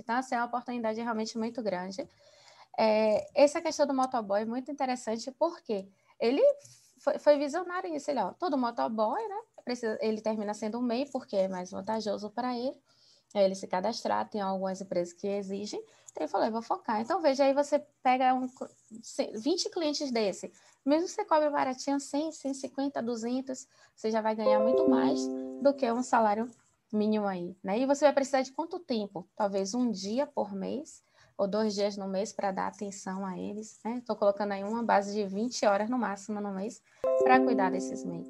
Então, 0.00 0.16
assim, 0.16 0.34
é 0.34 0.38
uma 0.38 0.46
oportunidade 0.46 1.00
realmente 1.00 1.38
muito 1.38 1.62
grande. 1.62 2.04
É, 2.76 3.26
essa 3.40 3.60
questão 3.60 3.86
do 3.86 3.94
motoboy 3.94 4.42
é 4.42 4.44
muito 4.44 4.70
interessante 4.70 5.30
porque 5.38 5.86
ele 6.20 6.42
foi, 7.00 7.18
foi 7.18 7.38
visionário 7.38 7.94
isso. 7.94 8.10
Ele, 8.10 8.20
ó, 8.20 8.32
todo 8.32 8.56
motoboy, 8.56 9.20
né? 9.26 9.40
Precisa, 9.64 9.98
ele 10.00 10.20
termina 10.20 10.54
sendo 10.54 10.78
um 10.78 10.82
MEI 10.82 11.06
porque 11.10 11.34
é 11.34 11.48
mais 11.48 11.70
vantajoso 11.70 12.30
para 12.30 12.56
ele. 12.56 12.78
É 13.34 13.44
ele 13.44 13.54
se 13.54 13.66
cadastrar, 13.66 14.28
tem 14.28 14.40
algumas 14.40 14.80
empresas 14.80 15.12
que 15.12 15.26
exigem. 15.26 15.82
Então, 16.12 16.44
eu 16.44 16.52
vou 16.52 16.62
focar. 16.62 17.00
Então, 17.00 17.22
veja, 17.22 17.44
aí 17.44 17.54
você 17.54 17.78
pega 18.02 18.34
um, 18.34 18.48
20 19.34 19.70
clientes 19.70 20.10
desse. 20.10 20.52
Mesmo 20.84 21.06
que 21.06 21.12
você 21.12 21.24
cobre 21.24 21.48
baratinho, 21.48 22.00
100, 22.00 22.32
150, 22.32 23.00
200, 23.00 23.68
você 23.94 24.10
já 24.10 24.20
vai 24.20 24.34
ganhar 24.34 24.58
muito 24.58 24.88
mais 24.88 25.20
do 25.62 25.72
que 25.72 25.90
um 25.92 26.02
salário 26.02 26.50
mínimo 26.92 27.26
aí, 27.26 27.56
né? 27.62 27.78
E 27.78 27.86
você 27.86 28.04
vai 28.04 28.12
precisar 28.12 28.42
de 28.42 28.52
quanto 28.52 28.80
tempo? 28.80 29.28
Talvez 29.36 29.74
um 29.74 29.90
dia 29.90 30.26
por 30.26 30.52
mês 30.52 31.02
ou 31.40 31.48
dois 31.48 31.74
dias 31.74 31.96
no 31.96 32.06
mês 32.06 32.34
para 32.34 32.52
dar 32.52 32.66
atenção 32.66 33.24
a 33.24 33.38
eles, 33.38 33.80
né? 33.82 33.96
Estou 33.96 34.14
colocando 34.14 34.52
aí 34.52 34.62
uma 34.62 34.82
base 34.82 35.14
de 35.14 35.26
20 35.26 35.64
horas 35.64 35.88
no 35.88 35.96
máximo 35.96 36.38
no 36.38 36.52
mês 36.52 36.82
para 37.22 37.40
cuidar 37.40 37.70
desses 37.70 38.04
meios. 38.04 38.28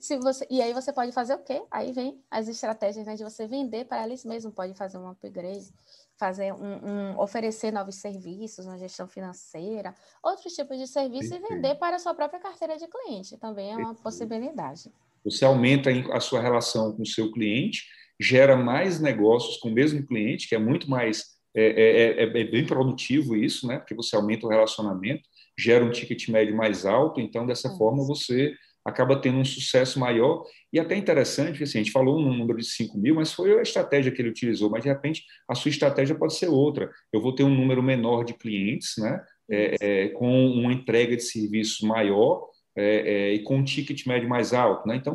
Se 0.00 0.16
você, 0.16 0.44
e 0.50 0.60
aí 0.60 0.72
você 0.72 0.92
pode 0.92 1.12
fazer 1.12 1.34
o 1.34 1.38
quê? 1.38 1.62
Aí 1.70 1.92
vem 1.92 2.20
as 2.28 2.48
estratégias 2.48 3.06
né, 3.06 3.14
de 3.14 3.22
você 3.22 3.46
vender 3.46 3.84
para 3.84 4.04
eles 4.04 4.24
mesmos, 4.24 4.52
pode 4.52 4.74
fazer 4.74 4.98
um 4.98 5.08
upgrade, 5.08 5.72
fazer 6.18 6.52
um, 6.52 6.88
um, 6.88 7.20
oferecer 7.20 7.70
novos 7.70 7.96
serviços, 7.96 8.66
uma 8.66 8.78
gestão 8.78 9.06
financeira, 9.06 9.94
outros 10.20 10.52
tipos 10.52 10.76
de 10.76 10.88
serviço 10.88 11.32
e 11.32 11.38
vender 11.38 11.76
para 11.76 11.96
a 11.96 11.98
sua 12.00 12.14
própria 12.14 12.40
carteira 12.40 12.76
de 12.76 12.88
cliente. 12.88 13.36
Também 13.36 13.70
é 13.70 13.76
uma 13.76 13.94
possibilidade. 13.94 14.90
Você 15.24 15.44
aumenta 15.44 15.90
a 16.12 16.18
sua 16.18 16.40
relação 16.40 16.96
com 16.96 17.02
o 17.02 17.06
seu 17.06 17.30
cliente, 17.30 17.86
gera 18.18 18.56
mais 18.56 18.98
negócios 18.98 19.58
com 19.58 19.68
o 19.68 19.72
mesmo 19.72 20.04
cliente, 20.04 20.48
que 20.48 20.54
é 20.56 20.58
muito 20.58 20.90
mais 20.90 21.38
é, 21.54 21.64
é, 21.64 22.24
é, 22.24 22.40
é 22.40 22.44
bem 22.44 22.64
produtivo 22.64 23.36
isso, 23.36 23.66
né? 23.66 23.78
Porque 23.78 23.94
você 23.94 24.14
aumenta 24.16 24.46
o 24.46 24.50
relacionamento, 24.50 25.22
gera 25.58 25.84
um 25.84 25.90
ticket 25.90 26.28
médio 26.28 26.56
mais 26.56 26.86
alto, 26.86 27.20
então 27.20 27.46
dessa 27.46 27.70
forma 27.76 28.06
você 28.06 28.54
acaba 28.84 29.20
tendo 29.20 29.38
um 29.38 29.44
sucesso 29.44 29.98
maior. 29.98 30.44
E 30.72 30.78
até 30.78 30.96
interessante, 30.96 31.62
assim, 31.62 31.78
a 31.78 31.82
gente 31.82 31.92
falou 31.92 32.18
um 32.18 32.34
número 32.34 32.58
de 32.58 32.66
5 32.66 32.96
mil, 32.98 33.16
mas 33.16 33.32
foi 33.32 33.58
a 33.58 33.62
estratégia 33.62 34.10
que 34.10 34.22
ele 34.22 34.30
utilizou, 34.30 34.70
mas 34.70 34.82
de 34.82 34.88
repente 34.88 35.24
a 35.48 35.54
sua 35.54 35.68
estratégia 35.68 36.14
pode 36.14 36.34
ser 36.34 36.48
outra. 36.48 36.90
Eu 37.12 37.20
vou 37.20 37.34
ter 37.34 37.42
um 37.42 37.54
número 37.54 37.82
menor 37.82 38.24
de 38.24 38.34
clientes, 38.34 38.94
né? 38.98 39.20
É, 39.52 39.76
é, 39.80 40.08
com 40.10 40.46
uma 40.46 40.72
entrega 40.72 41.16
de 41.16 41.24
serviços 41.24 41.80
maior 41.80 42.48
é, 42.80 43.30
é 43.30 43.34
e 43.34 43.42
com 43.42 43.56
um 43.56 43.64
ticket 43.64 44.06
médio 44.06 44.28
mais 44.28 44.52
alto. 44.52 44.86
Né? 44.86 44.96
Então, 44.96 45.14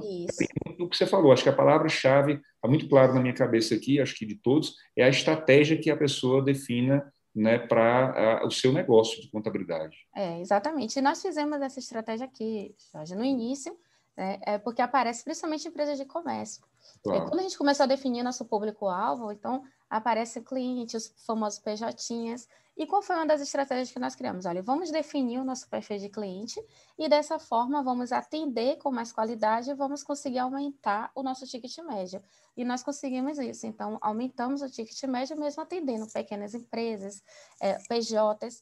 o 0.79 0.89
que 0.89 0.97
você 0.97 1.05
falou, 1.05 1.31
acho 1.31 1.43
que 1.43 1.49
a 1.49 1.53
palavra-chave, 1.53 2.33
está 2.33 2.67
muito 2.67 2.87
claro 2.87 3.13
na 3.13 3.19
minha 3.19 3.33
cabeça 3.33 3.75
aqui, 3.75 3.99
acho 3.99 4.15
que 4.15 4.25
de 4.25 4.35
todos, 4.35 4.75
é 4.95 5.03
a 5.03 5.09
estratégia 5.09 5.77
que 5.77 5.89
a 5.89 5.97
pessoa 5.97 6.43
defina 6.43 7.11
né, 7.35 7.57
para 7.57 8.45
o 8.45 8.51
seu 8.51 8.71
negócio 8.71 9.21
de 9.21 9.29
contabilidade. 9.29 9.97
É, 10.15 10.39
exatamente. 10.39 10.97
E 10.97 11.01
nós 11.01 11.21
fizemos 11.21 11.61
essa 11.61 11.79
estratégia 11.79 12.25
aqui, 12.25 12.73
Jorge, 12.93 13.15
no 13.15 13.25
início, 13.25 13.75
né, 14.17 14.39
é 14.45 14.57
porque 14.57 14.81
aparece 14.81 15.23
principalmente 15.23 15.67
empresas 15.67 15.97
de 15.97 16.05
comércio. 16.05 16.63
Claro. 17.03 17.29
quando 17.29 17.39
a 17.39 17.43
gente 17.43 17.57
começou 17.57 17.83
a 17.83 17.87
definir 17.87 18.23
nosso 18.23 18.45
público-alvo, 18.45 19.31
então 19.31 19.63
aparece 19.89 20.41
cliente, 20.41 20.97
os 20.97 21.13
famosos 21.25 21.59
PJs, 21.59 22.47
e 22.77 22.85
qual 22.85 23.01
foi 23.01 23.15
uma 23.15 23.25
das 23.25 23.39
estratégias 23.39 23.91
que 23.91 23.99
nós 23.99 24.15
criamos? 24.15 24.45
Olha, 24.45 24.61
vamos 24.61 24.91
definir 24.91 25.39
o 25.39 25.45
nosso 25.45 25.69
perfil 25.69 25.97
de 25.97 26.09
cliente 26.09 26.61
e 26.99 27.07
dessa 27.07 27.39
forma 27.39 27.81
vamos 27.81 28.11
atender 28.11 28.77
com 28.77 28.91
mais 28.91 29.13
qualidade 29.13 29.71
e 29.71 29.73
vamos 29.73 30.03
conseguir 30.03 30.39
aumentar 30.39 31.09
o 31.15 31.23
nosso 31.23 31.45
ticket 31.45 31.77
médio. 31.79 32.21
E 32.57 32.65
nós 32.65 32.83
conseguimos 32.83 33.39
isso. 33.39 33.65
Então, 33.65 33.97
aumentamos 34.01 34.61
o 34.61 34.69
ticket 34.69 35.01
médio 35.03 35.39
mesmo 35.39 35.63
atendendo 35.63 36.05
pequenas 36.11 36.53
empresas, 36.53 37.23
é, 37.61 37.77
PJs. 37.87 38.61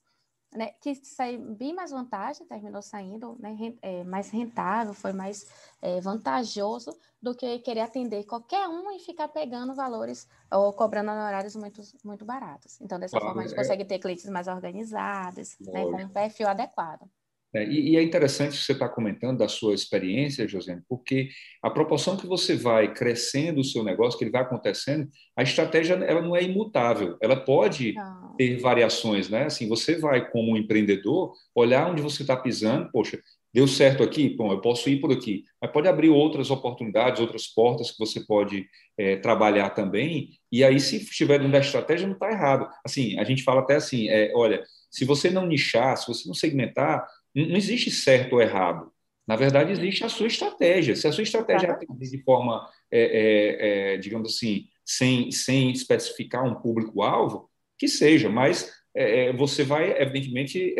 Né, 0.56 0.72
que 0.82 0.95
saiu 0.95 1.39
bem 1.39 1.74
mais 1.74 1.91
vantagem, 1.91 2.45
terminou 2.47 2.82
saindo 2.82 3.36
né, 3.39 3.56
é, 3.82 4.04
mais 4.04 4.30
rentável, 4.30 4.93
foi 4.93 5.14
mais 5.14 5.47
é, 5.82 5.99
vantajoso 5.99 6.97
do 7.22 7.36
que 7.36 7.60
querer 7.60 7.82
atender 7.82 8.26
qualquer 8.26 8.68
um 8.68 8.91
e 8.91 8.99
ficar 8.99 9.28
pegando 9.30 9.74
valores 9.74 10.28
ou 10.51 10.74
cobrando 10.74 11.12
honorários 11.12 11.56
muito, 11.56 11.82
muito 12.04 12.26
baratos. 12.26 12.80
Então, 12.82 12.99
dessa 12.99 13.18
claro, 13.18 13.28
forma, 13.28 13.41
a 13.41 13.47
gente 13.47 13.58
é... 13.58 13.62
consegue 13.62 13.86
ter 13.86 13.99
clientes 13.99 14.30
mais 14.30 14.47
organizados, 14.47 15.58
né, 15.60 15.84
com 15.84 16.04
um 16.04 16.10
perfil 16.10 16.47
adequado. 16.47 17.10
É, 17.56 17.66
e, 17.66 17.95
é 17.95 18.01
interessante 18.01 18.58
você 18.58 18.72
estar 18.72 18.89
comentando 18.89 19.38
da 19.38 19.47
sua 19.47 19.76
experiência, 19.76 20.47
José, 20.47 20.80
porque 20.89 21.30
a 21.62 21.70
proporção 21.70 22.18
que 22.18 22.26
você 22.26 22.56
vai 22.56 22.93
crescendo 22.93 23.62
o 23.62 23.64
seu 23.64 23.84
negócio, 23.84 24.18
que 24.18 24.26
ele 24.26 24.32
vai 24.32 24.41
acontecendo, 24.41 25.08
a 25.38 25.43
estratégia 25.43 25.93
ela 25.93 26.22
não 26.22 26.36
é 26.36 26.43
imutável, 26.43 27.18
ela 27.22 27.36
pode 27.36 27.93
não. 27.93 28.36
ter 28.36 28.58
variações, 28.58 29.30
né? 29.30 29.45
Assim, 29.45 29.68
você 29.68 29.97
vai 29.97 30.30
como 30.32 30.58
empreendedor 30.58 31.34
olhar 31.54 31.91
onde 31.91 32.01
você 32.01 32.24
está 32.24 32.36
pisando, 32.36 32.89
poxa, 32.91 33.20
deu 33.54 33.68
certo 33.68 34.01
aqui, 34.01 34.36
bom, 34.36 34.51
eu 34.51 34.60
posso 34.60 34.89
ir 34.89 34.99
por 34.99 35.12
aqui, 35.12 35.43
mas 35.62 35.72
pode 35.72 35.88
abrir 35.88 36.10
outras 36.10 36.49
oportunidades, 36.49 37.22
outras 37.22 37.45
portas 37.45 37.91
que 37.91 37.99
você 37.99 38.22
pode 38.22 38.66
é, 38.97 39.16
trabalhar 39.18 39.70
também. 39.70 40.30
E 40.51 40.64
aí, 40.64 40.80
se 40.80 40.97
estiver 40.97 41.38
dentro 41.38 41.54
da 41.54 41.60
estratégia, 41.60 42.08
não 42.08 42.16
está 42.16 42.32
errado. 42.32 42.68
Assim, 42.84 43.20
a 43.20 43.24
gente 43.24 43.43
fala 43.43 43.62
até 43.62 43.76
assim, 43.76 44.10
é, 44.10 44.32
olha, 44.36 44.64
se 44.89 45.06
você 45.06 45.30
não 45.30 45.45
nichar, 45.45 45.95
se 45.97 46.08
você 46.08 46.28
não 46.28 46.34
segmentar 46.34 47.06
não 47.36 47.55
existe 47.55 47.89
certo 47.91 48.34
ou 48.34 48.41
errado. 48.41 48.93
Na 49.25 49.36
verdade, 49.36 49.71
existe 49.71 50.03
a 50.03 50.09
sua 50.09 50.27
estratégia. 50.27 50.95
Se 50.95 51.07
a 51.07 51.11
sua 51.11 51.23
estratégia 51.23 51.67
é 51.67 52.05
de 52.05 52.23
forma, 52.23 52.69
é, 52.91 53.01
é, 53.01 53.93
é, 53.93 53.97
digamos 53.97 54.36
assim, 54.36 54.67
sem, 54.86 55.31
sem 55.31 55.71
especificar 55.71 56.43
um 56.43 56.55
público-alvo, 56.55 57.49
que 57.77 57.88
seja, 57.88 58.29
mas 58.29 58.71
é, 58.95 59.27
é, 59.27 59.34
você 59.34 59.63
vai, 59.63 59.91
evidentemente, 60.01 60.75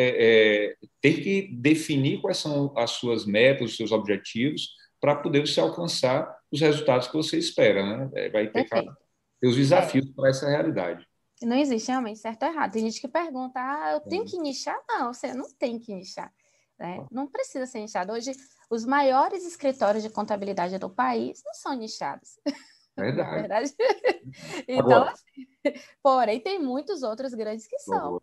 ter 1.02 1.22
que 1.22 1.50
definir 1.54 2.20
quais 2.22 2.38
são 2.38 2.78
as 2.78 2.92
suas 2.92 3.26
metas, 3.26 3.72
os 3.72 3.78
seus 3.78 3.92
objetivos, 3.92 4.70
para 5.00 5.16
poder 5.16 5.42
você 5.42 5.60
alcançar 5.60 6.38
os 6.52 6.62
resultados 6.62 7.08
que 7.08 7.16
você 7.16 7.38
espera. 7.38 8.08
Né? 8.08 8.30
vai 8.30 8.48
ter, 8.48 8.68
ter 8.68 9.48
os 9.48 9.56
desafios 9.56 10.10
para 10.12 10.30
essa 10.30 10.50
realidade. 10.50 11.08
Não 11.42 11.58
existe 11.58 11.90
realmente 11.90 12.20
certo 12.20 12.44
ou 12.44 12.50
errado. 12.50 12.72
Tem 12.72 12.84
gente 12.84 13.02
que 13.02 13.08
pergunta, 13.08 13.60
ah, 13.60 13.94
eu 13.94 14.00
tenho 14.02 14.26
que 14.26 14.38
nichar? 14.38 14.78
Não, 14.88 15.14
você 15.14 15.34
não 15.34 15.50
tem 15.58 15.80
que 15.80 15.94
nichar. 15.94 16.32
Né? 16.80 17.06
Não 17.12 17.28
precisa 17.28 17.66
ser 17.66 17.80
nichado. 17.80 18.14
Hoje, 18.14 18.32
os 18.70 18.86
maiores 18.86 19.46
escritórios 19.46 20.04
de 20.04 20.10
contabilidade 20.10 20.78
do 20.78 20.90
país 20.90 21.42
não 21.46 21.54
são 21.54 21.74
nichados. 21.74 22.40
Verdade. 22.96 23.42
verdade. 23.42 23.74
então, 24.68 25.04
assim, 25.06 25.48
porém, 26.04 26.40
tem 26.40 26.60
muitos 26.60 27.02
outros 27.02 27.34
grandes 27.34 27.66
que 27.66 27.80
são. 27.80 28.22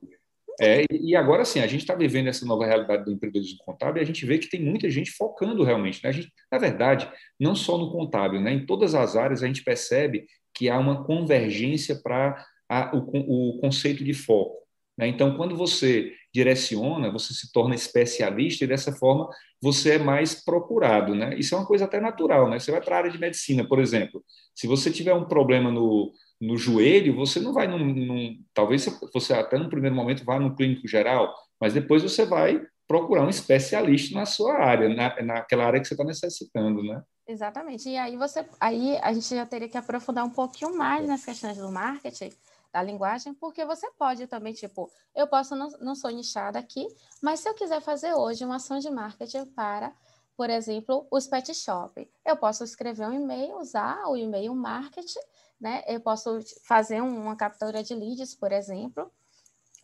É, 0.61 0.85
e 0.91 1.17
agora 1.17 1.45
sim, 1.45 1.61
a 1.61 1.67
gente 1.67 1.81
está 1.81 1.95
vivendo 1.95 2.29
essa 2.29 2.45
nova 2.45 2.67
realidade 2.67 3.05
do 3.05 3.13
empreendedorismo 3.13 3.59
contábil 3.65 4.01
e 4.01 4.05
a 4.05 4.07
gente 4.07 4.25
vê 4.27 4.39
que 4.39 4.49
tem 4.49 4.63
muita 4.63 4.91
gente 4.91 5.11
focando 5.11 5.65
realmente. 5.65 6.03
Né? 6.05 6.11
A 6.11 6.13
gente, 6.13 6.33
na 6.53 6.59
verdade, 6.59 7.11
não 7.39 7.57
só 7.57 7.79
no 7.79 7.91
contábil, 7.91 8.41
né? 8.41 8.53
em 8.53 8.67
todas 8.67 8.95
as 8.95 9.17
áreas 9.17 9.43
a 9.43 9.47
gente 9.47 9.65
percebe 9.65 10.27
que 10.55 10.69
há 10.69 10.79
uma 10.79 11.03
convergência 11.05 12.01
para 12.01 12.47
o, 12.93 13.57
o 13.57 13.61
conceito 13.61 14.05
de 14.05 14.13
foco. 14.13 14.59
Né? 14.99 15.09
Então, 15.09 15.37
quando 15.37 15.57
você 15.57 16.13
direciona, 16.33 17.11
você 17.11 17.35
se 17.35 17.53
torna 17.53 17.75
especialista 17.75 18.65
e 18.65 18.69
dessa 18.69 18.93
forma 18.93 19.29
você 19.61 19.95
é 19.95 19.99
mais 19.99 20.35
procurado, 20.35 21.15
né? 21.15 21.37
Isso 21.39 21.55
é 21.55 21.59
uma 21.59 21.67
coisa 21.67 21.85
até 21.85 22.01
natural, 22.01 22.49
né? 22.49 22.59
Você 22.59 22.71
vai 22.71 22.81
para 22.81 22.97
a 22.97 22.99
área 22.99 23.11
de 23.11 23.19
medicina, 23.19 23.67
por 23.67 23.79
exemplo, 23.79 24.25
se 24.55 24.67
você 24.67 24.91
tiver 24.91 25.15
um 25.15 25.27
problema 25.27 25.71
no, 25.71 26.13
no 26.41 26.57
joelho, 26.57 27.15
você 27.15 27.41
não 27.41 27.53
vai 27.53 27.67
num, 27.67 27.79
num, 27.79 28.43
talvez 28.55 28.87
você 29.13 29.35
até 29.35 29.59
no 29.59 29.69
primeiro 29.69 29.95
momento 29.95 30.25
vá 30.25 30.39
no 30.39 30.55
clínico 30.55 30.89
geral, 30.89 31.35
mas 31.61 31.75
depois 31.75 32.03
você 32.03 32.25
vai 32.25 32.61
procurar 32.89 33.25
um 33.25 33.29
especialista 33.29 34.19
na 34.19 34.27
sua 34.27 34.55
área, 34.55 34.89
na, 34.89 35.23
naquela 35.23 35.65
área 35.65 35.81
que 35.81 35.87
você 35.87 35.95
está 35.95 36.05
necessitando, 36.05 36.83
né? 36.83 37.03
Exatamente. 37.29 37.89
E 37.89 37.97
aí 37.97 38.17
você, 38.17 38.45
aí 38.59 38.99
a 39.01 39.13
gente 39.13 39.29
já 39.29 39.47
teria 39.47 39.69
que 39.69 39.79
aprofundar 39.79 40.25
um 40.25 40.31
pouquinho 40.31 40.77
mais 40.77 41.07
nas 41.07 41.25
questões 41.25 41.57
do 41.57 41.71
marketing, 41.71 42.31
da 42.73 42.83
linguagem, 42.83 43.35
porque 43.35 43.65
você 43.65 43.91
pode 43.93 44.27
também, 44.27 44.53
tipo, 44.53 44.91
eu 45.15 45.27
posso, 45.27 45.57
não, 45.57 45.69
não 45.81 45.95
sou 45.95 46.11
nichada 46.11 46.59
aqui, 46.59 46.87
mas 47.23 47.41
se 47.41 47.49
eu 47.49 47.55
quiser 47.55 47.81
fazer 47.81 48.15
hoje 48.15 48.45
uma 48.45 48.57
ação 48.57 48.79
de 48.79 48.91
marketing 48.91 49.47
para, 49.47 49.93
por 50.37 50.49
exemplo, 50.49 51.07
os 51.11 51.27
pet 51.27 51.53
shop, 51.55 52.11
eu 52.25 52.37
posso 52.37 52.65
escrever 52.65 53.07
um 53.07 53.13
e-mail, 53.13 53.59
usar 53.59 54.07
o 54.07 54.17
e-mail 54.17 54.55
marketing, 54.55 55.21
né? 55.61 55.83
Eu 55.87 56.01
posso 56.01 56.39
fazer 56.65 57.03
uma 57.03 57.37
captura 57.37 57.83
de 57.83 57.95
leads, 57.95 58.35
por 58.35 58.51
exemplo, 58.51 59.13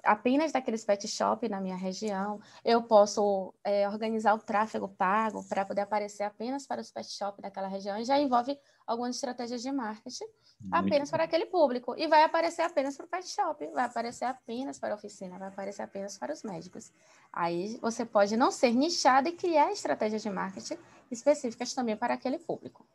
apenas 0.06 0.52
daqueles 0.52 0.84
pet 0.84 1.06
shop 1.06 1.48
na 1.48 1.60
minha 1.60 1.76
região. 1.76 2.40
Eu 2.64 2.82
posso 2.82 3.52
é, 3.62 3.88
organizar 3.88 4.34
o 4.34 4.38
tráfego 4.38 4.88
pago 4.88 5.44
para 5.48 5.64
poder 5.64 5.82
aparecer 5.82 6.22
apenas 6.22 6.66
para 6.66 6.80
os 6.80 6.90
pet 6.90 7.10
shop 7.10 7.42
daquela 7.42 7.68
região. 7.68 7.98
E 7.98 8.04
já 8.04 8.18
envolve 8.18 8.58
algumas 8.86 9.16
estratégias 9.16 9.62
de 9.62 9.72
marketing 9.72 10.26
apenas 10.70 11.10
para 11.10 11.24
aquele 11.24 11.46
público. 11.46 11.94
E 11.96 12.06
vai 12.06 12.22
aparecer 12.22 12.62
apenas 12.62 12.96
para 12.96 13.06
o 13.06 13.08
pet 13.08 13.28
shop, 13.28 13.66
vai 13.68 13.84
aparecer 13.84 14.24
apenas 14.24 14.78
para 14.78 14.94
a 14.94 14.96
oficina, 14.96 15.38
vai 15.38 15.48
aparecer 15.48 15.82
apenas 15.82 16.16
para 16.16 16.32
os 16.32 16.42
médicos. 16.42 16.92
Aí 17.32 17.78
você 17.78 18.04
pode 18.04 18.36
não 18.36 18.50
ser 18.50 18.72
nichado 18.72 19.28
e 19.28 19.32
criar 19.32 19.72
estratégias 19.72 20.22
de 20.22 20.30
marketing 20.30 20.78
específicas 21.10 21.74
também 21.74 21.96
para 21.96 22.14
aquele 22.14 22.38
público. 22.38 22.86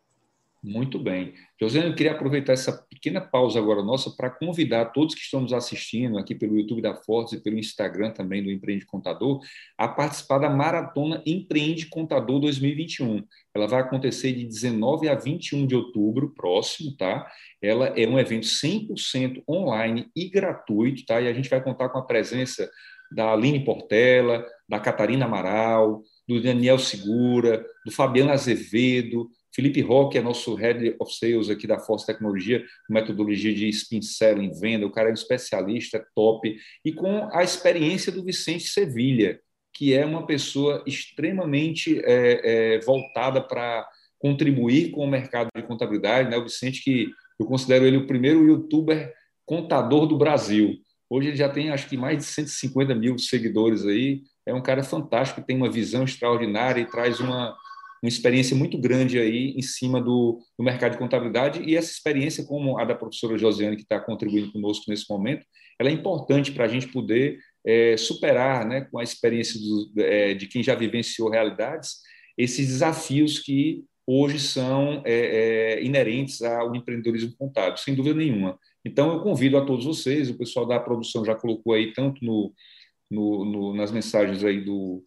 Muito 0.63 0.99
bem. 0.99 1.33
Josiane, 1.59 1.89
eu 1.89 1.95
queria 1.95 2.11
aproveitar 2.11 2.53
essa 2.53 2.71
pequena 2.71 3.19
pausa 3.19 3.57
agora 3.57 3.81
nossa 3.81 4.11
para 4.11 4.29
convidar 4.29 4.85
todos 4.91 5.15
que 5.15 5.21
estão 5.21 5.41
nos 5.41 5.53
assistindo 5.53 6.19
aqui 6.19 6.35
pelo 6.35 6.55
YouTube 6.55 6.83
da 6.83 6.93
Fortes 6.93 7.33
e 7.33 7.41
pelo 7.41 7.57
Instagram 7.57 8.11
também 8.11 8.43
do 8.43 8.51
Empreende 8.51 8.85
Contador 8.85 9.39
a 9.75 9.87
participar 9.87 10.37
da 10.37 10.51
Maratona 10.51 11.23
Empreende 11.25 11.87
Contador 11.87 12.39
2021. 12.41 13.23
Ela 13.55 13.67
vai 13.67 13.81
acontecer 13.81 14.33
de 14.33 14.45
19 14.45 15.09
a 15.09 15.15
21 15.15 15.65
de 15.65 15.75
outubro 15.75 16.29
próximo, 16.29 16.95
tá? 16.95 17.27
Ela 17.59 17.87
é 17.99 18.07
um 18.07 18.19
evento 18.19 18.45
100% 18.45 19.41
online 19.49 20.11
e 20.15 20.29
gratuito, 20.29 21.03
tá? 21.07 21.19
E 21.19 21.27
a 21.27 21.33
gente 21.33 21.49
vai 21.49 21.63
contar 21.63 21.89
com 21.89 21.97
a 21.97 22.05
presença 22.05 22.69
da 23.11 23.33
Aline 23.33 23.65
Portela, 23.65 24.45
da 24.69 24.79
Catarina 24.79 25.25
Amaral, 25.25 26.03
do 26.27 26.39
Daniel 26.39 26.77
Segura, 26.77 27.65
do 27.83 27.91
Fabiano 27.91 28.31
Azevedo, 28.31 29.27
Felipe 29.53 29.81
Roque 29.81 30.17
é 30.17 30.21
nosso 30.21 30.55
Head 30.55 30.95
of 30.99 31.13
Sales 31.13 31.49
aqui 31.49 31.67
da 31.67 31.79
Force 31.79 32.05
Tecnologia, 32.05 32.63
metodologia 32.89 33.53
de 33.53 33.67
spin 33.69 34.01
selling, 34.01 34.51
venda, 34.51 34.85
o 34.85 34.91
cara 34.91 35.09
é 35.09 35.11
um 35.11 35.15
especialista, 35.15 35.97
é 35.97 36.05
top, 36.15 36.55
e 36.85 36.93
com 36.93 37.29
a 37.33 37.43
experiência 37.43 38.11
do 38.11 38.23
Vicente 38.23 38.63
Sevilha, 38.63 39.39
que 39.73 39.93
é 39.93 40.05
uma 40.05 40.25
pessoa 40.25 40.83
extremamente 40.85 41.99
é, 42.05 42.75
é, 42.75 42.79
voltada 42.79 43.41
para 43.41 43.87
contribuir 44.19 44.91
com 44.91 45.03
o 45.03 45.09
mercado 45.09 45.49
de 45.55 45.63
contabilidade, 45.63 46.29
né? 46.29 46.37
O 46.37 46.43
Vicente 46.43 46.83
que 46.83 47.09
eu 47.39 47.45
considero 47.45 47.85
ele 47.85 47.97
o 47.97 48.07
primeiro 48.07 48.45
youtuber 48.45 49.13
contador 49.45 50.05
do 50.05 50.17
Brasil. 50.17 50.77
Hoje 51.09 51.29
ele 51.29 51.37
já 51.37 51.49
tem, 51.49 51.71
acho 51.71 51.89
que, 51.89 51.97
mais 51.97 52.19
de 52.19 52.23
150 52.23 52.95
mil 52.95 53.17
seguidores 53.17 53.85
aí. 53.85 54.21
É 54.45 54.53
um 54.53 54.61
cara 54.61 54.83
fantástico, 54.83 55.41
tem 55.41 55.57
uma 55.57 55.69
visão 55.69 56.03
extraordinária 56.03 56.81
e 56.81 56.85
traz 56.85 57.19
uma, 57.19 57.55
uma 58.01 58.09
experiência 58.09 58.55
muito 58.55 58.77
grande 58.77 59.19
aí 59.19 59.53
em 59.55 59.61
cima 59.61 60.01
do, 60.01 60.39
do 60.57 60.63
mercado 60.63 60.93
de 60.93 60.97
contabilidade 60.97 61.61
e 61.63 61.75
essa 61.75 61.91
experiência, 61.91 62.43
como 62.43 62.79
a 62.79 62.85
da 62.85 62.95
professora 62.95 63.37
Josiane, 63.37 63.75
que 63.75 63.83
está 63.83 63.99
contribuindo 63.99 64.51
conosco 64.51 64.85
nesse 64.89 65.05
momento, 65.07 65.45
ela 65.79 65.89
é 65.89 65.93
importante 65.93 66.51
para 66.51 66.65
a 66.65 66.67
gente 66.67 66.87
poder 66.87 67.37
é, 67.65 67.95
superar, 67.97 68.65
né, 68.65 68.81
com 68.81 68.97
a 68.97 69.03
experiência 69.03 69.59
do, 69.59 70.01
é, 70.01 70.33
de 70.33 70.47
quem 70.47 70.63
já 70.63 70.73
vivenciou 70.73 71.29
realidades, 71.29 71.97
esses 72.35 72.67
desafios 72.67 73.39
que 73.39 73.83
hoje 74.07 74.39
são 74.39 75.03
é, 75.05 75.77
é 75.77 75.83
inerentes 75.83 76.41
ao 76.41 76.75
empreendedorismo 76.75 77.35
contábil, 77.37 77.77
sem 77.77 77.93
dúvida 77.93 78.15
nenhuma. 78.15 78.57
Então, 78.83 79.13
eu 79.13 79.21
convido 79.21 79.57
a 79.57 79.65
todos 79.65 79.85
vocês, 79.85 80.27
o 80.27 80.37
pessoal 80.37 80.65
da 80.65 80.79
produção 80.79 81.23
já 81.23 81.35
colocou 81.35 81.73
aí, 81.73 81.93
tanto 81.93 82.25
no, 82.25 82.51
no, 83.11 83.45
no 83.45 83.75
nas 83.75 83.91
mensagens 83.91 84.43
aí 84.43 84.59
do, 84.59 85.03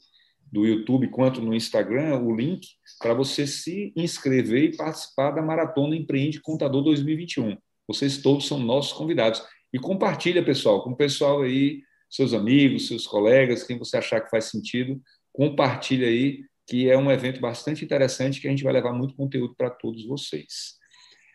do 0.55 0.65
YouTube 0.65 1.09
quanto 1.09 1.43
no 1.43 1.53
Instagram 1.53 2.21
o 2.21 2.35
link 2.35 2.69
para 3.01 3.13
você 3.13 3.45
se 3.45 3.93
inscrever 3.97 4.63
e 4.63 4.77
participar 4.77 5.33
da 5.33 5.43
Maratona 5.43 5.97
Empreende 5.97 6.41
Contador 6.41 6.81
2021. 6.85 7.57
Vocês 7.89 8.19
todos 8.19 8.47
são 8.47 8.61
nossos 8.61 8.93
convidados. 8.93 9.43
E 9.73 9.81
compartilha, 9.81 10.45
pessoal, 10.45 10.85
com 10.85 10.91
o 10.91 10.97
pessoal 10.97 11.43
aí, 11.43 11.83
seus 12.09 12.33
amigos, 12.33 12.87
seus 12.87 13.05
colegas, 13.05 13.65
quem 13.65 13.77
você 13.77 13.97
achar 13.97 14.21
que 14.21 14.31
faz 14.31 14.45
sentido, 14.45 15.03
compartilha 15.33 16.07
aí, 16.07 16.45
que 16.69 16.89
é 16.89 16.97
um 16.97 17.11
evento 17.11 17.41
bastante 17.41 17.85
interessante 17.85 18.41
que 18.41 18.47
a 18.47 18.51
gente 18.51 18.63
vai 18.63 18.73
levar 18.73 18.93
muito 18.93 19.17
conteúdo 19.17 19.57
para 19.57 19.71
todos 19.71 20.07
vocês. 20.07 20.79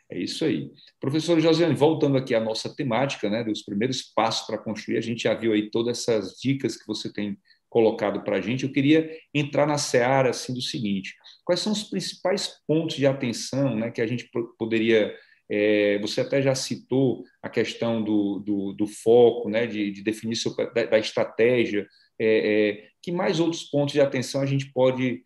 É 0.09 0.17
isso 0.17 0.45
aí. 0.45 0.71
Professor 0.97 1.37
Josiane, 1.41 1.75
voltando 1.75 2.17
aqui 2.17 2.33
à 2.33 2.39
nossa 2.39 2.73
temática, 2.73 3.29
né, 3.29 3.43
dos 3.43 3.63
primeiros 3.63 4.01
passos 4.01 4.47
para 4.47 4.57
construir, 4.57 4.97
a 4.97 5.01
gente 5.01 5.23
já 5.23 5.33
viu 5.33 5.51
aí 5.51 5.69
todas 5.69 5.99
essas 5.99 6.39
dicas 6.39 6.77
que 6.77 6.87
você 6.87 7.11
tem 7.11 7.37
colocado 7.69 8.23
para 8.23 8.37
a 8.37 8.41
gente, 8.41 8.63
eu 8.63 8.71
queria 8.71 9.09
entrar 9.33 9.65
na 9.65 9.77
seara 9.77 10.31
assim, 10.31 10.53
do 10.53 10.61
seguinte: 10.61 11.15
quais 11.45 11.59
são 11.59 11.71
os 11.71 11.83
principais 11.83 12.59
pontos 12.67 12.95
de 12.95 13.05
atenção 13.05 13.75
né, 13.75 13.91
que 13.91 14.01
a 14.01 14.07
gente 14.07 14.29
poderia. 14.57 15.15
É, 15.51 15.97
você 15.97 16.21
até 16.21 16.43
já 16.43 16.53
citou 16.53 17.23
a 17.41 17.49
questão 17.49 18.03
do, 18.03 18.37
do, 18.37 18.73
do 18.73 18.85
foco, 18.85 19.49
né, 19.49 19.65
de, 19.65 19.89
de 19.89 20.03
definir 20.03 20.35
seu, 20.35 20.55
da, 20.55 20.85
da, 20.85 20.99
estratégia 20.99 21.87
É, 22.19 22.27
é, 22.27 22.87
que 23.01 23.11
mais 23.11 23.39
outros 23.39 23.63
pontos 23.63 23.93
de 23.93 24.01
atenção 24.01 24.41
a 24.41 24.45
gente 24.45 24.71
pode 24.71 25.23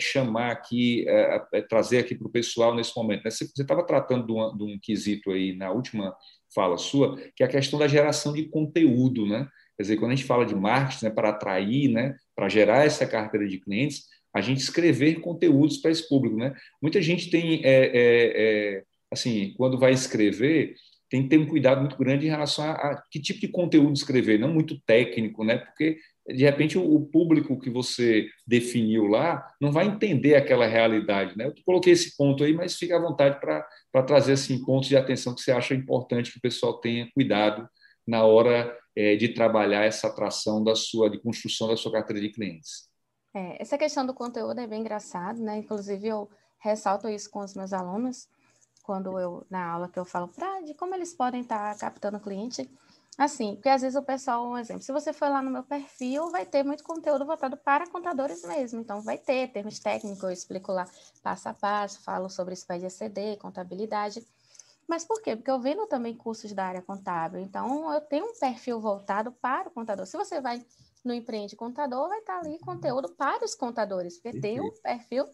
chamar 0.00 0.50
aqui, 0.50 1.06
trazer 1.68 1.98
aqui 1.98 2.16
para 2.16 2.26
o 2.26 2.32
pessoal 2.32 2.74
nesse 2.74 2.96
momento? 2.96 3.22
Né? 3.22 3.30
Você 3.30 3.44
estava 3.44 3.86
tratando 3.86 4.26
de 4.26 4.32
um, 4.32 4.56
de 4.56 4.64
um, 4.64 4.78
quesito 4.82 5.30
aí 5.30 5.54
na 5.54 5.70
última 5.70 6.12
fala 6.52 6.76
sua, 6.76 7.16
que 7.36 7.44
é 7.44 7.46
a 7.46 7.48
questão 7.48 7.78
da 7.78 7.86
geração 7.86 8.32
de 8.32 8.48
conteúdo, 8.48 9.26
né? 9.26 9.46
Quer 9.80 9.84
dizer, 9.84 9.96
quando 9.96 10.12
a 10.12 10.14
gente 10.14 10.26
fala 10.26 10.44
de 10.44 10.54
marketing, 10.54 11.06
né, 11.06 11.10
para 11.10 11.30
atrair, 11.30 11.88
né, 11.88 12.14
para 12.36 12.50
gerar 12.50 12.84
essa 12.84 13.06
carteira 13.06 13.48
de 13.48 13.58
clientes, 13.58 14.08
a 14.30 14.42
gente 14.42 14.58
escrever 14.58 15.22
conteúdos 15.22 15.78
para 15.78 15.90
esse 15.90 16.06
público, 16.06 16.36
né? 16.36 16.54
Muita 16.82 17.00
gente 17.00 17.30
tem, 17.30 17.62
assim, 19.10 19.54
quando 19.56 19.78
vai 19.78 19.92
escrever, 19.92 20.74
tem 21.08 21.22
que 21.22 21.30
ter 21.30 21.38
um 21.38 21.46
cuidado 21.46 21.80
muito 21.80 21.96
grande 21.96 22.26
em 22.26 22.28
relação 22.28 22.66
a, 22.66 22.72
a, 22.72 23.02
que 23.10 23.18
tipo 23.18 23.40
de 23.40 23.48
conteúdo 23.48 23.94
escrever, 23.94 24.38
não 24.38 24.52
muito 24.52 24.78
técnico, 24.82 25.44
né? 25.44 25.56
Porque 25.56 25.96
de 26.28 26.44
repente 26.44 26.76
o, 26.76 27.00
público 27.00 27.58
que 27.58 27.70
você 27.70 28.28
definiu 28.46 29.06
lá 29.06 29.50
não 29.58 29.72
vai 29.72 29.86
entender 29.86 30.34
aquela 30.34 30.66
realidade, 30.66 31.38
né? 31.38 31.46
Eu 31.46 31.54
coloquei 31.64 31.94
esse 31.94 32.18
ponto 32.18 32.44
aí, 32.44 32.52
mas 32.52 32.76
fica 32.76 32.96
à 32.96 33.00
vontade 33.00 33.40
para 33.40 34.02
trazer 34.02 34.34
assim 34.34 34.62
pontos 34.62 34.90
de 34.90 34.96
atenção 34.98 35.34
que 35.34 35.40
você 35.40 35.52
acha 35.52 35.74
importante 35.74 36.32
que 36.32 36.38
o 36.38 36.42
pessoal 36.42 36.74
tenha 36.74 37.08
cuidado 37.14 37.66
na 38.06 38.24
hora 38.24 38.50
é, 38.60 38.79
de 38.94 39.28
trabalhar 39.34 39.84
essa 39.84 40.08
atração 40.08 40.62
da 40.62 40.74
sua 40.74 41.08
de 41.08 41.20
construção 41.20 41.68
da 41.68 41.76
sua 41.76 41.92
carteira 41.92 42.20
de 42.20 42.30
clientes. 42.30 42.88
É, 43.32 43.62
essa 43.62 43.78
questão 43.78 44.04
do 44.04 44.12
conteúdo 44.12 44.60
é 44.60 44.66
bem 44.66 44.80
engraçado, 44.80 45.40
né? 45.40 45.58
Inclusive 45.58 46.08
eu 46.08 46.28
ressalto 46.58 47.08
isso 47.08 47.30
com 47.30 47.40
os 47.40 47.54
meus 47.54 47.72
alunos 47.72 48.28
quando 48.82 49.18
eu, 49.20 49.46
na 49.48 49.70
aula 49.70 49.88
que 49.88 49.98
eu 49.98 50.04
falo 50.04 50.28
pra, 50.28 50.62
de 50.62 50.74
como 50.74 50.94
eles 50.94 51.14
podem 51.14 51.42
estar 51.42 51.74
tá 51.74 51.78
captando 51.78 52.18
cliente, 52.18 52.68
assim, 53.16 53.54
porque 53.54 53.68
às 53.68 53.82
vezes 53.82 53.96
o 53.96 54.02
pessoal, 54.02 54.44
um 54.44 54.58
exemplo, 54.58 54.82
se 54.82 54.92
você 54.92 55.12
for 55.12 55.28
lá 55.28 55.40
no 55.40 55.50
meu 55.50 55.62
perfil, 55.62 56.30
vai 56.30 56.44
ter 56.44 56.64
muito 56.64 56.82
conteúdo 56.82 57.24
voltado 57.24 57.56
para 57.56 57.88
contadores 57.88 58.42
mesmo, 58.44 58.80
então 58.80 59.00
vai 59.00 59.16
ter 59.16 59.48
termos 59.52 59.78
técnicos, 59.78 60.22
eu 60.22 60.30
explico 60.30 60.72
lá 60.72 60.86
passo 61.22 61.48
a 61.48 61.54
passo, 61.54 62.02
falo 62.02 62.28
sobre 62.28 62.56
SPED 62.56 62.86
ECD, 62.86 63.36
contabilidade, 63.36 64.26
mas 64.90 65.04
por 65.04 65.22
quê? 65.22 65.36
Porque 65.36 65.50
eu 65.50 65.60
vendo 65.60 65.86
também 65.86 66.16
cursos 66.16 66.52
da 66.52 66.64
área 66.64 66.82
contábil, 66.82 67.38
então 67.40 67.94
eu 67.94 68.00
tenho 68.00 68.26
um 68.26 68.34
perfil 68.34 68.80
voltado 68.80 69.30
para 69.30 69.68
o 69.68 69.70
contador. 69.70 70.04
Se 70.04 70.16
você 70.16 70.40
vai 70.40 70.66
no 71.04 71.14
Empreende 71.14 71.54
Contador, 71.54 72.08
vai 72.08 72.18
estar 72.18 72.40
ali 72.40 72.58
conteúdo 72.58 73.08
para 73.08 73.44
os 73.44 73.54
contadores, 73.54 74.18
porque 74.18 74.40
tem 74.40 74.60
um 74.60 74.72
perfil 74.82 75.26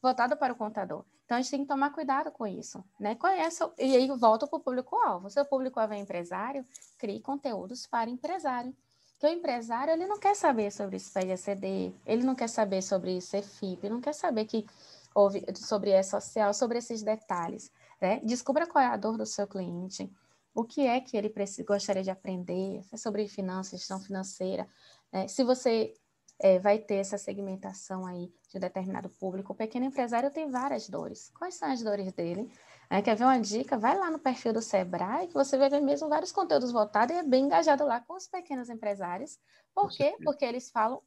voltado 0.00 0.34
para 0.34 0.54
o 0.54 0.56
contador. 0.56 1.04
Então, 1.26 1.36
a 1.36 1.42
gente 1.42 1.50
tem 1.50 1.60
que 1.60 1.68
tomar 1.68 1.90
cuidado 1.90 2.30
com 2.30 2.46
isso, 2.46 2.82
né? 2.98 3.14
Conheça, 3.14 3.70
e 3.78 3.94
aí 3.94 4.08
volta 4.08 4.46
para 4.46 4.56
o 4.56 4.60
público-alvo. 4.60 5.28
Se 5.28 5.38
o 5.38 5.44
público-alvo 5.44 5.92
é 5.92 5.98
empresário, 5.98 6.66
crie 6.98 7.20
conteúdos 7.20 7.86
para 7.86 8.08
empresário. 8.08 8.74
Que 9.20 9.26
o 9.26 9.28
empresário, 9.28 9.92
ele 9.92 10.06
não 10.06 10.18
quer 10.18 10.34
saber 10.34 10.72
sobre 10.72 10.98
SPED-ECD, 10.98 11.94
ele 12.06 12.24
não 12.24 12.34
quer 12.34 12.48
saber 12.48 12.82
sobre 12.82 13.18
CFIP, 13.18 13.90
não 13.90 14.00
quer 14.00 14.14
saber 14.14 14.46
que 14.46 14.66
houve 15.14 15.44
sobre 15.54 15.90
E-Social, 15.92 16.54
sobre 16.54 16.78
esses 16.78 17.02
detalhes, 17.02 17.70
né? 18.02 18.20
Descubra 18.24 18.66
qual 18.66 18.84
é 18.84 18.88
a 18.88 18.96
dor 18.96 19.16
do 19.16 19.24
seu 19.24 19.46
cliente, 19.46 20.10
o 20.54 20.64
que 20.64 20.86
é 20.86 21.00
que 21.00 21.16
ele 21.16 21.30
precisa, 21.30 21.64
gostaria 21.64 22.02
de 22.02 22.10
aprender, 22.10 22.82
é 22.92 22.96
sobre 22.96 23.26
finanças, 23.28 23.78
gestão 23.78 24.00
financeira. 24.00 24.68
Né? 25.10 25.28
Se 25.28 25.44
você 25.44 25.94
é, 26.38 26.58
vai 26.58 26.78
ter 26.78 26.96
essa 26.96 27.16
segmentação 27.16 28.04
aí 28.04 28.32
de 28.50 28.58
determinado 28.58 29.08
público. 29.08 29.52
O 29.52 29.56
pequeno 29.56 29.86
empresário 29.86 30.30
tem 30.30 30.50
várias 30.50 30.88
dores. 30.88 31.30
Quais 31.38 31.54
são 31.54 31.70
as 31.70 31.80
dores 31.82 32.12
dele? 32.12 32.50
É, 32.90 33.00
quer 33.00 33.14
ver 33.14 33.24
uma 33.24 33.38
dica? 33.38 33.78
Vai 33.78 33.96
lá 33.96 34.10
no 34.10 34.18
perfil 34.18 34.52
do 34.52 34.60
Sebrae, 34.60 35.28
que 35.28 35.34
você 35.34 35.56
vai 35.56 35.70
ver 35.70 35.80
mesmo 35.80 36.08
vários 36.08 36.32
conteúdos 36.32 36.72
voltados 36.72 37.14
e 37.14 37.18
é 37.20 37.22
bem 37.22 37.44
engajado 37.44 37.86
lá 37.86 38.00
com 38.00 38.14
os 38.14 38.26
pequenos 38.26 38.68
empresários. 38.68 39.38
Por 39.72 39.88
quê? 39.90 40.16
Porque 40.24 40.44
eles 40.44 40.68
falam 40.70 41.00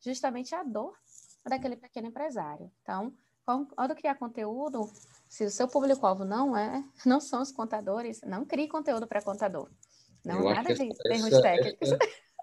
justamente 0.00 0.54
a 0.54 0.62
dor 0.62 0.94
daquele 1.44 1.76
pequeno 1.76 2.08
empresário. 2.08 2.70
Então, 2.82 3.12
quando 3.44 3.94
criar 3.96 4.14
conteúdo, 4.16 4.88
se 5.32 5.46
o 5.46 5.50
seu 5.50 5.66
público-alvo 5.66 6.26
não 6.26 6.54
é, 6.54 6.84
não 7.06 7.18
são 7.18 7.40
os 7.40 7.50
contadores, 7.50 8.20
não 8.26 8.44
crie 8.44 8.68
conteúdo 8.68 9.06
para 9.06 9.22
contador. 9.22 9.70
Não 10.22 10.40
Eu 10.40 10.54
nada 10.54 10.74
de 10.74 10.88
termos 10.94 11.40
técnicos. 11.40 11.90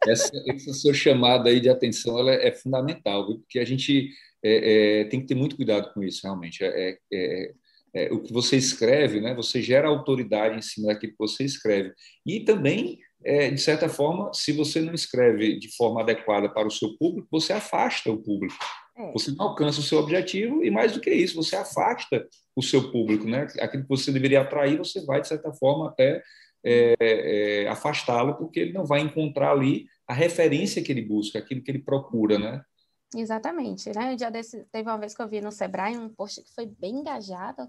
Essa 0.07 0.31
essa, 0.47 0.73
sua 0.73 0.93
chamada 0.93 1.49
aí 1.49 1.59
de 1.59 1.69
atenção 1.69 2.17
ela 2.17 2.33
é, 2.33 2.51
fundamental, 2.51 3.27
porque 3.27 3.59
a 3.59 3.65
gente 3.65 4.09
é, 4.43 5.01
é, 5.01 5.03
tem 5.03 5.21
que 5.21 5.27
ter 5.27 5.35
muito 5.35 5.55
cuidado 5.55 5.93
com 5.93 6.01
isso, 6.01 6.21
realmente. 6.23 6.63
É, 6.63 6.89
é, 6.89 6.97
é, 7.13 7.53
é, 7.93 8.11
o 8.11 8.21
que 8.23 8.33
você 8.33 8.57
escreve, 8.57 9.21
né? 9.21 9.35
você 9.35 9.61
gera 9.61 9.87
autoridade 9.87 10.57
em 10.57 10.61
cima 10.61 10.87
daquilo 10.87 11.11
que 11.11 11.19
você 11.19 11.43
escreve. 11.43 11.93
E 12.25 12.39
também, 12.39 12.97
de 13.21 13.57
certa 13.59 13.87
forma, 13.87 14.33
se 14.33 14.51
você 14.51 14.81
não 14.81 14.93
escreve 14.93 15.59
de 15.59 15.75
forma 15.75 16.01
adequada 16.01 16.49
para 16.49 16.67
o 16.67 16.71
seu 16.71 16.97
público, 16.97 17.27
você 17.29 17.53
afasta 17.53 18.09
o 18.09 18.17
público. 18.17 18.55
Você 19.13 19.31
não 19.31 19.47
alcança 19.47 19.79
o 19.79 19.83
seu 19.83 19.99
objetivo 19.99 20.63
e, 20.63 20.69
mais 20.69 20.93
do 20.93 20.99
que 20.99 21.09
isso, 21.09 21.35
você 21.35 21.55
afasta 21.55 22.27
o 22.55 22.61
seu 22.61 22.91
público. 22.91 23.25
Né? 23.25 23.47
Aquilo 23.59 23.83
que 23.83 23.89
você 23.89 24.11
deveria 24.11 24.41
atrair, 24.41 24.77
você 24.77 25.03
vai, 25.05 25.21
de 25.21 25.27
certa 25.27 25.51
forma, 25.53 25.89
até 25.89 26.21
é, 26.63 26.95
é, 26.99 27.67
afastá-lo, 27.69 28.35
porque 28.35 28.59
ele 28.59 28.73
não 28.73 28.85
vai 28.85 28.99
encontrar 28.99 29.51
ali 29.51 29.85
a 30.07 30.13
referência 30.13 30.83
que 30.83 30.91
ele 30.91 31.01
busca, 31.01 31.39
aquilo 31.39 31.61
que 31.61 31.71
ele 31.71 31.79
procura, 31.79 32.37
né? 32.37 32.61
Exatamente, 33.15 33.89
né? 33.89 34.11
Um 34.11 34.15
dia 34.15 34.29
desse, 34.29 34.65
teve 34.71 34.89
uma 34.89 34.97
vez 34.97 35.15
que 35.15 35.21
eu 35.21 35.27
vi 35.27 35.41
no 35.41 35.51
Sebrae 35.51 35.97
um 35.97 36.09
post 36.09 36.43
que 36.43 36.53
foi 36.53 36.65
bem 36.65 36.95
engajado, 36.95 37.67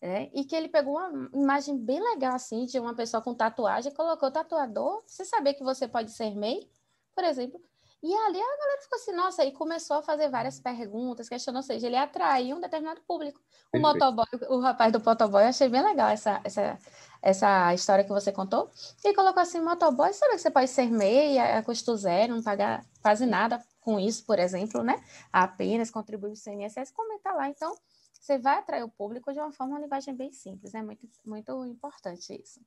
né? 0.00 0.30
E 0.34 0.44
que 0.44 0.56
ele 0.56 0.68
pegou 0.68 0.94
uma 0.96 1.30
imagem 1.34 1.76
bem 1.76 2.00
legal, 2.00 2.34
assim, 2.34 2.64
de 2.64 2.78
uma 2.78 2.94
pessoa 2.94 3.22
com 3.22 3.34
tatuagem, 3.34 3.92
colocou 3.92 4.30
tatuador, 4.30 5.02
você 5.06 5.24
saber 5.24 5.54
que 5.54 5.62
você 5.62 5.86
pode 5.86 6.10
ser 6.10 6.34
MEI, 6.34 6.68
por 7.14 7.24
exemplo, 7.24 7.60
e 8.02 8.14
ali 8.14 8.38
a 8.40 8.56
galera 8.56 8.82
ficou 8.82 8.96
assim, 8.96 9.12
nossa, 9.12 9.44
e 9.44 9.52
começou 9.52 9.98
a 9.98 10.02
fazer 10.02 10.30
várias 10.30 10.58
perguntas, 10.58 11.28
questionando, 11.28 11.62
ou 11.62 11.66
seja, 11.66 11.86
ele 11.86 11.96
atraiu 11.96 12.56
um 12.56 12.60
determinado 12.60 13.02
público. 13.02 13.40
O 13.74 13.78
motoboy, 13.78 14.26
o 14.48 14.58
rapaz 14.60 14.90
do 14.90 15.02
motoboy, 15.04 15.42
eu 15.42 15.48
achei 15.48 15.68
bem 15.68 15.82
legal 15.82 16.08
essa, 16.08 16.40
essa, 16.42 16.78
essa 17.20 17.74
história 17.74 18.02
que 18.02 18.10
você 18.10 18.32
contou. 18.32 18.70
E 19.04 19.14
colocou 19.14 19.42
assim, 19.42 19.60
motoboy, 19.60 20.12
sabe 20.14 20.32
que 20.32 20.38
você 20.38 20.50
pode 20.50 20.68
ser 20.68 20.90
meia, 20.90 21.58
a 21.58 21.62
custo 21.62 21.94
zero, 21.94 22.34
não 22.34 22.42
pagar 22.42 22.84
quase 23.02 23.26
nada 23.26 23.62
com 23.80 24.00
isso, 24.00 24.24
por 24.24 24.38
exemplo, 24.38 24.82
né? 24.82 25.02
Apenas 25.30 25.90
contribuir 25.90 26.32
o 26.32 26.36
CNSS, 26.36 26.94
comenta 26.94 27.32
lá. 27.32 27.48
Então, 27.48 27.74
você 28.18 28.38
vai 28.38 28.58
atrair 28.58 28.82
o 28.82 28.88
público 28.88 29.32
de 29.32 29.38
uma 29.38 29.52
forma, 29.52 29.74
uma 29.74 29.80
linguagem 29.80 30.14
bem 30.14 30.32
simples, 30.32 30.74
é 30.74 30.78
né? 30.78 30.84
muito, 30.84 31.06
muito 31.24 31.66
importante 31.66 32.32
isso. 32.42 32.60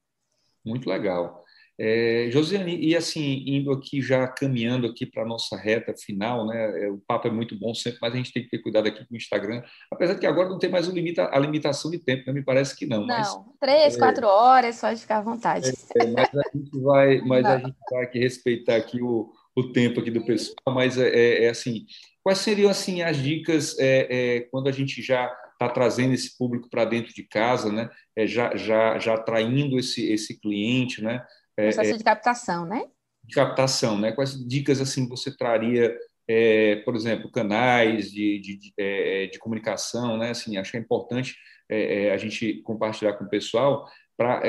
Muito 0.66 0.90
legal. 0.90 1.44
É, 1.80 2.30
Josiane, 2.32 2.78
e 2.78 2.96
assim, 2.96 3.44
indo 3.48 3.72
aqui, 3.72 4.00
já 4.00 4.28
caminhando 4.28 4.86
aqui 4.86 5.08
para 5.08 5.24
a 5.24 5.26
nossa 5.26 5.58
reta 5.58 5.94
final, 5.98 6.46
né? 6.46 6.86
É, 6.86 6.92
o 6.92 7.00
papo 7.00 7.28
é 7.28 7.32
muito 7.32 7.58
bom 7.58 7.74
sempre, 7.74 7.98
mas 8.00 8.14
a 8.14 8.18
gente 8.18 8.32
tem 8.32 8.44
que 8.44 8.50
ter 8.50 8.60
cuidado 8.60 8.88
aqui 8.88 9.04
com 9.06 9.14
o 9.14 9.18
Instagram, 9.18 9.64
apesar 9.92 10.14
de 10.14 10.20
que 10.20 10.28
agora 10.28 10.50
não 10.50 10.60
tem 10.60 10.70
mais 10.70 10.86
limita, 10.88 11.30
a 11.32 11.40
limitação 11.40 11.90
de 11.90 11.98
tempo, 11.98 12.24
né? 12.28 12.34
me 12.34 12.44
parece 12.44 12.76
que 12.76 12.86
não. 12.86 13.02
Não, 13.02 13.08
mas, 13.08 13.36
três, 13.60 13.96
é, 13.96 13.98
quatro 13.98 14.28
horas, 14.28 14.80
pode 14.80 15.02
ficar 15.02 15.18
à 15.18 15.22
vontade. 15.22 15.72
É, 16.00 16.06
mas 16.06 16.30
a 16.36 16.58
gente 16.58 16.80
vai, 16.80 17.22
mas 17.22 17.46
a 17.46 17.58
gente 17.58 17.76
vai 17.90 18.04
aqui 18.04 18.20
respeitar 18.20 18.76
aqui 18.76 19.02
o, 19.02 19.32
o 19.56 19.72
tempo 19.72 20.00
aqui 20.00 20.12
do 20.12 20.24
pessoal, 20.24 20.76
mas 20.76 21.00
é, 21.00 21.10
é, 21.10 21.44
é 21.46 21.50
assim, 21.50 21.88
quais 22.22 22.38
seriam 22.38 22.70
assim 22.70 23.02
as 23.02 23.18
dicas 23.18 23.76
quando 24.52 24.68
a 24.68 24.72
gente 24.72 25.02
já 25.02 25.26
está 25.54 25.68
trazendo 25.70 26.14
esse 26.14 26.38
público 26.38 26.70
para 26.70 26.86
dentro 26.86 27.14
de 27.14 27.24
casa, 27.24 27.72
né? 27.72 27.90
já, 28.28 28.56
já, 28.56 29.00
já 29.00 29.16
atraindo 29.16 29.80
esse, 29.80 30.12
esse 30.12 30.40
cliente, 30.40 31.02
né? 31.02 31.26
É, 31.58 31.66
Processo 31.66 31.94
é, 31.94 31.98
de 31.98 32.04
captação, 32.04 32.66
né? 32.66 32.86
De 33.24 33.36
captação, 33.36 33.98
né? 33.98 34.12
Quais 34.12 34.34
dicas 34.48 34.82
assim 34.82 35.08
você 35.08 35.36
traria, 35.36 35.96
é, 36.28 36.78
por 36.78 36.96
exemplo, 36.96 37.32
canais 37.32 38.12
de, 38.12 38.40
de, 38.40 38.58
de, 38.58 38.74
é, 38.78 39.28
de, 39.28 39.40
comunicação, 39.40 40.18
né? 40.18 40.32
Assim, 40.32 40.58
acho 40.58 40.72
que 40.72 40.78
é 40.78 40.80
importante 40.80 41.36
é, 41.70 42.12
a 42.12 42.18
gente 42.18 42.62
compartilhar 42.64 43.14
com 43.14 43.26
o 43.26 43.30
pessoal 43.30 43.88
para 44.16 44.44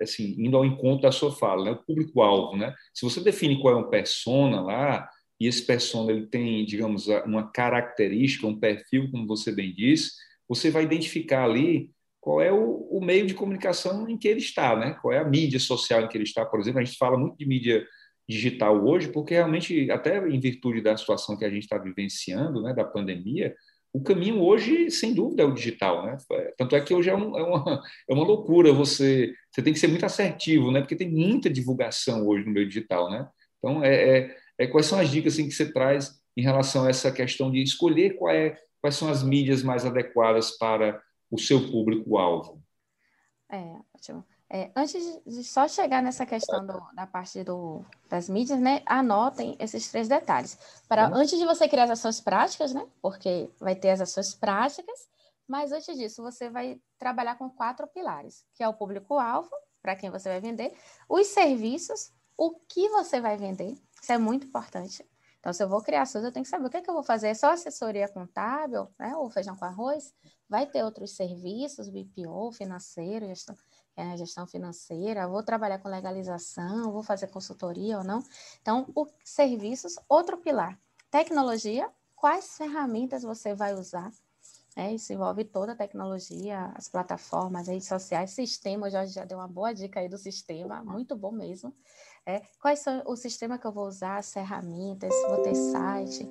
assim 0.00 0.34
indo 0.38 0.56
ao 0.56 0.64
encontro 0.64 1.02
da 1.02 1.12
sua 1.12 1.32
fala, 1.32 1.64
né? 1.64 1.70
O 1.72 1.84
público-alvo, 1.84 2.56
né? 2.56 2.74
Se 2.94 3.04
você 3.04 3.20
define 3.20 3.60
qual 3.60 3.74
é 3.74 3.76
um 3.76 3.90
persona 3.90 4.60
lá 4.60 5.08
e 5.38 5.46
esse 5.46 5.64
persona 5.64 6.12
ele 6.12 6.26
tem, 6.26 6.64
digamos, 6.64 7.08
uma 7.26 7.50
característica, 7.50 8.46
um 8.46 8.58
perfil, 8.58 9.10
como 9.10 9.26
você 9.26 9.52
bem 9.52 9.74
disse, 9.74 10.12
você 10.48 10.70
vai 10.70 10.84
identificar 10.84 11.44
ali 11.44 11.90
qual 12.26 12.42
é 12.42 12.50
o, 12.50 12.88
o, 12.90 13.00
meio 13.00 13.24
de 13.24 13.34
comunicação 13.34 14.08
em 14.08 14.18
que 14.18 14.26
ele 14.26 14.40
está, 14.40 14.74
né? 14.74 14.98
Qual 15.00 15.14
é 15.14 15.18
a 15.18 15.24
mídia 15.24 15.60
social 15.60 16.02
em 16.02 16.08
que 16.08 16.16
ele 16.16 16.24
está, 16.24 16.44
por 16.44 16.58
exemplo. 16.58 16.80
A 16.80 16.84
gente 16.84 16.98
fala 16.98 17.16
muito 17.16 17.38
de 17.38 17.46
mídia 17.46 17.86
digital 18.28 18.84
hoje, 18.84 19.12
porque 19.12 19.34
realmente, 19.34 19.88
até 19.92 20.18
em 20.28 20.40
virtude 20.40 20.80
da 20.80 20.96
situação 20.96 21.36
que 21.36 21.44
a 21.44 21.48
gente 21.48 21.62
está 21.62 21.78
vivenciando, 21.78 22.62
né, 22.62 22.74
da 22.74 22.82
pandemia, 22.84 23.54
o 23.92 24.02
caminho 24.02 24.42
hoje, 24.42 24.90
sem 24.90 25.14
dúvida, 25.14 25.44
é 25.44 25.46
o 25.46 25.54
digital, 25.54 26.04
né? 26.04 26.16
Tanto 26.58 26.74
é 26.74 26.80
que 26.80 26.92
hoje 26.92 27.10
é, 27.10 27.14
um, 27.14 27.38
é, 27.38 27.44
uma, 27.44 27.80
é 28.10 28.12
uma 28.12 28.24
loucura 28.24 28.72
você, 28.72 29.32
você 29.48 29.62
tem 29.62 29.72
que 29.72 29.78
ser 29.78 29.86
muito 29.86 30.04
assertivo, 30.04 30.72
né? 30.72 30.80
Porque 30.80 30.96
tem 30.96 31.08
muita 31.08 31.48
divulgação 31.48 32.26
hoje 32.26 32.44
no 32.44 32.50
meio 32.50 32.66
digital, 32.66 33.08
né? 33.08 33.28
Então, 33.58 33.84
é, 33.84 34.18
é, 34.18 34.36
é 34.58 34.66
quais 34.66 34.86
são 34.86 34.98
as 34.98 35.08
dicas 35.08 35.34
assim, 35.34 35.46
que 35.46 35.54
você 35.54 35.72
traz 35.72 36.10
em 36.36 36.42
relação 36.42 36.86
a 36.86 36.90
essa 36.90 37.12
questão 37.12 37.52
de 37.52 37.62
escolher 37.62 38.16
qual 38.16 38.34
é, 38.34 38.58
quais 38.80 38.96
são 38.96 39.08
as 39.08 39.22
mídias 39.22 39.62
mais 39.62 39.86
adequadas 39.86 40.58
para 40.58 41.00
o 41.30 41.38
seu 41.38 41.70
público-alvo? 41.70 42.62
É, 43.50 43.78
ótimo. 43.94 44.24
É, 44.48 44.70
antes 44.76 45.20
de 45.26 45.42
só 45.42 45.66
chegar 45.66 46.00
nessa 46.00 46.24
questão 46.24 46.64
do, 46.64 46.80
da 46.94 47.04
parte 47.06 47.42
do, 47.42 47.84
das 48.08 48.28
mídias, 48.28 48.60
né, 48.60 48.80
anotem 48.86 49.56
esses 49.58 49.90
três 49.90 50.08
detalhes. 50.08 50.56
Para 50.88 51.08
uhum. 51.08 51.16
antes 51.16 51.36
de 51.36 51.44
você 51.44 51.68
criar 51.68 51.84
as 51.84 51.90
ações 51.90 52.20
práticas, 52.20 52.72
né, 52.72 52.86
porque 53.02 53.50
vai 53.58 53.74
ter 53.74 53.90
as 53.90 54.00
ações 54.00 54.34
práticas, 54.34 55.08
mas 55.48 55.72
antes 55.72 55.96
disso 55.96 56.22
você 56.22 56.48
vai 56.48 56.80
trabalhar 56.96 57.36
com 57.36 57.50
quatro 57.50 57.88
pilares, 57.88 58.44
que 58.54 58.62
é 58.62 58.68
o 58.68 58.74
público-alvo, 58.74 59.50
para 59.82 59.96
quem 59.96 60.10
você 60.10 60.28
vai 60.28 60.40
vender, 60.40 60.72
os 61.08 61.26
serviços, 61.28 62.12
o 62.36 62.52
que 62.68 62.88
você 62.88 63.20
vai 63.20 63.36
vender, 63.36 63.76
isso 64.00 64.12
é 64.12 64.18
muito 64.18 64.46
importante. 64.46 65.04
Então, 65.40 65.52
se 65.52 65.62
eu 65.62 65.68
vou 65.68 65.80
criar 65.80 66.02
ações, 66.02 66.24
eu 66.24 66.32
tenho 66.32 66.44
que 66.44 66.50
saber 66.50 66.66
o 66.66 66.70
que, 66.70 66.76
é 66.76 66.80
que 66.80 66.90
eu 66.90 66.94
vou 66.94 67.04
fazer. 67.04 67.28
É 67.28 67.34
só 67.34 67.52
assessoria 67.52 68.08
contábil, 68.08 68.88
né, 68.98 69.16
ou 69.16 69.30
feijão 69.30 69.56
com 69.56 69.64
arroz? 69.64 70.12
Vai 70.48 70.66
ter 70.66 70.84
outros 70.84 71.12
serviços, 71.12 71.88
BPO, 71.88 72.52
financeiro, 72.52 73.26
gestão 73.26 73.56
é, 73.96 74.14
gestão 74.16 74.46
financeira, 74.46 75.26
vou 75.26 75.42
trabalhar 75.42 75.78
com 75.78 75.88
legalização, 75.88 76.92
vou 76.92 77.02
fazer 77.02 77.28
consultoria 77.28 77.96
ou 77.96 78.04
não. 78.04 78.22
Então, 78.60 78.86
o 78.94 79.06
serviços, 79.24 79.96
outro 80.06 80.36
pilar. 80.36 80.78
Tecnologia, 81.10 81.90
quais 82.14 82.58
ferramentas 82.58 83.22
você 83.22 83.54
vai 83.54 83.72
usar? 83.72 84.12
É, 84.76 84.92
isso 84.92 85.10
envolve 85.10 85.42
toda 85.42 85.72
a 85.72 85.76
tecnologia, 85.76 86.70
as 86.74 86.86
plataformas, 86.86 87.68
redes 87.68 87.88
sociais, 87.88 88.32
sistema, 88.32 88.86
o 88.88 88.90
Jorge 88.90 89.14
já 89.14 89.24
deu 89.24 89.38
uma 89.38 89.48
boa 89.48 89.72
dica 89.72 90.00
aí 90.00 90.08
do 90.08 90.18
sistema, 90.18 90.84
muito 90.84 91.16
bom 91.16 91.32
mesmo. 91.32 91.74
É, 92.26 92.42
quais 92.60 92.80
são 92.80 93.02
o 93.06 93.16
sistema 93.16 93.56
que 93.56 93.66
eu 93.66 93.72
vou 93.72 93.86
usar, 93.86 94.18
as 94.18 94.30
ferramentas, 94.30 95.14
vou 95.28 95.42
ter 95.42 95.54
site, 95.54 96.28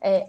é, 0.00 0.28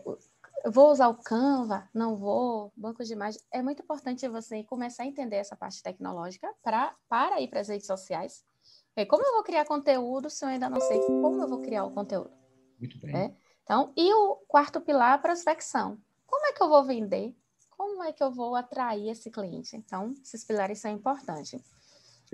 vou 0.71 0.91
usar 0.91 1.07
o 1.07 1.15
Canva, 1.15 1.89
não 1.93 2.15
vou, 2.15 2.71
banco 2.75 3.03
de 3.03 3.13
imagens. 3.13 3.43
É 3.51 3.61
muito 3.61 3.81
importante 3.81 4.27
você 4.27 4.63
começar 4.63 5.03
a 5.03 5.05
entender 5.05 5.37
essa 5.37 5.55
parte 5.55 5.81
tecnológica 5.81 6.51
pra, 6.63 6.95
para 7.07 7.41
ir 7.41 7.47
para 7.47 7.59
as 7.59 7.67
redes 7.67 7.87
sociais. 7.87 8.43
E 8.95 9.05
como 9.05 9.25
eu 9.25 9.33
vou 9.33 9.43
criar 9.43 9.65
conteúdo 9.65 10.29
se 10.29 10.43
eu 10.43 10.49
ainda 10.49 10.69
não 10.69 10.79
sei 10.79 11.01
como 11.19 11.41
eu 11.41 11.47
vou 11.47 11.59
criar 11.59 11.83
o 11.83 11.91
conteúdo? 11.91 12.31
Muito 12.79 12.99
bem. 12.99 13.15
É? 13.15 13.35
Então, 13.63 13.91
e 13.95 14.13
o 14.13 14.35
quarto 14.47 14.79
pilar, 14.79 15.21
prospecção. 15.21 15.97
Como 16.25 16.45
é 16.45 16.53
que 16.53 16.61
eu 16.61 16.69
vou 16.69 16.83
vender? 16.83 17.35
Como 17.69 18.03
é 18.03 18.13
que 18.13 18.23
eu 18.23 18.31
vou 18.31 18.55
atrair 18.55 19.09
esse 19.09 19.29
cliente? 19.29 19.75
Então, 19.75 20.13
esses 20.23 20.43
pilares 20.45 20.79
são 20.79 20.91
importantes. 20.91 21.61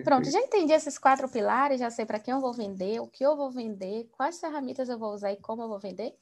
Pronto, 0.04 0.30
já 0.30 0.40
entendi 0.40 0.74
esses 0.74 0.98
quatro 0.98 1.28
pilares, 1.30 1.80
já 1.80 1.90
sei 1.90 2.06
para 2.06 2.20
quem 2.20 2.34
eu 2.34 2.40
vou 2.40 2.54
vender, 2.54 3.00
o 3.00 3.08
que 3.08 3.24
eu 3.24 3.36
vou 3.36 3.52
vender, 3.52 4.10
quais 4.12 4.40
ferramentas 4.40 4.90
eu 4.90 4.98
vou 4.98 5.14
usar 5.14 5.32
e 5.32 5.38
como 5.38 5.62
eu 5.64 5.68
vou 5.68 5.80
vender. 5.80 6.16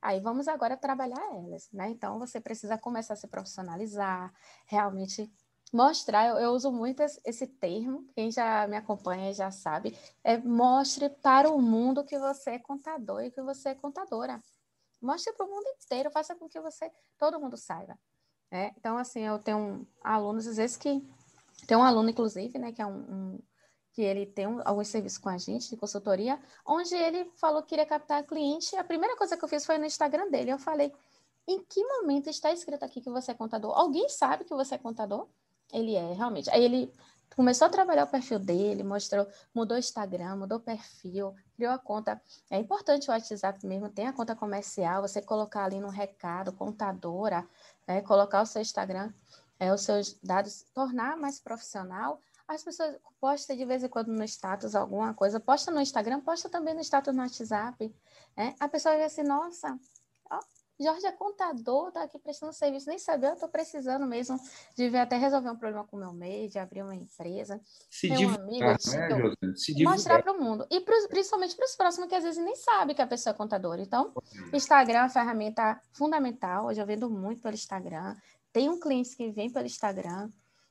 Aí 0.00 0.20
vamos 0.20 0.48
agora 0.48 0.76
trabalhar 0.76 1.20
elas, 1.34 1.68
né? 1.72 1.88
Então 1.90 2.18
você 2.18 2.40
precisa 2.40 2.78
começar 2.78 3.14
a 3.14 3.16
se 3.16 3.26
profissionalizar, 3.26 4.32
realmente 4.66 5.32
mostrar. 5.72 6.28
Eu, 6.28 6.36
eu 6.36 6.50
uso 6.52 6.70
muito 6.70 7.02
esse 7.02 7.46
termo, 7.46 8.06
quem 8.14 8.30
já 8.30 8.66
me 8.68 8.76
acompanha 8.76 9.32
já 9.32 9.50
sabe, 9.50 9.98
é 10.22 10.36
mostre 10.38 11.08
para 11.08 11.50
o 11.50 11.60
mundo 11.60 12.04
que 12.04 12.18
você 12.18 12.50
é 12.50 12.58
contador 12.58 13.22
e 13.22 13.30
que 13.30 13.42
você 13.42 13.70
é 13.70 13.74
contadora. 13.74 14.40
Mostre 15.00 15.32
para 15.34 15.46
o 15.46 15.50
mundo 15.50 15.66
inteiro, 15.82 16.10
faça 16.10 16.34
com 16.34 16.48
que 16.48 16.60
você, 16.60 16.90
todo 17.18 17.40
mundo 17.40 17.56
saiba. 17.56 17.98
Né? 18.50 18.72
Então, 18.78 18.96
assim, 18.96 19.20
eu 19.20 19.38
tenho 19.38 19.86
alunos, 20.02 20.46
às 20.46 20.56
vezes, 20.56 20.76
que. 20.76 21.06
Tem 21.66 21.76
um 21.76 21.82
aluno, 21.82 22.10
inclusive, 22.10 22.58
né, 22.58 22.70
que 22.70 22.82
é 22.82 22.86
um, 22.86 22.98
um 22.98 23.42
que 23.96 24.02
ele 24.02 24.26
tem 24.26 24.46
um, 24.46 24.60
alguns 24.62 24.88
serviços 24.88 25.16
com 25.16 25.30
a 25.30 25.38
gente 25.38 25.70
de 25.70 25.76
consultoria, 25.76 26.38
onde 26.66 26.94
ele 26.94 27.24
falou 27.36 27.62
que 27.62 27.70
queria 27.70 27.86
captar 27.86 28.22
cliente. 28.24 28.76
A 28.76 28.84
primeira 28.84 29.16
coisa 29.16 29.38
que 29.38 29.42
eu 29.42 29.48
fiz 29.48 29.64
foi 29.64 29.78
no 29.78 29.86
Instagram 29.86 30.28
dele. 30.28 30.52
Eu 30.52 30.58
falei: 30.58 30.92
em 31.48 31.64
que 31.64 31.82
momento 31.82 32.28
está 32.28 32.52
escrito 32.52 32.82
aqui 32.84 33.00
que 33.00 33.08
você 33.08 33.30
é 33.30 33.34
contador? 33.34 33.72
Alguém 33.74 34.06
sabe 34.10 34.44
que 34.44 34.52
você 34.54 34.74
é 34.74 34.78
contador? 34.78 35.26
Ele 35.72 35.94
é, 35.94 36.12
realmente. 36.12 36.50
Aí 36.50 36.62
ele 36.62 36.92
começou 37.34 37.68
a 37.68 37.70
trabalhar 37.70 38.04
o 38.04 38.06
perfil 38.06 38.38
dele, 38.38 38.82
mostrou, 38.82 39.26
mudou 39.54 39.78
o 39.78 39.80
Instagram, 39.80 40.36
mudou 40.36 40.58
o 40.58 40.60
perfil, 40.60 41.34
criou 41.54 41.72
a 41.72 41.78
conta. 41.78 42.20
É 42.50 42.58
importante 42.58 43.08
o 43.08 43.12
WhatsApp 43.14 43.66
mesmo, 43.66 43.88
tem 43.88 44.08
a 44.08 44.12
conta 44.12 44.36
comercial, 44.36 45.00
você 45.00 45.22
colocar 45.22 45.64
ali 45.64 45.80
no 45.80 45.88
recado, 45.88 46.52
contadora, 46.52 47.48
né, 47.88 48.02
colocar 48.02 48.42
o 48.42 48.46
seu 48.46 48.60
Instagram, 48.60 49.10
é, 49.58 49.72
os 49.72 49.80
seus 49.80 50.18
dados, 50.22 50.66
tornar 50.74 51.16
mais 51.16 51.40
profissional 51.40 52.20
as 52.48 52.62
pessoas 52.62 52.96
postam 53.20 53.56
de 53.56 53.64
vez 53.64 53.82
em 53.82 53.88
quando 53.88 54.08
no 54.08 54.24
status 54.24 54.74
alguma 54.74 55.12
coisa, 55.14 55.40
posta 55.40 55.70
no 55.70 55.80
Instagram, 55.80 56.20
posta 56.20 56.48
também 56.48 56.74
no 56.74 56.80
status 56.80 57.14
no 57.14 57.22
WhatsApp. 57.22 57.94
Né? 58.36 58.54
A 58.60 58.68
pessoa 58.68 58.94
vai 58.94 59.04
assim, 59.04 59.22
nossa, 59.22 59.78
ó, 60.30 60.38
Jorge 60.78 61.06
é 61.06 61.12
contador, 61.12 61.90
tá 61.90 62.02
aqui 62.02 62.18
prestando 62.18 62.52
serviço, 62.52 62.88
nem 62.88 62.98
sabia, 62.98 63.30
eu 63.30 63.36
tô 63.36 63.48
precisando 63.48 64.06
mesmo 64.06 64.38
de 64.76 64.88
ver 64.90 64.98
até 64.98 65.16
resolver 65.16 65.48
um 65.48 65.56
problema 65.56 65.86
com 65.86 65.96
o 65.96 66.00
meu 66.00 66.12
mês, 66.12 66.52
de 66.52 66.58
abrir 66.58 66.82
uma 66.82 66.94
empresa. 66.94 67.58
Se 67.90 68.08
ter 68.08 68.26
um 68.26 68.34
amigo, 68.34 68.64
né, 68.64 68.76
Se 69.56 69.82
mostrar 69.82 70.22
para 70.22 70.32
o 70.32 70.38
mundo. 70.38 70.66
E 70.70 70.80
pro, 70.80 71.08
principalmente 71.08 71.56
para 71.56 71.64
os 71.64 71.74
próximos 71.74 72.08
que 72.08 72.14
às 72.14 72.24
vezes 72.24 72.44
nem 72.44 72.54
sabe 72.54 72.94
que 72.94 73.00
a 73.00 73.06
pessoa 73.06 73.32
é 73.32 73.36
contadora. 73.36 73.80
Então, 73.80 74.12
Instagram 74.52 74.98
é 74.98 75.02
uma 75.02 75.08
ferramenta 75.08 75.80
fundamental. 75.92 76.66
Hoje 76.66 76.80
eu 76.80 76.86
vendo 76.86 77.08
muito 77.08 77.40
pelo 77.40 77.54
Instagram. 77.54 78.14
Tem 78.52 78.68
um 78.68 78.78
cliente 78.78 79.16
que 79.16 79.30
vem 79.30 79.50
pelo 79.50 79.64
Instagram. 79.64 80.30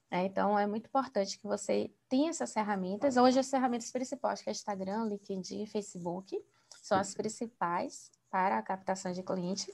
É, 0.10 0.26
então, 0.26 0.58
é 0.58 0.68
muito 0.68 0.86
importante 0.86 1.40
que 1.40 1.48
você 1.48 1.92
tenha 2.08 2.30
essas 2.30 2.54
ferramentas. 2.54 3.18
Hoje, 3.18 3.40
as 3.40 3.50
ferramentas 3.50 3.92
principais, 3.92 4.42
que 4.42 4.50
é 4.50 4.52
Instagram, 4.52 5.06
LinkedIn 5.06 5.64
e 5.64 5.68
Facebook, 5.68 6.40
são 6.82 6.98
as 6.98 7.14
principais 7.14 8.12
para 8.30 8.58
a 8.58 8.62
captação 8.62 9.12
de 9.12 9.24
cliente 9.24 9.74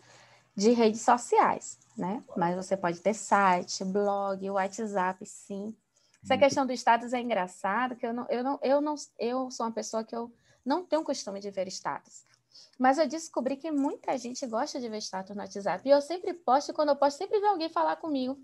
de 0.55 0.71
redes 0.71 1.01
sociais, 1.01 1.79
né? 1.97 2.23
Mas 2.35 2.55
você 2.55 2.75
pode 2.75 2.99
ter 2.99 3.13
site, 3.13 3.83
blog, 3.83 4.49
WhatsApp, 4.49 5.25
sim. 5.25 5.75
Essa 6.23 6.37
questão 6.37 6.65
do 6.65 6.73
status 6.73 7.13
é 7.13 7.19
engraçado, 7.19 7.95
que 7.95 8.05
eu 8.05 8.13
não, 8.13 8.27
eu 8.29 8.43
não, 8.43 8.59
eu 8.61 8.81
não, 8.81 8.95
eu 9.17 9.49
sou 9.49 9.65
uma 9.65 9.71
pessoa 9.71 10.03
que 10.03 10.15
eu 10.15 10.31
não 10.63 10.85
tenho 10.85 11.03
costume 11.03 11.39
de 11.39 11.49
ver 11.49 11.67
status. 11.67 12.25
Mas 12.77 12.97
eu 12.97 13.07
descobri 13.07 13.57
que 13.57 13.71
muita 13.71 14.17
gente 14.17 14.45
gosta 14.45 14.79
de 14.79 14.87
ver 14.87 15.01
status 15.01 15.35
no 15.35 15.41
WhatsApp. 15.41 15.87
E 15.87 15.91
eu 15.91 16.01
sempre 16.01 16.33
posto, 16.33 16.73
quando 16.73 16.89
eu 16.89 16.95
posto, 16.95 17.17
sempre 17.17 17.39
vem 17.39 17.49
alguém 17.49 17.69
falar 17.69 17.95
comigo. 17.95 18.39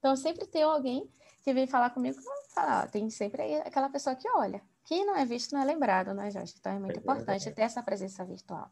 Então, 0.00 0.16
sempre 0.16 0.46
tem 0.46 0.62
alguém 0.62 1.06
que 1.44 1.52
vem 1.54 1.66
falar 1.66 1.90
comigo, 1.90 2.18
fala, 2.54 2.84
ó, 2.84 2.86
tem 2.86 3.08
sempre 3.10 3.42
aquela 3.56 3.88
pessoa 3.88 4.16
que 4.16 4.28
olha. 4.30 4.60
Quem 4.84 5.04
não 5.04 5.16
é 5.16 5.24
visto 5.24 5.52
não 5.52 5.60
é 5.60 5.64
lembrado, 5.64 6.12
né, 6.14 6.30
Jorge? 6.30 6.54
Então, 6.58 6.72
é 6.72 6.78
muito 6.78 6.96
é 6.96 7.00
importante 7.00 7.50
ter 7.52 7.62
essa 7.62 7.82
presença 7.82 8.24
virtual. 8.24 8.70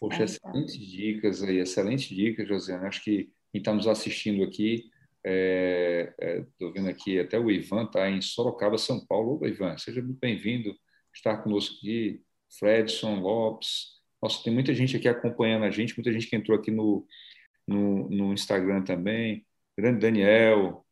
Poxa, 0.00 0.22
é, 0.22 0.24
então. 0.24 0.50
excelentes 0.50 0.78
dicas 0.78 1.42
aí, 1.42 1.58
excelentes 1.58 2.08
dicas, 2.08 2.48
Josiane. 2.48 2.86
Acho 2.86 3.04
que 3.04 3.30
quem 3.52 3.60
está 3.60 3.72
nos 3.72 3.86
assistindo 3.86 4.42
aqui, 4.42 4.90
estou 5.22 5.22
é, 5.24 6.14
é, 6.18 6.72
vendo 6.72 6.88
aqui 6.88 7.20
até 7.20 7.38
o 7.38 7.50
Ivan 7.50 7.84
está 7.84 8.10
em 8.10 8.20
Sorocaba, 8.22 8.78
São 8.78 9.04
Paulo. 9.06 9.38
Ô, 9.42 9.46
Ivan, 9.46 9.76
seja 9.76 10.02
muito 10.02 10.18
bem-vindo 10.18 10.74
estar 11.14 11.38
conosco 11.42 11.76
aqui. 11.76 12.22
Fredson 12.58 13.20
Lopes. 13.20 14.00
Nossa, 14.20 14.42
tem 14.42 14.52
muita 14.52 14.72
gente 14.72 14.96
aqui 14.96 15.08
acompanhando 15.08 15.64
a 15.64 15.70
gente, 15.70 15.94
muita 15.96 16.10
gente 16.10 16.26
que 16.26 16.36
entrou 16.36 16.58
aqui 16.58 16.70
no, 16.70 17.06
no, 17.66 18.08
no 18.08 18.32
Instagram 18.32 18.82
também 18.82 19.44
grande 19.76 20.00
Daniel, 20.00 20.84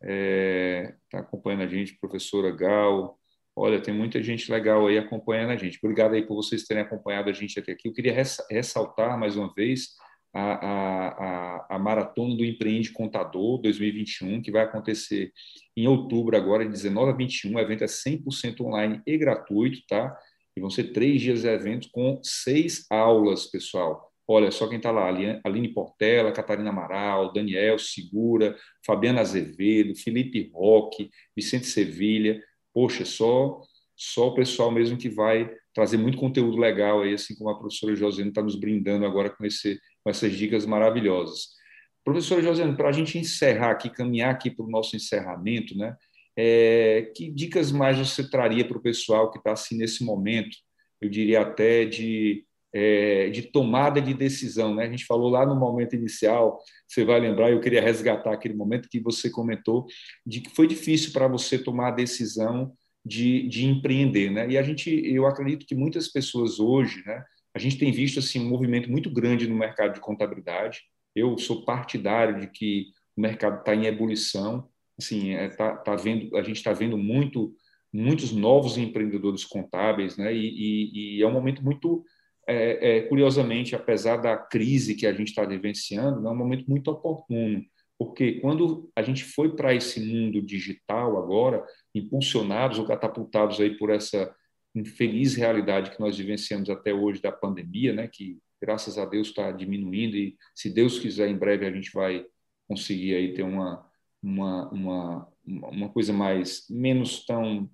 está 0.00 0.12
é, 0.12 0.94
tá 1.10 1.18
acompanhando 1.20 1.62
a 1.62 1.66
gente, 1.66 1.98
professora 1.98 2.50
Gal. 2.50 3.18
Olha, 3.54 3.80
tem 3.80 3.94
muita 3.94 4.22
gente 4.22 4.50
legal 4.52 4.86
aí 4.86 4.98
acompanhando 4.98 5.50
a 5.52 5.56
gente. 5.56 5.78
Obrigado 5.82 6.14
aí 6.14 6.26
por 6.26 6.34
vocês 6.34 6.64
terem 6.64 6.82
acompanhado 6.82 7.30
a 7.30 7.32
gente 7.32 7.58
até 7.58 7.72
aqui. 7.72 7.88
Eu 7.88 7.94
queria 7.94 8.14
ressaltar 8.50 9.18
mais 9.18 9.36
uma 9.36 9.52
vez 9.54 9.94
a, 10.34 10.52
a, 10.52 11.08
a, 11.08 11.66
a 11.76 11.78
Maratona 11.78 12.36
do 12.36 12.44
Empreende 12.44 12.92
Contador 12.92 13.58
2021, 13.62 14.42
que 14.42 14.50
vai 14.50 14.64
acontecer 14.64 15.32
em 15.74 15.88
outubro 15.88 16.36
agora, 16.36 16.64
de 16.64 16.70
19 16.70 17.12
a 17.12 17.14
21. 17.14 17.54
O 17.54 17.58
evento 17.58 17.84
é 17.84 17.86
100% 17.86 18.60
online 18.60 19.00
e 19.06 19.16
gratuito, 19.16 19.80
tá? 19.88 20.14
E 20.54 20.60
vão 20.60 20.68
ser 20.68 20.92
três 20.92 21.22
dias 21.22 21.40
de 21.40 21.48
evento 21.48 21.88
com 21.90 22.20
seis 22.22 22.86
aulas, 22.90 23.46
pessoal. 23.46 24.05
Olha 24.28 24.50
só 24.50 24.68
quem 24.68 24.78
está 24.78 24.90
lá: 24.90 25.08
Aline 25.44 25.72
Portela, 25.72 26.32
Catarina 26.32 26.70
Amaral, 26.70 27.32
Daniel 27.32 27.78
Segura, 27.78 28.56
Fabiana 28.84 29.20
Azevedo, 29.20 29.94
Felipe 29.96 30.50
Roque, 30.52 31.10
Vicente 31.34 31.66
Sevilha. 31.66 32.42
Poxa, 32.72 33.04
só 33.04 33.60
só 33.96 34.28
o 34.28 34.34
pessoal 34.34 34.70
mesmo 34.70 34.98
que 34.98 35.08
vai 35.08 35.50
trazer 35.72 35.96
muito 35.96 36.18
conteúdo 36.18 36.58
legal 36.58 37.02
aí, 37.02 37.14
assim 37.14 37.34
como 37.34 37.48
a 37.48 37.58
professora 37.58 37.96
Josiane 37.96 38.28
está 38.28 38.42
nos 38.42 38.54
brindando 38.54 39.06
agora 39.06 39.30
com, 39.30 39.44
esse, 39.44 39.80
com 40.04 40.10
essas 40.10 40.32
dicas 40.36 40.66
maravilhosas. 40.66 41.56
Professora 42.04 42.42
Josiane, 42.42 42.76
para 42.76 42.90
a 42.90 42.92
gente 42.92 43.18
encerrar 43.18 43.70
aqui, 43.70 43.88
caminhar 43.88 44.30
aqui 44.30 44.50
para 44.50 44.64
o 44.64 44.70
nosso 44.70 44.94
encerramento, 44.94 45.76
né? 45.76 45.96
É, 46.38 47.10
que 47.16 47.30
dicas 47.30 47.72
mais 47.72 47.96
você 47.96 48.28
traria 48.28 48.66
para 48.66 48.76
o 48.76 48.82
pessoal 48.82 49.30
que 49.30 49.38
está 49.38 49.52
assim 49.52 49.78
nesse 49.78 50.04
momento? 50.04 50.56
Eu 51.00 51.08
diria 51.08 51.40
até 51.40 51.86
de 51.86 52.45
é, 52.78 53.30
de 53.30 53.40
tomada 53.40 54.02
de 54.02 54.12
decisão. 54.12 54.74
Né? 54.74 54.84
A 54.84 54.90
gente 54.90 55.06
falou 55.06 55.30
lá 55.30 55.46
no 55.46 55.56
momento 55.56 55.96
inicial, 55.96 56.58
você 56.86 57.06
vai 57.06 57.18
lembrar, 57.18 57.50
eu 57.50 57.58
queria 57.58 57.80
resgatar 57.80 58.34
aquele 58.34 58.52
momento 58.52 58.90
que 58.90 59.00
você 59.00 59.30
comentou, 59.30 59.86
de 60.26 60.42
que 60.42 60.50
foi 60.50 60.66
difícil 60.66 61.10
para 61.10 61.26
você 61.26 61.58
tomar 61.58 61.88
a 61.88 61.92
decisão 61.92 62.74
de, 63.02 63.48
de 63.48 63.64
empreender. 63.64 64.30
Né? 64.30 64.50
E 64.50 64.58
a 64.58 64.62
gente, 64.62 64.90
eu 64.90 65.26
acredito 65.26 65.64
que 65.64 65.74
muitas 65.74 66.08
pessoas 66.08 66.60
hoje, 66.60 67.02
né, 67.06 67.24
a 67.54 67.58
gente 67.58 67.78
tem 67.78 67.90
visto 67.90 68.18
assim, 68.18 68.40
um 68.40 68.50
movimento 68.50 68.90
muito 68.90 69.08
grande 69.08 69.48
no 69.48 69.56
mercado 69.56 69.94
de 69.94 70.00
contabilidade. 70.00 70.82
Eu 71.14 71.38
sou 71.38 71.64
partidário 71.64 72.40
de 72.40 72.48
que 72.48 72.88
o 73.16 73.22
mercado 73.22 73.60
está 73.60 73.74
em 73.74 73.86
ebulição. 73.86 74.68
Assim, 74.98 75.32
é, 75.32 75.48
tá, 75.48 75.74
tá 75.78 75.96
vendo, 75.96 76.36
a 76.36 76.42
gente 76.42 76.56
está 76.56 76.74
vendo 76.74 76.98
muito 76.98 77.54
muitos 77.96 78.32
novos 78.32 78.76
empreendedores 78.76 79.44
contábeis, 79.44 80.16
né? 80.18 80.34
E, 80.34 80.38
e, 80.38 81.16
e 81.16 81.22
é 81.22 81.26
um 81.26 81.32
momento 81.32 81.64
muito, 81.64 82.04
é, 82.46 82.98
é, 82.98 83.00
curiosamente, 83.02 83.74
apesar 83.74 84.16
da 84.18 84.36
crise 84.36 84.94
que 84.94 85.06
a 85.06 85.12
gente 85.12 85.28
está 85.28 85.44
vivenciando, 85.44 86.26
é 86.26 86.30
um 86.30 86.36
momento 86.36 86.68
muito 86.68 86.90
oportuno, 86.90 87.64
porque 87.98 88.40
quando 88.40 88.90
a 88.94 89.02
gente 89.02 89.24
foi 89.24 89.56
para 89.56 89.74
esse 89.74 90.00
mundo 90.00 90.40
digital 90.42 91.18
agora, 91.18 91.64
impulsionados 91.94 92.78
ou 92.78 92.86
catapultados 92.86 93.60
aí 93.60 93.76
por 93.76 93.90
essa 93.90 94.34
infeliz 94.74 95.34
realidade 95.34 95.90
que 95.90 96.00
nós 96.00 96.16
vivenciamos 96.18 96.68
até 96.68 96.92
hoje 96.92 97.22
da 97.22 97.32
pandemia, 97.32 97.94
né? 97.94 98.06
Que 98.06 98.38
graças 98.60 98.98
a 98.98 99.06
Deus 99.06 99.28
está 99.28 99.50
diminuindo 99.50 100.16
e 100.16 100.36
se 100.54 100.68
Deus 100.68 100.98
quiser 100.98 101.28
em 101.28 101.36
breve 101.36 101.66
a 101.66 101.72
gente 101.72 101.90
vai 101.92 102.24
conseguir 102.68 103.14
aí 103.14 103.32
ter 103.32 103.42
uma 103.42 103.86
uma, 104.22 104.68
uma, 104.70 105.28
uma 105.44 105.88
coisa 105.88 106.12
mais 106.12 106.66
menos 106.68 107.24
tão 107.24 107.70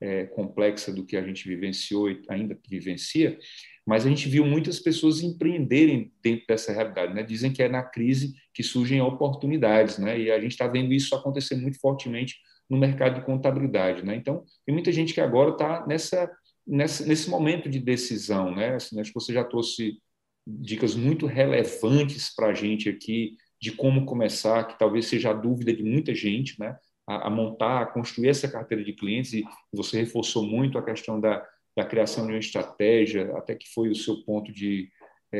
é, 0.00 0.24
complexa 0.24 0.92
do 0.92 1.04
que 1.04 1.16
a 1.16 1.22
gente 1.22 1.46
vivenciou 1.46 2.10
e 2.10 2.22
ainda 2.28 2.58
vivencia, 2.68 3.38
mas 3.90 4.06
a 4.06 4.08
gente 4.08 4.28
viu 4.28 4.46
muitas 4.46 4.78
pessoas 4.78 5.20
empreenderem 5.20 6.12
dentro 6.22 6.46
dessa 6.46 6.72
realidade. 6.72 7.12
Né? 7.12 7.24
Dizem 7.24 7.52
que 7.52 7.60
é 7.60 7.68
na 7.68 7.82
crise 7.82 8.36
que 8.54 8.62
surgem 8.62 9.00
oportunidades, 9.00 9.98
né? 9.98 10.16
e 10.16 10.30
a 10.30 10.40
gente 10.40 10.52
está 10.52 10.68
vendo 10.68 10.92
isso 10.92 11.12
acontecer 11.12 11.56
muito 11.56 11.76
fortemente 11.80 12.36
no 12.70 12.78
mercado 12.78 13.16
de 13.16 13.26
contabilidade. 13.26 14.04
Né? 14.04 14.14
Então, 14.14 14.44
tem 14.64 14.72
muita 14.72 14.92
gente 14.92 15.12
que 15.12 15.20
agora 15.20 15.50
está 15.50 15.84
nessa, 15.88 16.30
nessa, 16.64 17.04
nesse 17.04 17.28
momento 17.28 17.68
de 17.68 17.80
decisão. 17.80 18.54
Né? 18.54 18.76
Assim, 18.76 19.00
acho 19.00 19.10
que 19.10 19.18
você 19.18 19.32
já 19.32 19.42
trouxe 19.42 19.98
dicas 20.46 20.94
muito 20.94 21.26
relevantes 21.26 22.32
para 22.32 22.50
a 22.50 22.54
gente 22.54 22.88
aqui 22.88 23.34
de 23.60 23.72
como 23.72 24.06
começar, 24.06 24.68
que 24.68 24.78
talvez 24.78 25.06
seja 25.06 25.30
a 25.30 25.34
dúvida 25.34 25.74
de 25.74 25.82
muita 25.82 26.14
gente, 26.14 26.54
né? 26.60 26.78
A, 27.08 27.26
a, 27.26 27.30
montar, 27.30 27.82
a 27.82 27.86
construir 27.86 28.28
essa 28.28 28.48
carteira 28.48 28.84
de 28.84 28.92
clientes, 28.92 29.32
e 29.32 29.44
você 29.72 29.98
reforçou 29.98 30.46
muito 30.46 30.78
a 30.78 30.82
questão 30.84 31.20
da, 31.20 31.44
da 31.80 31.84
criação 31.86 32.26
de 32.26 32.32
uma 32.32 32.38
estratégia, 32.38 33.32
até 33.36 33.54
que 33.54 33.66
foi 33.72 33.88
o 33.88 33.94
seu 33.94 34.22
ponto 34.22 34.52
de, 34.52 34.88
é, 35.32 35.38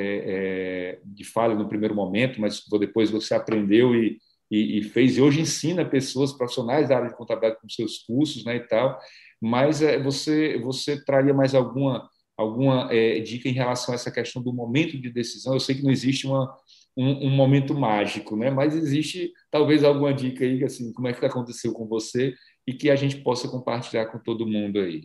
é, 0.97 1.01
de 1.05 1.25
falha 1.25 1.55
no 1.55 1.69
primeiro 1.69 1.95
momento, 1.95 2.41
mas 2.41 2.63
depois 2.79 3.11
você 3.11 3.35
aprendeu 3.35 3.95
e, 3.95 4.19
e, 4.51 4.79
e, 4.79 4.83
fez, 4.83 5.19
e 5.19 5.21
hoje 5.21 5.41
ensina 5.41 5.85
pessoas 5.85 6.33
profissionais 6.33 6.89
da 6.89 6.97
área 6.97 7.11
de 7.11 7.17
contabilidade 7.17 7.61
com 7.61 7.69
seus 7.69 7.99
cursos 7.99 8.45
né, 8.45 8.57
e 8.57 8.61
tal, 8.61 8.99
mas 9.41 9.83
é, 9.83 9.99
você, 10.03 10.59
você 10.59 11.03
traria 11.05 11.35
mais 11.35 11.55
alguma, 11.55 12.09
alguma 12.37 12.89
é, 12.91 13.21
dica 13.21 13.49
em 13.49 13.53
relação 13.53 13.93
a 13.93 13.97
essa 13.97 14.11
questão 14.11 14.43
do 14.43 14.53
momento 14.53 14.99
de 14.99 15.11
decisão? 15.11 15.53
Eu 15.53 15.61
sei 15.61 15.75
que 15.75 15.83
não 15.83 15.91
existe 15.91 16.27
uma, 16.27 16.55
um, 16.97 17.27
um, 17.27 17.31
momento 17.31 17.75
mágico, 17.75 18.35
né? 18.37 18.51
Mas 18.51 18.75
existe 18.75 19.31
talvez 19.51 19.85
alguma 19.85 20.13
dica 20.13 20.45
aí, 20.45 20.65
assim, 20.65 20.93
como 20.93 21.09
é 21.09 21.13
que 21.13 21.25
aconteceu 21.25 21.73
com 21.73 21.87
você 21.87 22.35
e 22.67 22.73
que 22.73 22.91
a 22.91 22.97
gente 22.97 23.17
possa 23.19 23.49
compartilhar 23.49 24.07
com 24.07 24.19
todo 24.19 24.47
mundo 24.47 24.79
aí. 24.79 25.03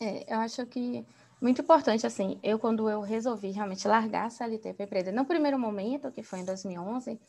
É, 0.00 0.32
eu 0.32 0.38
acho 0.38 0.64
que 0.66 1.06
muito 1.40 1.60
importante, 1.60 2.06
assim, 2.06 2.40
eu 2.42 2.58
quando 2.58 2.88
eu 2.88 3.02
resolvi 3.02 3.50
realmente 3.50 3.86
largar 3.86 4.26
a 4.26 4.30
CLT 4.30 4.72
para 4.74 4.84
empreender, 4.86 5.12
no 5.12 5.26
primeiro 5.26 5.58
momento, 5.58 6.10
que 6.10 6.22
foi 6.22 6.40
em 6.40 6.44
2011, 6.44 7.20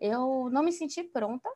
eu 0.00 0.48
não 0.50 0.62
me 0.62 0.72
senti 0.72 1.02
pronta, 1.04 1.48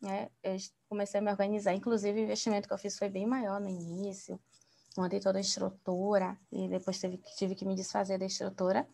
né? 0.00 0.30
Eu 0.42 0.56
comecei 0.88 1.18
a 1.20 1.22
me 1.22 1.30
organizar, 1.30 1.74
inclusive 1.74 2.20
o 2.20 2.24
investimento 2.24 2.68
que 2.68 2.74
eu 2.74 2.78
fiz 2.78 2.98
foi 2.98 3.08
bem 3.08 3.26
maior 3.26 3.60
no 3.60 3.68
início, 3.68 4.40
montei 4.96 5.20
toda 5.20 5.38
a 5.38 5.40
estrutura 5.40 6.38
e 6.52 6.68
depois 6.68 7.00
tive, 7.00 7.18
tive 7.36 7.54
que 7.54 7.64
me 7.64 7.74
desfazer 7.74 8.18
da 8.18 8.26
estrutura. 8.26 8.86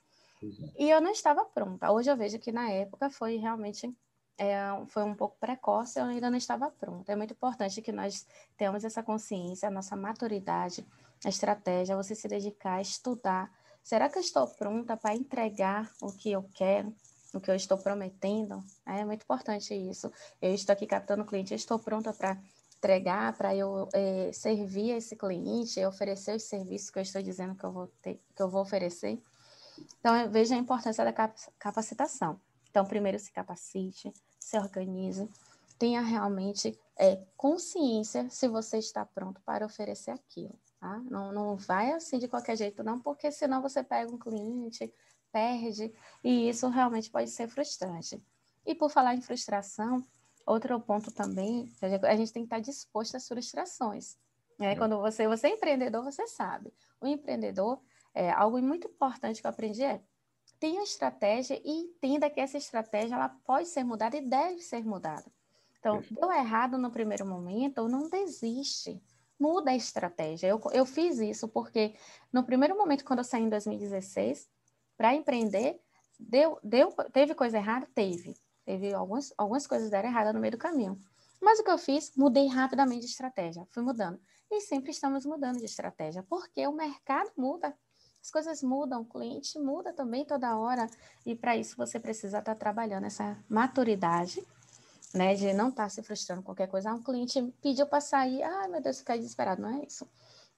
E 0.78 0.88
eu 0.90 1.00
não 1.00 1.10
estava 1.10 1.44
pronta. 1.44 1.90
Hoje 1.92 2.10
eu 2.10 2.16
vejo 2.16 2.38
que 2.38 2.52
na 2.52 2.70
época 2.70 3.10
foi 3.10 3.36
realmente 3.36 3.92
é, 4.38 4.56
foi 4.86 5.02
um 5.02 5.14
pouco 5.14 5.36
precoce, 5.38 5.98
eu 5.98 6.04
ainda 6.04 6.30
não 6.30 6.38
estava 6.38 6.70
pronta. 6.70 7.12
É 7.12 7.16
muito 7.16 7.34
importante 7.34 7.82
que 7.82 7.90
nós 7.90 8.26
tenhamos 8.56 8.84
essa 8.84 9.02
consciência, 9.02 9.68
a 9.68 9.70
nossa 9.70 9.96
maturidade, 9.96 10.86
a 11.24 11.28
estratégia, 11.28 11.96
você 11.96 12.14
se 12.14 12.28
dedicar 12.28 12.74
a 12.74 12.80
estudar. 12.80 13.50
Será 13.82 14.08
que 14.08 14.18
eu 14.18 14.22
estou 14.22 14.46
pronta 14.46 14.96
para 14.96 15.14
entregar 15.14 15.90
o 16.00 16.12
que 16.12 16.30
eu 16.30 16.42
quero, 16.54 16.94
o 17.34 17.40
que 17.40 17.50
eu 17.50 17.54
estou 17.54 17.78
prometendo? 17.78 18.62
É 18.86 19.04
muito 19.04 19.22
importante 19.22 19.74
isso. 19.74 20.12
Eu 20.40 20.54
estou 20.54 20.72
aqui 20.72 20.86
captando 20.86 21.24
cliente, 21.24 21.52
eu 21.52 21.56
estou 21.56 21.78
pronta 21.78 22.12
para 22.12 22.38
entregar, 22.76 23.36
para 23.36 23.54
eu 23.54 23.88
é, 23.92 24.30
servir 24.32 24.90
esse 24.90 25.16
cliente, 25.16 25.84
oferecer 25.84 26.36
os 26.36 26.44
serviços 26.44 26.90
que 26.90 26.98
eu 26.98 27.02
estou 27.02 27.22
dizendo 27.22 27.54
que 27.54 27.64
eu 27.64 27.72
vou, 27.72 27.88
ter, 28.00 28.20
que 28.34 28.42
eu 28.42 28.48
vou 28.48 28.62
oferecer. 28.62 29.20
Então, 29.98 30.30
veja 30.30 30.54
a 30.54 30.58
importância 30.58 31.04
da 31.04 31.12
capacitação. 31.58 32.40
Então, 32.70 32.84
primeiro 32.84 33.18
se 33.18 33.32
capacite, 33.32 34.12
se 34.38 34.58
organize, 34.58 35.28
tenha 35.78 36.00
realmente 36.00 36.78
é, 36.96 37.20
consciência 37.36 38.28
se 38.30 38.48
você 38.48 38.78
está 38.78 39.04
pronto 39.04 39.40
para 39.42 39.64
oferecer 39.64 40.10
aquilo. 40.10 40.58
Tá? 40.80 40.98
Não, 41.10 41.32
não 41.32 41.56
vai 41.56 41.92
assim 41.92 42.18
de 42.18 42.28
qualquer 42.28 42.56
jeito, 42.56 42.84
não, 42.84 43.00
porque 43.00 43.30
senão 43.32 43.60
você 43.60 43.82
pega 43.82 44.12
um 44.12 44.18
cliente, 44.18 44.92
perde, 45.32 45.92
e 46.22 46.48
isso 46.48 46.68
realmente 46.68 47.10
pode 47.10 47.30
ser 47.30 47.48
frustrante. 47.48 48.22
E 48.64 48.74
por 48.74 48.90
falar 48.90 49.14
em 49.14 49.20
frustração, 49.20 50.04
outro 50.46 50.78
ponto 50.80 51.10
também, 51.10 51.70
a 51.82 52.16
gente 52.16 52.32
tem 52.32 52.42
que 52.42 52.46
estar 52.46 52.60
disposto 52.60 53.16
às 53.16 53.26
frustrações. 53.26 54.16
Né? 54.58 54.76
Quando 54.76 54.98
você, 55.00 55.26
você 55.26 55.48
é 55.48 55.50
empreendedor, 55.50 56.04
você 56.04 56.26
sabe. 56.26 56.72
O 57.00 57.06
empreendedor, 57.06 57.80
é, 58.14 58.30
algo 58.30 58.60
muito 58.60 58.88
importante 58.88 59.40
que 59.40 59.46
eu 59.46 59.50
aprendi 59.50 59.82
é 59.82 60.00
tenha 60.58 60.82
estratégia 60.82 61.60
e 61.64 61.70
entenda 61.70 62.28
que 62.28 62.40
essa 62.40 62.56
estratégia 62.56 63.14
ela 63.14 63.28
pode 63.28 63.68
ser 63.68 63.84
mudada 63.84 64.16
e 64.16 64.20
deve 64.20 64.60
ser 64.60 64.84
mudada. 64.84 65.24
Então, 65.78 66.02
deu 66.10 66.32
errado 66.32 66.76
no 66.76 66.90
primeiro 66.90 67.24
momento, 67.24 67.88
não 67.88 68.08
desiste. 68.08 69.00
Muda 69.38 69.70
a 69.70 69.76
estratégia. 69.76 70.48
Eu, 70.48 70.60
eu 70.72 70.84
fiz 70.84 71.18
isso 71.18 71.48
porque 71.48 71.94
no 72.32 72.44
primeiro 72.44 72.76
momento, 72.76 73.04
quando 73.04 73.20
eu 73.20 73.24
saí 73.24 73.42
em 73.42 73.48
2016, 73.48 74.48
para 74.96 75.14
empreender, 75.14 75.80
deu, 76.18 76.58
deu, 76.62 76.90
teve 77.12 77.34
coisa 77.34 77.58
errada? 77.58 77.86
Teve. 77.94 78.34
Teve 78.64 78.92
algumas, 78.92 79.32
algumas 79.38 79.66
coisas 79.66 79.90
deram 79.90 80.08
errada 80.08 80.32
no 80.32 80.40
meio 80.40 80.52
do 80.52 80.58
caminho. 80.58 80.98
Mas 81.40 81.60
o 81.60 81.64
que 81.64 81.70
eu 81.70 81.78
fiz? 81.78 82.12
Mudei 82.16 82.48
rapidamente 82.48 83.06
de 83.06 83.12
estratégia. 83.12 83.66
Fui 83.70 83.82
mudando. 83.82 84.20
E 84.50 84.60
sempre 84.60 84.90
estamos 84.90 85.24
mudando 85.24 85.58
de 85.58 85.64
estratégia, 85.64 86.24
porque 86.28 86.66
o 86.66 86.72
mercado 86.72 87.30
muda 87.36 87.76
as 88.22 88.30
coisas 88.30 88.62
mudam, 88.62 89.02
o 89.02 89.04
cliente 89.06 89.58
muda 89.58 89.92
também 89.92 90.24
toda 90.24 90.56
hora, 90.56 90.86
e 91.24 91.34
para 91.34 91.56
isso 91.56 91.76
você 91.76 91.98
precisa 91.98 92.38
estar 92.38 92.54
tá 92.54 92.58
trabalhando 92.58 93.04
essa 93.04 93.42
maturidade, 93.48 94.44
né, 95.14 95.34
de 95.34 95.52
não 95.52 95.68
estar 95.70 95.84
tá 95.84 95.88
se 95.88 96.02
frustrando 96.02 96.42
com 96.42 96.46
qualquer 96.46 96.68
coisa. 96.68 96.90
Ah, 96.90 96.94
um 96.94 97.02
cliente 97.02 97.42
pediu 97.62 97.86
para 97.86 98.00
sair, 98.00 98.42
ai 98.42 98.68
meu 98.68 98.80
Deus, 98.80 98.98
ficar 98.98 99.16
desesperado, 99.16 99.62
não 99.62 99.80
é 99.80 99.84
isso. 99.84 100.06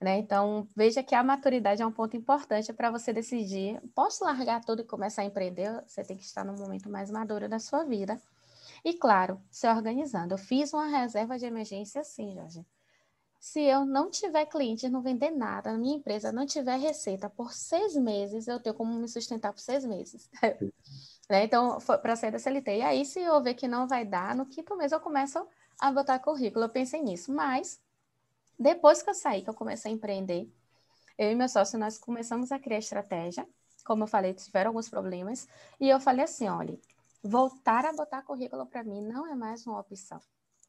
Né? 0.00 0.18
Então, 0.18 0.66
veja 0.74 1.02
que 1.02 1.14
a 1.14 1.22
maturidade 1.22 1.82
é 1.82 1.86
um 1.86 1.92
ponto 1.92 2.16
importante 2.16 2.72
para 2.72 2.90
você 2.90 3.12
decidir, 3.12 3.80
posso 3.94 4.24
largar 4.24 4.64
tudo 4.64 4.82
e 4.82 4.84
começar 4.84 5.22
a 5.22 5.26
empreender? 5.26 5.82
Você 5.86 6.02
tem 6.02 6.16
que 6.16 6.24
estar 6.24 6.44
no 6.44 6.54
momento 6.54 6.88
mais 6.88 7.10
maduro 7.10 7.48
da 7.48 7.58
sua 7.58 7.84
vida. 7.84 8.20
E, 8.84 8.94
claro, 8.94 9.40
se 9.50 9.68
organizando. 9.68 10.34
Eu 10.34 10.38
fiz 10.38 10.72
uma 10.72 10.86
reserva 10.86 11.38
de 11.38 11.44
emergência, 11.44 12.02
sim, 12.02 12.34
Jorge 12.34 12.64
se 13.40 13.62
eu 13.62 13.86
não 13.86 14.10
tiver 14.10 14.44
cliente, 14.44 14.88
não 14.90 15.00
vender 15.00 15.30
nada, 15.30 15.72
minha 15.72 15.96
empresa 15.96 16.30
não 16.30 16.44
tiver 16.44 16.76
receita 16.76 17.30
por 17.30 17.54
seis 17.54 17.96
meses, 17.96 18.46
eu 18.46 18.60
tenho 18.60 18.74
como 18.74 18.94
me 18.94 19.08
sustentar 19.08 19.50
por 19.52 19.60
seis 19.60 19.82
meses. 19.82 20.28
Né? 21.30 21.44
Então, 21.44 21.78
para 22.02 22.16
sair 22.16 22.32
da 22.32 22.38
CLT. 22.38 22.78
E 22.78 22.82
aí, 22.82 23.06
se 23.06 23.20
eu 23.20 23.40
ver 23.40 23.54
que 23.54 23.68
não 23.68 23.86
vai 23.86 24.04
dar, 24.04 24.34
no 24.34 24.44
quinto 24.44 24.76
mês 24.76 24.90
eu 24.90 25.00
começo 25.00 25.46
a 25.80 25.92
botar 25.92 26.18
currículo. 26.18 26.64
Eu 26.64 26.68
pensei 26.68 27.00
nisso. 27.00 27.32
Mas, 27.32 27.80
depois 28.58 29.00
que 29.00 29.10
eu 29.10 29.14
saí, 29.14 29.42
que 29.42 29.48
eu 29.48 29.54
comecei 29.54 29.92
a 29.92 29.94
empreender, 29.94 30.52
eu 31.16 31.30
e 31.30 31.34
meu 31.36 31.48
sócio, 31.48 31.78
nós 31.78 31.96
começamos 31.98 32.50
a 32.50 32.58
criar 32.58 32.78
estratégia. 32.78 33.46
Como 33.84 34.02
eu 34.02 34.08
falei, 34.08 34.34
tiveram 34.34 34.70
alguns 34.70 34.88
problemas. 34.88 35.46
E 35.78 35.88
eu 35.88 36.00
falei 36.00 36.24
assim, 36.24 36.48
olha, 36.48 36.76
voltar 37.22 37.86
a 37.86 37.92
botar 37.92 38.22
currículo 38.22 38.66
para 38.66 38.82
mim 38.82 39.00
não 39.00 39.26
é 39.26 39.34
mais 39.36 39.64
uma 39.66 39.78
opção. 39.78 40.20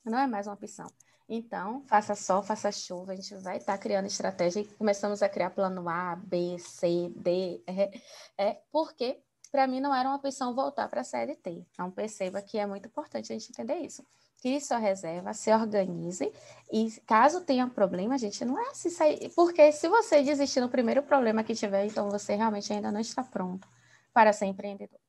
Não 0.06 0.20
é 0.20 0.28
mais 0.28 0.46
uma 0.48 0.54
opção. 0.54 0.88
Então, 1.28 1.84
faça 1.88 2.14
sol, 2.14 2.44
faça 2.44 2.72
chuva, 2.72 3.14
a 3.14 3.16
gente 3.16 3.34
vai 3.36 3.58
estar 3.58 3.74
tá 3.74 3.78
criando 3.78 4.06
estratégia 4.06 4.60
e 4.60 4.66
começamos 4.66 5.24
a 5.24 5.30
criar 5.30 5.52
plano 5.52 5.88
A, 5.88 6.16
B, 6.18 6.60
C, 6.60 7.12
D, 7.16 7.64
E, 7.66 8.02
é, 8.38 8.62
porque 8.70 9.24
para 9.52 9.68
mim 9.68 9.80
não 9.80 9.94
era 9.94 10.08
uma 10.08 10.16
opção 10.16 10.56
voltar 10.56 10.88
para 10.88 11.02
a 11.02 11.04
CLT. 11.04 11.66
Então, 11.72 11.92
perceba 11.92 12.42
que 12.42 12.58
é 12.58 12.66
muito 12.66 12.88
importante 12.88 13.32
a 13.32 13.38
gente 13.38 13.50
entender 13.50 13.80
isso. 13.80 14.04
Crie 14.42 14.60
sua 14.60 14.78
reserva, 14.78 15.34
se 15.34 15.54
organize 15.54 16.32
e 16.72 16.90
caso 17.06 17.42
tenha 17.42 17.68
problema, 17.68 18.16
a 18.16 18.18
gente 18.18 18.44
não 18.44 18.60
é 18.60 18.74
se 18.74 18.90
sair. 18.90 19.30
Porque 19.36 19.72
se 19.72 19.88
você 19.88 20.24
desistir 20.24 20.62
no 20.62 20.70
primeiro 20.70 21.04
problema 21.04 21.44
que 21.44 21.54
tiver, 21.54 21.86
então 21.86 22.10
você 22.10 22.36
realmente 22.36 22.72
ainda 22.74 22.92
não 22.92 23.00
está 23.00 23.24
pronto 23.24 23.68
para 24.14 24.34
ser 24.34 24.46
empreendedor. 24.46 25.00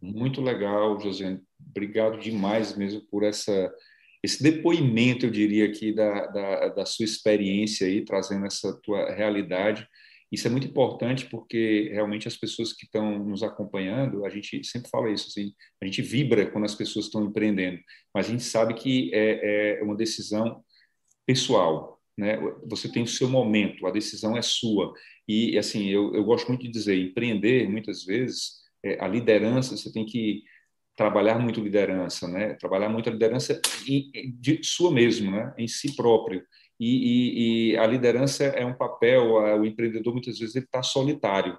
Muito 0.00 0.42
legal, 0.42 1.00
José. 1.00 1.40
Obrigado 1.70 2.18
demais 2.18 2.76
mesmo 2.76 3.00
por 3.02 3.22
essa 3.22 3.72
esse 4.22 4.40
depoimento, 4.40 5.26
eu 5.26 5.30
diria 5.30 5.66
aqui, 5.66 5.92
da, 5.92 6.26
da, 6.26 6.68
da, 6.68 6.86
sua 6.86 7.04
experiência 7.04 7.88
aí, 7.88 8.04
trazendo 8.04 8.46
essa 8.46 8.72
tua 8.80 9.10
realidade. 9.10 9.84
Isso 10.32 10.46
é 10.48 10.50
muito 10.50 10.66
importante 10.66 11.26
porque 11.26 11.90
realmente 11.92 12.26
as 12.26 12.36
pessoas 12.36 12.72
que 12.72 12.86
estão 12.86 13.18
nos 13.18 13.42
acompanhando, 13.42 14.24
a 14.24 14.30
gente 14.30 14.64
sempre 14.64 14.88
fala 14.88 15.10
isso, 15.10 15.28
assim, 15.28 15.52
a 15.80 15.84
gente 15.84 16.00
vibra 16.00 16.50
quando 16.50 16.64
as 16.64 16.74
pessoas 16.74 17.04
estão 17.04 17.22
empreendendo, 17.22 17.78
mas 18.14 18.26
a 18.26 18.30
gente 18.30 18.42
sabe 18.42 18.72
que 18.72 19.10
é, 19.12 19.78
é 19.78 19.82
uma 19.82 19.94
decisão 19.94 20.64
pessoal, 21.26 22.00
né? 22.16 22.38
Você 22.66 22.90
tem 22.90 23.02
o 23.02 23.06
seu 23.06 23.28
momento, 23.28 23.86
a 23.86 23.90
decisão 23.90 24.36
é 24.36 24.42
sua. 24.42 24.92
E, 25.28 25.58
assim, 25.58 25.88
eu, 25.88 26.14
eu 26.14 26.24
gosto 26.24 26.48
muito 26.48 26.62
de 26.62 26.70
dizer, 26.70 26.96
empreender, 26.96 27.68
muitas 27.68 28.04
vezes, 28.04 28.62
é, 28.82 29.02
a 29.04 29.06
liderança, 29.06 29.76
você 29.76 29.92
tem 29.92 30.04
que 30.04 30.42
trabalhar 30.96 31.38
muito 31.38 31.60
liderança, 31.60 32.28
né? 32.28 32.54
Trabalhar 32.54 32.88
muito 32.88 33.08
a 33.08 33.12
liderança 33.12 33.60
de 33.84 34.60
sua 34.62 34.90
mesmo, 34.90 35.30
né? 35.30 35.54
Em 35.58 35.68
si 35.68 35.94
próprio. 35.96 36.42
E, 36.78 36.86
e, 36.86 37.72
e 37.72 37.76
a 37.76 37.86
liderança 37.86 38.44
é 38.44 38.64
um 38.64 38.74
papel, 38.74 39.34
o 39.60 39.64
empreendedor 39.64 40.12
muitas 40.12 40.38
vezes 40.38 40.56
ele 40.56 40.64
está 40.64 40.82
solitário, 40.82 41.58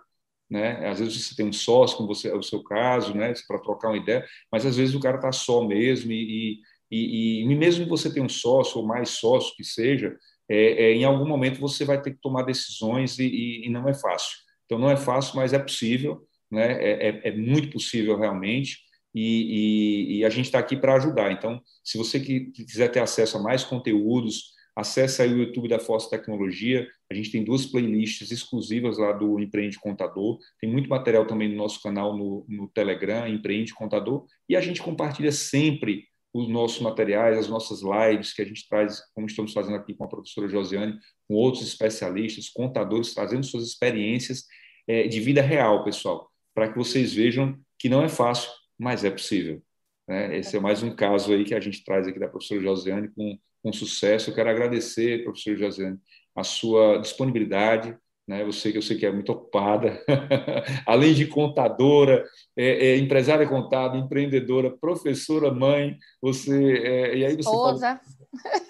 né? 0.50 0.88
Às 0.88 1.00
vezes 1.00 1.26
você 1.26 1.36
tem 1.36 1.48
um 1.48 1.54
sócio, 1.54 1.98
como 1.98 2.14
você 2.14 2.30
é 2.30 2.36
o 2.36 2.44
seu 2.44 2.64
caso, 2.64 3.16
né? 3.16 3.34
Para 3.48 3.60
trocar 3.60 3.90
uma 3.90 3.98
ideia, 3.98 4.26
mas 4.52 4.66
às 4.66 4.76
vezes 4.78 4.94
o 4.94 5.00
cara 5.00 5.16
está 5.18 5.32
só 5.32 5.66
mesmo 5.66 6.12
e, 6.12 6.60
e, 6.92 7.42
e, 7.42 7.56
mesmo 7.56 7.86
que 7.86 7.90
você 7.90 8.14
tenha 8.14 8.26
um 8.26 8.30
sócio 8.30 8.80
ou 8.80 8.86
mais 8.86 9.10
sócio 9.10 9.56
que 9.56 9.64
seja, 9.64 10.16
é, 10.48 10.84
é, 10.84 10.94
em 10.94 11.04
algum 11.04 11.28
momento 11.28 11.60
você 11.60 11.84
vai 11.84 12.00
ter 12.02 12.12
que 12.12 12.22
tomar 12.22 12.44
decisões 12.44 13.18
e, 13.18 13.64
e, 13.66 13.70
não 13.70 13.90
é 13.90 13.94
fácil. 13.94 14.38
Então 14.66 14.78
não 14.78 14.90
é 14.90 14.96
fácil, 14.96 15.36
mas 15.36 15.54
é 15.54 15.60
possível, 15.60 16.28
né? 16.52 16.74
É, 16.74 17.10
é, 17.10 17.30
é 17.30 17.32
muito 17.32 17.72
possível 17.72 18.18
realmente. 18.18 18.78
E, 19.16 20.20
e 20.20 20.26
a 20.26 20.30
gente 20.30 20.46
está 20.46 20.60
aqui 20.60 20.76
para 20.76 20.96
ajudar. 20.96 21.32
Então, 21.32 21.62
se 21.84 21.98
você 21.98 22.20
que, 22.20 22.52
quiser 22.52 22.90
ter 22.90 23.00
acesso 23.00 23.38
a 23.38 23.42
mais 23.42 23.64
conteúdos, 23.64 24.54
acesse 24.76 25.22
aí 25.22 25.34
o 25.34 25.38
YouTube 25.38 25.68
da 25.68 25.80
Força 25.80 26.10
Tecnologia. 26.10 26.88
A 27.12 27.14
gente 27.14 27.32
tem 27.32 27.44
duas 27.44 27.66
playlists 27.66 28.32
exclusivas 28.32 28.98
lá 28.98 29.12
do 29.12 29.40
Empreende 29.40 29.80
Contador. 29.80 30.40
Tem 30.60 30.70
muito 30.70 30.90
material 30.90 31.26
também 31.26 31.50
no 31.50 31.56
nosso 31.56 31.82
canal 31.82 32.18
no, 32.18 32.46
no 32.48 32.68
Telegram, 32.70 33.28
Empreende 33.28 33.74
Contador. 33.74 34.26
E 34.50 34.56
a 34.56 34.62
gente 34.62 34.82
compartilha 34.82 35.32
sempre 35.32 36.06
os 36.34 36.50
nossos 36.50 36.82
materiais, 36.82 37.38
as 37.38 37.48
nossas 37.48 37.82
lives 37.82 38.34
que 38.34 38.42
a 38.42 38.46
gente 38.46 38.68
traz, 38.68 39.02
como 39.14 39.28
estamos 39.28 39.54
fazendo 39.54 39.76
aqui 39.76 39.94
com 39.94 40.04
a 40.04 40.08
professora 40.10 40.50
Josiane, 40.50 40.98
com 41.28 41.36
outros 41.36 41.64
especialistas, 41.64 42.50
contadores, 42.50 43.14
trazendo 43.14 43.46
suas 43.46 43.64
experiências 43.64 44.46
é, 44.88 45.08
de 45.08 45.20
vida 45.20 45.42
real, 45.42 45.84
pessoal, 45.84 46.30
para 46.56 46.72
que 46.72 46.78
vocês 46.78 47.14
vejam 47.14 47.56
que 47.78 47.88
não 47.88 48.04
é 48.04 48.10
fácil, 48.10 48.50
mas 48.80 49.04
é 49.04 49.12
possível. 49.12 49.62
Né? 50.08 50.38
Esse 50.38 50.58
é 50.58 50.60
mais 50.60 50.84
um 50.84 50.96
caso 50.96 51.34
aí 51.34 51.44
que 51.44 51.56
a 51.56 51.60
gente 51.60 51.84
traz 51.84 52.08
aqui 52.08 52.20
da 52.20 52.28
professora 52.28 52.62
Josiane 52.62 53.10
com, 53.10 53.38
com 53.62 53.74
sucesso. 53.74 54.30
Eu 54.30 54.36
quero 54.36 54.50
agradecer, 54.50 55.24
professora 55.24 55.58
Josiane, 55.58 55.98
a 56.36 56.44
sua 56.44 56.98
disponibilidade, 56.98 57.98
né? 58.28 58.44
Você 58.46 58.72
que 58.72 58.78
eu 58.78 58.82
sei 58.82 58.98
que 58.98 59.06
é 59.06 59.12
muito 59.12 59.32
ocupada, 59.32 60.02
além 60.88 61.14
de 61.14 61.28
contadora, 61.28 62.26
é, 62.58 62.92
é, 62.92 62.98
empresária 62.98 63.48
contábil, 63.48 64.00
empreendedora, 64.00 64.72
professora, 64.72 65.54
mãe, 65.54 65.98
você 66.22 66.78
é, 66.78 67.18
e 67.18 67.26
aí 67.26 67.36
você 67.36 67.50
Fala, 67.50 68.00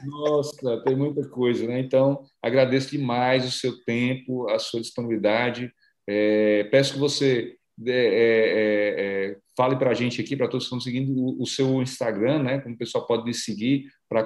Nossa, 0.05 0.83
tem 0.83 0.95
muita 0.95 1.27
coisa, 1.29 1.67
né? 1.67 1.79
Então 1.79 2.23
agradeço 2.41 2.91
demais 2.91 3.45
o 3.45 3.51
seu 3.51 3.83
tempo, 3.83 4.49
a 4.49 4.57
sua 4.57 4.81
disponibilidade. 4.81 5.71
É, 6.07 6.65
peço 6.65 6.93
que 6.93 6.99
você 6.99 7.55
é, 7.85 7.91
é, 7.91 9.31
é, 9.31 9.37
fale 9.57 9.75
para 9.75 9.91
a 9.91 9.93
gente 9.93 10.21
aqui, 10.21 10.35
para 10.35 10.47
todos 10.47 10.65
que 10.65 10.67
estão 10.67 10.79
seguindo, 10.79 11.11
o, 11.11 11.41
o, 11.41 11.45
seu 11.45 11.81
Instagram, 11.81 12.43
né? 12.43 12.59
Como 12.59 12.75
o 12.75 12.77
pessoal 12.77 13.05
pode 13.07 13.23
me 13.23 13.33
seguir 13.33 13.85
para 14.07 14.23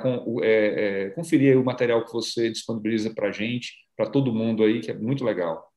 conferir 1.15 1.57
o 1.57 1.63
material 1.63 2.03
que 2.05 2.11
você 2.11 2.49
disponibiliza 2.49 3.13
para 3.13 3.29
a 3.29 3.31
gente 3.31 3.73
para 3.95 4.09
todo 4.09 4.33
mundo 4.33 4.63
aí, 4.63 4.79
que 4.79 4.91
é 4.91 4.93
muito 4.93 5.23
legal. 5.23 5.71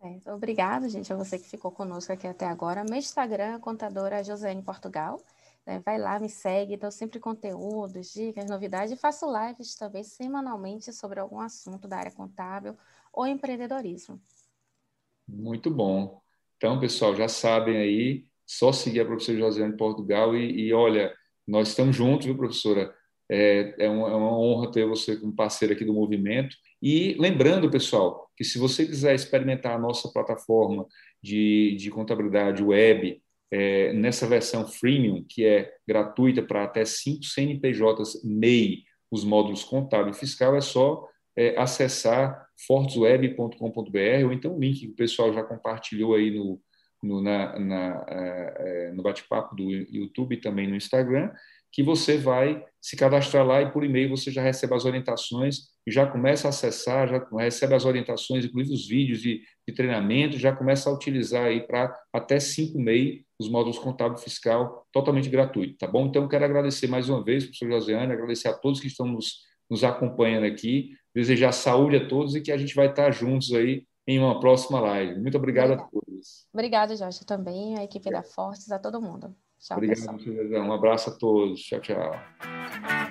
Certo. 0.00 0.30
Obrigada, 0.30 0.88
gente, 0.88 1.12
a 1.12 1.16
você 1.16 1.38
que 1.38 1.48
ficou 1.48 1.72
conosco 1.72 2.12
aqui 2.12 2.26
até 2.26 2.46
agora. 2.46 2.84
Meu 2.84 2.98
Instagram 2.98 3.56
é 3.56 3.58
contadora 3.58 4.22
Josiane 4.22 4.62
Portugal. 4.62 5.20
Né? 5.66 5.82
Vai 5.84 5.98
lá, 5.98 6.20
me 6.20 6.28
segue, 6.28 6.76
dou 6.76 6.90
sempre 6.92 7.18
conteúdos, 7.18 8.12
dicas, 8.12 8.48
novidades 8.48 8.92
e 8.92 8.96
faço 8.96 9.26
lives 9.26 9.74
também 9.74 10.04
semanalmente 10.04 10.92
sobre 10.92 11.18
algum 11.18 11.40
assunto 11.40 11.88
da 11.88 11.98
área 11.98 12.12
contábil 12.12 12.76
ou 13.12 13.26
empreendedorismo. 13.26 14.20
Muito 15.26 15.68
bom. 15.68 16.22
Então, 16.58 16.78
pessoal, 16.80 17.14
já 17.14 17.28
sabem 17.28 17.76
aí, 17.76 18.24
só 18.44 18.72
seguir 18.72 19.00
a 19.00 19.04
professora 19.04 19.38
Josiane 19.38 19.76
Portugal 19.76 20.36
e, 20.36 20.66
e 20.66 20.72
olha, 20.72 21.14
nós 21.46 21.68
estamos 21.68 21.94
juntos, 21.94 22.26
viu, 22.26 22.36
professora? 22.36 22.92
É, 23.30 23.74
é, 23.78 23.88
uma, 23.88 24.08
é 24.08 24.14
uma 24.14 24.36
honra 24.36 24.72
ter 24.72 24.86
você 24.86 25.16
como 25.16 25.34
parceiro 25.34 25.72
aqui 25.72 25.84
do 25.84 25.94
movimento. 25.94 26.56
E 26.82 27.14
lembrando, 27.18 27.70
pessoal, 27.70 28.28
que 28.36 28.42
se 28.42 28.58
você 28.58 28.84
quiser 28.84 29.14
experimentar 29.14 29.76
a 29.76 29.78
nossa 29.78 30.10
plataforma 30.12 30.84
de, 31.22 31.76
de 31.78 31.90
contabilidade 31.90 32.62
web 32.62 33.22
é, 33.52 33.92
nessa 33.92 34.26
versão 34.26 34.66
freemium, 34.66 35.24
que 35.28 35.44
é 35.44 35.72
gratuita 35.86 36.42
para 36.42 36.64
até 36.64 36.84
5 36.84 37.22
CNPJs 37.24 38.24
MEI, 38.24 38.82
os 39.10 39.24
módulos 39.24 39.62
contábil 39.62 40.12
e 40.12 40.16
fiscal, 40.16 40.56
é 40.56 40.60
só 40.60 41.06
é, 41.38 41.56
acessar 41.56 42.46
fortesweb.com.br 42.66 44.24
ou 44.24 44.32
então 44.32 44.56
o 44.56 44.60
link 44.60 44.80
que 44.80 44.88
o 44.88 44.96
pessoal 44.96 45.32
já 45.32 45.44
compartilhou 45.44 46.16
aí 46.16 46.32
no, 46.32 46.60
no, 47.00 47.22
na, 47.22 47.58
na, 47.58 48.04
é, 48.08 48.54
é 48.58 48.92
no 48.92 49.02
bate-papo 49.02 49.54
do 49.54 49.70
YouTube 49.70 50.34
e 50.34 50.40
também 50.40 50.66
no 50.66 50.74
Instagram 50.74 51.30
que 51.72 51.82
você 51.82 52.16
vai 52.16 52.64
se 52.80 52.96
cadastrar 52.96 53.46
lá 53.46 53.62
e 53.62 53.70
por 53.70 53.84
e-mail 53.84 54.08
você 54.08 54.30
já 54.30 54.42
recebe 54.42 54.74
as 54.74 54.84
orientações 54.84 55.68
e 55.86 55.90
já 55.90 56.06
começa 56.06 56.48
a 56.48 56.50
acessar, 56.50 57.08
já 57.08 57.26
recebe 57.38 57.74
as 57.74 57.84
orientações, 57.84 58.44
inclusive 58.44 58.74
os 58.74 58.88
vídeos 58.88 59.20
de, 59.20 59.42
de 59.66 59.74
treinamento, 59.74 60.38
já 60.38 60.54
começa 60.54 60.88
a 60.88 60.92
utilizar 60.92 61.44
aí 61.44 61.66
para 61.66 61.94
até 62.12 62.40
cinco 62.40 62.80
MEI 62.80 63.24
os 63.38 63.48
módulos 63.48 63.78
contábil 63.78 64.18
fiscal 64.18 64.86
totalmente 64.92 65.28
gratuito, 65.28 65.76
tá 65.78 65.86
bom? 65.86 66.06
Então, 66.06 66.26
quero 66.26 66.44
agradecer 66.44 66.88
mais 66.88 67.08
uma 67.08 67.22
vez, 67.22 67.44
professor 67.44 67.70
Josiane, 67.70 68.12
agradecer 68.12 68.48
a 68.48 68.54
todos 68.54 68.80
que 68.80 68.88
estão 68.88 69.06
nos, 69.06 69.42
nos 69.70 69.84
acompanhando 69.84 70.44
aqui, 70.44 70.90
desejar 71.18 71.50
saúde 71.50 71.96
a 71.96 72.08
todos 72.08 72.36
e 72.36 72.40
que 72.40 72.52
a 72.52 72.56
gente 72.56 72.76
vai 72.76 72.86
estar 72.86 73.10
juntos 73.10 73.52
aí 73.52 73.84
em 74.06 74.20
uma 74.20 74.38
próxima 74.38 74.80
live. 74.80 75.20
Muito 75.20 75.36
obrigado 75.36 75.72
Obrigada. 75.72 75.88
a 75.88 76.00
todos. 76.00 76.46
Obrigada, 76.52 76.96
Jorge, 76.96 77.26
também, 77.26 77.76
a 77.76 77.82
equipe 77.82 78.08
da 78.08 78.22
Fortes, 78.22 78.70
a 78.70 78.78
todo 78.78 79.02
mundo. 79.02 79.34
Tchau, 79.58 79.78
Obrigado, 79.78 80.16
pessoal. 80.16 80.64
Um 80.64 80.72
abraço 80.72 81.10
a 81.10 81.12
todos. 81.14 81.60
Tchau, 81.60 81.80
tchau. 81.80 83.07